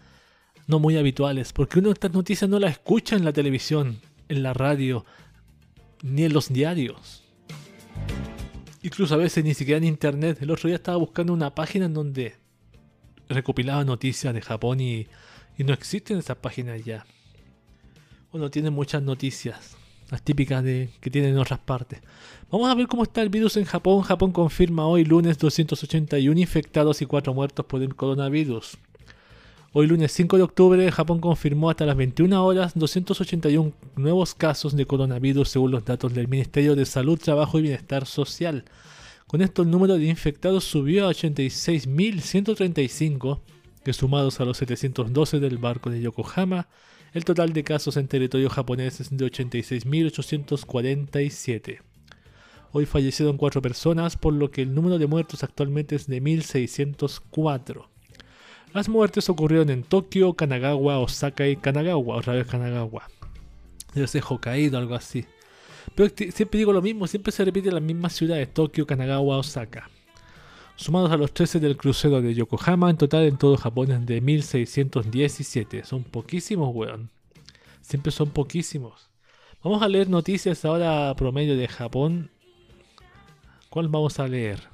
[0.66, 4.52] no muy habituales, porque uno estas noticias no las escucha en la televisión, en la
[4.52, 5.06] radio,
[6.02, 7.23] ni en los diarios.
[8.84, 10.42] Incluso a veces ni siquiera en internet.
[10.42, 12.34] El otro día estaba buscando una página en donde
[13.30, 15.06] recopilaba noticias de Japón y,
[15.56, 17.06] y no existen esas páginas ya.
[18.30, 19.78] O no tienen muchas noticias.
[20.10, 22.02] Las típicas de, que tienen en otras partes.
[22.50, 24.02] Vamos a ver cómo está el virus en Japón.
[24.02, 28.76] Japón confirma hoy lunes 281 infectados y 4 muertos por el coronavirus.
[29.76, 34.86] Hoy lunes 5 de octubre Japón confirmó hasta las 21 horas 281 nuevos casos de
[34.86, 38.66] coronavirus según los datos del Ministerio de Salud, Trabajo y Bienestar Social.
[39.26, 43.40] Con esto el número de infectados subió a 86.135,
[43.84, 46.68] que sumados a los 712 del barco de Yokohama,
[47.12, 51.80] el total de casos en territorio japonés es de 86.847.
[52.70, 57.86] Hoy fallecieron 4 personas, por lo que el número de muertos actualmente es de 1.604.
[58.74, 63.08] Las muertes ocurrieron en Tokio, Kanagawa, Osaka y Kanagawa, otra vez Kanagawa.
[63.94, 65.24] Debe ser Hokkaido, algo así.
[65.94, 69.88] Pero siempre digo lo mismo, siempre se repite las mismas ciudades, Tokio, Kanagawa, Osaka.
[70.74, 74.20] Sumados a los 13 del crucero de Yokohama, en total en todo Japón es de
[74.20, 75.84] 1617.
[75.84, 77.10] Son poquísimos, weón.
[77.80, 79.08] Siempre son poquísimos.
[79.62, 82.28] Vamos a leer noticias ahora promedio de Japón.
[83.70, 84.73] ¿Cuál vamos a leer?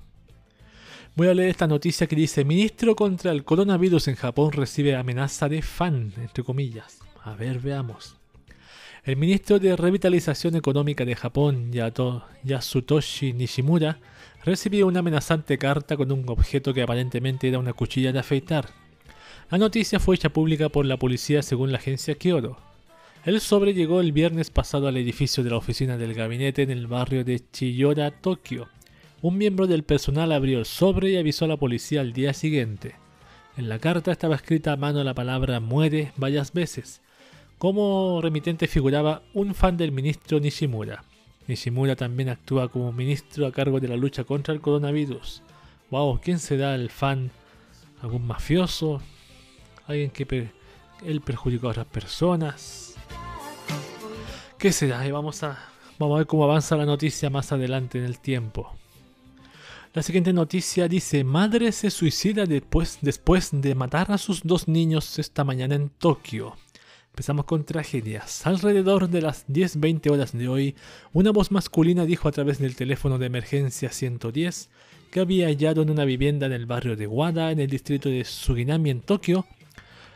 [1.17, 5.49] Voy a leer esta noticia que dice: Ministro contra el coronavirus en Japón recibe amenaza
[5.49, 7.01] de fan, entre comillas.
[7.23, 8.17] A ver, veamos.
[9.05, 13.99] El ministro de Revitalización Económica de Japón, Yato- Yasutoshi Nishimura,
[14.45, 18.69] recibió una amenazante carta con un objeto que aparentemente era una cuchilla de afeitar.
[19.51, 22.59] La noticia fue hecha pública por la policía según la agencia Kyoto.
[23.25, 26.87] El sobre llegó el viernes pasado al edificio de la oficina del gabinete en el
[26.87, 28.69] barrio de Chiyora, Tokio.
[29.23, 32.95] Un miembro del personal abrió el sobre y avisó a la policía al día siguiente.
[33.57, 37.03] En la carta estaba escrita a mano la palabra muere varias veces.
[37.59, 41.05] Como remitente figuraba un fan del ministro Nishimura.
[41.47, 45.43] Nishimura también actúa como ministro a cargo de la lucha contra el coronavirus.
[45.91, 47.31] Wow, ¿quién será el fan?
[48.01, 49.03] ¿Algún mafioso?
[49.87, 50.53] ¿Alguien que per-
[51.27, 52.95] perjudicó a otras personas?
[54.57, 55.07] ¿Qué será?
[55.07, 55.59] Y vamos a,
[55.99, 58.80] vamos a ver cómo avanza la noticia más adelante en el tiempo.
[59.93, 65.19] La siguiente noticia dice, madre se suicida después, después de matar a sus dos niños
[65.19, 66.55] esta mañana en Tokio.
[67.09, 68.47] Empezamos con tragedias.
[68.47, 70.77] Alrededor de las 10-20 horas de hoy,
[71.13, 74.71] una voz masculina dijo a través del teléfono de emergencia 110
[75.11, 78.25] que había hallado en una vivienda en el barrio de Wada, en el distrito de
[78.25, 79.45] Suginami, en Tokio,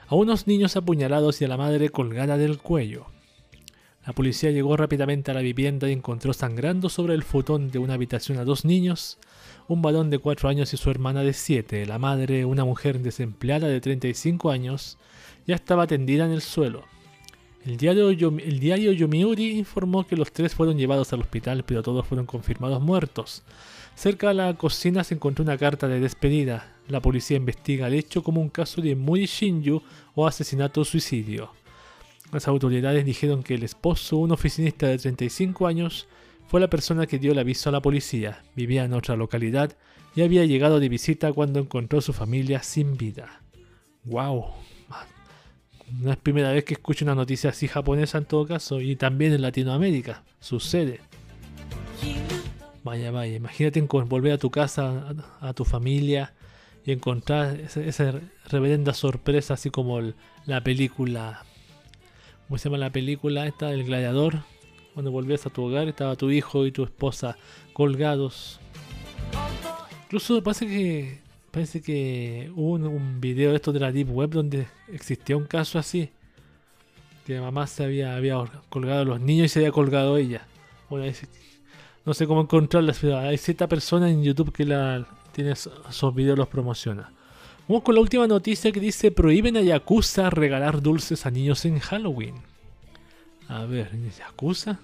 [0.06, 3.06] a unos niños apuñalados y a la madre colgada del cuello.
[4.06, 7.94] La policía llegó rápidamente a la vivienda y encontró sangrando sobre el futón de una
[7.94, 9.18] habitación a dos niños,
[9.68, 11.86] un varón de 4 años y su hermana de 7.
[11.86, 14.98] La madre, una mujer desempleada de 35 años,
[15.46, 16.84] ya estaba tendida en el suelo.
[17.64, 22.06] El diario, el diario Yomiuri informó que los tres fueron llevados al hospital, pero todos
[22.06, 23.42] fueron confirmados muertos.
[23.94, 26.74] Cerca de la cocina se encontró una carta de despedida.
[26.88, 29.80] La policía investiga el hecho como un caso de Muri Shinju
[30.14, 31.52] o asesinato-suicidio.
[32.32, 36.06] Las autoridades dijeron que el esposo, un oficinista de 35 años,
[36.54, 38.44] fue la persona que dio el aviso a la policía.
[38.54, 39.76] Vivía en otra localidad
[40.14, 43.40] y había llegado de visita cuando encontró a su familia sin vida.
[44.04, 44.52] ¡Wow!
[45.90, 49.32] No es primera vez que escucho una noticia así japonesa en todo caso, y también
[49.32, 50.22] en Latinoamérica.
[50.38, 51.00] Sucede.
[52.84, 56.34] Vaya, vaya, imagínate volver a tu casa, a, tu familia,
[56.86, 60.14] y encontrar esa reverenda sorpresa, así como el-
[60.46, 61.42] la película.
[62.46, 63.72] ¿Cómo se llama la película esta?
[63.72, 64.44] El gladiador.
[64.94, 67.36] Cuando volvías a tu hogar, estaba tu hijo y tu esposa
[67.72, 68.60] colgados.
[70.04, 71.18] Incluso parece que
[71.50, 75.78] parece que hubo un, video de esto de la Deep Web donde existía un caso
[75.78, 76.10] así.
[77.26, 78.20] Que mamá se había,
[78.68, 80.46] colgado a los niños y se había colgado ella.
[82.04, 86.38] No sé cómo encontrarlas, pero hay cierta persona en YouTube que la tiene esos videos
[86.38, 87.10] los promociona.
[87.66, 91.78] Vamos con la última noticia que dice prohíben a Yakuza regalar dulces a niños en
[91.78, 92.53] Halloween.
[93.48, 94.78] A ver, Yakuza,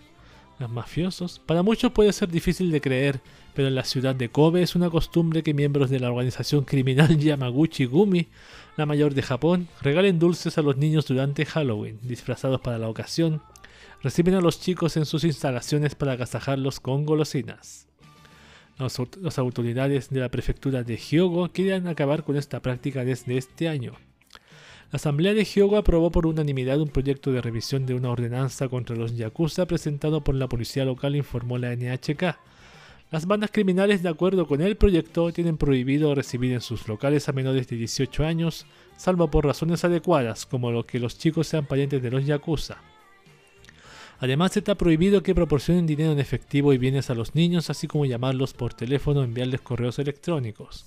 [0.58, 1.38] los mafiosos.
[1.40, 3.20] Para muchos puede ser difícil de creer,
[3.54, 7.18] pero en la ciudad de Kobe es una costumbre que miembros de la organización criminal
[7.18, 8.28] Yamaguchi Gumi,
[8.76, 13.42] la mayor de Japón, regalen dulces a los niños durante Halloween, disfrazados para la ocasión.
[14.02, 17.86] Reciben a los chicos en sus instalaciones para agasajarlos con golosinas.
[18.78, 23.36] Las aut- las autoridades de la prefectura de Hyogo quieren acabar con esta práctica desde
[23.36, 23.92] este año.
[24.92, 28.96] La Asamblea de Hyogo aprobó por unanimidad un proyecto de revisión de una ordenanza contra
[28.96, 32.36] los yakuza presentado por la policía local, informó la NHK.
[33.12, 37.32] Las bandas criminales, de acuerdo con el proyecto, tienen prohibido recibir en sus locales a
[37.32, 42.02] menores de 18 años, salvo por razones adecuadas, como lo que los chicos sean parientes
[42.02, 42.78] de los yakuza.
[44.18, 48.06] Además, está prohibido que proporcionen dinero en efectivo y bienes a los niños, así como
[48.06, 50.84] llamarlos por teléfono o enviarles correos electrónicos.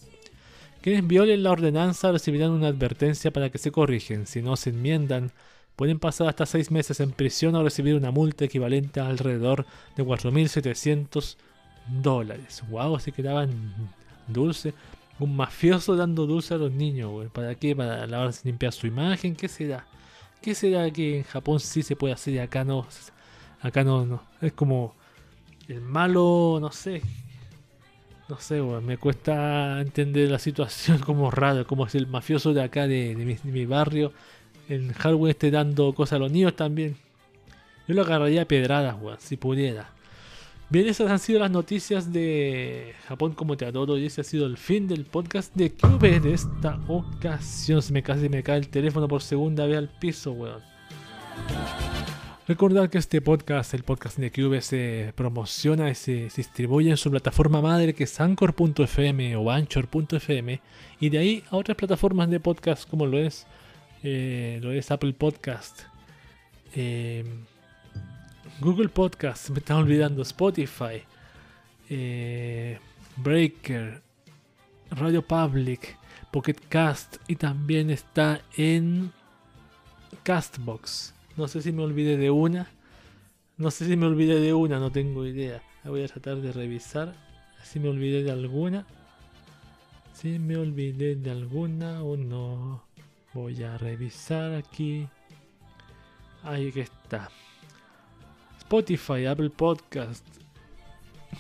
[0.84, 4.28] Quienes violen la ordenanza recibirán una advertencia para que se corrigen.
[4.28, 5.32] Si no se enmiendan,
[5.78, 9.66] pueden pasar hasta seis meses en prisión o recibir una multa equivalente a alrededor
[9.96, 11.38] de 4.700
[12.02, 12.66] dólares.
[12.70, 13.74] Wow, así que daban
[14.28, 14.74] dulce.
[15.20, 17.30] Un mafioso dando dulce a los niños, güey.
[17.30, 17.74] ¿Para qué?
[17.74, 19.38] ¿Para lavarse limpiar su imagen?
[19.38, 19.88] ¿Qué será?
[20.42, 22.86] ¿Qué será que en Japón sí se puede hacer y acá no?
[23.62, 24.22] Acá no, no.
[24.42, 24.96] Es como
[25.70, 27.02] el malo, no sé.
[28.34, 32.64] No sé, weón, me cuesta entender la situación como raro, como si el mafioso de
[32.64, 34.12] acá de, de mi, de mi barrio
[34.68, 36.96] en Halloween esté dando cosas a los niños también.
[37.88, 39.92] Yo lo agarraría a pedradas, weón, si pudiera.
[40.68, 44.48] Bien, esas han sido las noticias de Japón como te adoro y ese ha sido
[44.48, 47.84] el fin del podcast de Cube de esta ocasión.
[47.84, 50.64] Se me casi me cae el teléfono por segunda vez al piso, weón.
[52.46, 57.10] Recordad que este podcast, el podcast de Cube, se promociona y se, distribuye en su
[57.10, 60.60] plataforma madre que es Anchor.fm o Anchor.fm
[61.00, 63.48] y de ahí a otras plataformas de podcast como lo es,
[64.04, 65.84] eh, lo es Apple Podcast,
[66.76, 67.24] eh,
[68.60, 71.02] Google Podcast, me estaba olvidando, Spotify,
[71.90, 72.78] eh,
[73.16, 74.02] Breaker,
[74.92, 75.98] Radio Public,
[76.30, 79.14] Pocket Cast y también está en
[80.24, 81.14] Castbox.
[81.36, 82.68] No sé si me olvidé de una.
[83.58, 85.62] No sé si me olvidé de una, no tengo idea.
[85.84, 87.14] Voy a tratar de revisar.
[87.64, 88.86] Si me olvidé de alguna.
[90.14, 92.84] Si me olvidé de alguna o no.
[93.34, 95.08] Voy a revisar aquí.
[96.44, 97.30] Ahí que está.
[98.60, 100.26] Spotify, Apple Podcast,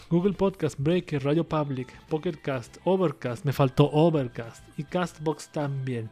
[0.09, 6.09] Google Podcast, Breaker, Radio Public, Pocket Cast, Overcast, me faltó Overcast y Castbox también.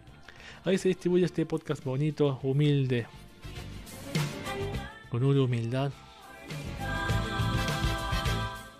[0.64, 3.06] Ahí se distribuye este podcast bonito, humilde,
[5.12, 5.92] con una humildad.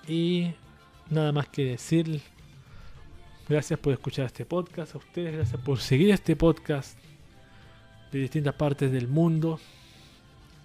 [0.08, 0.52] Y
[1.10, 2.22] nada más que decir.
[3.50, 4.96] Gracias por escuchar este podcast.
[4.96, 6.98] A ustedes, gracias por seguir este podcast
[8.12, 9.60] de distintas partes del mundo.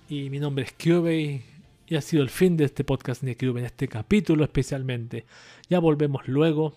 [0.08, 1.42] Y mi nombre es Cube
[1.88, 5.26] y ha sido el fin de este podcast de Cube, en este capítulo especialmente.
[5.68, 6.76] Ya volvemos luego,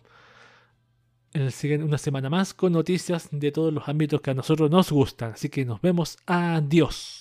[1.34, 5.34] en una semana más, con noticias de todos los ámbitos que a nosotros nos gustan.
[5.34, 6.18] Así que nos vemos.
[6.26, 7.18] Adiós.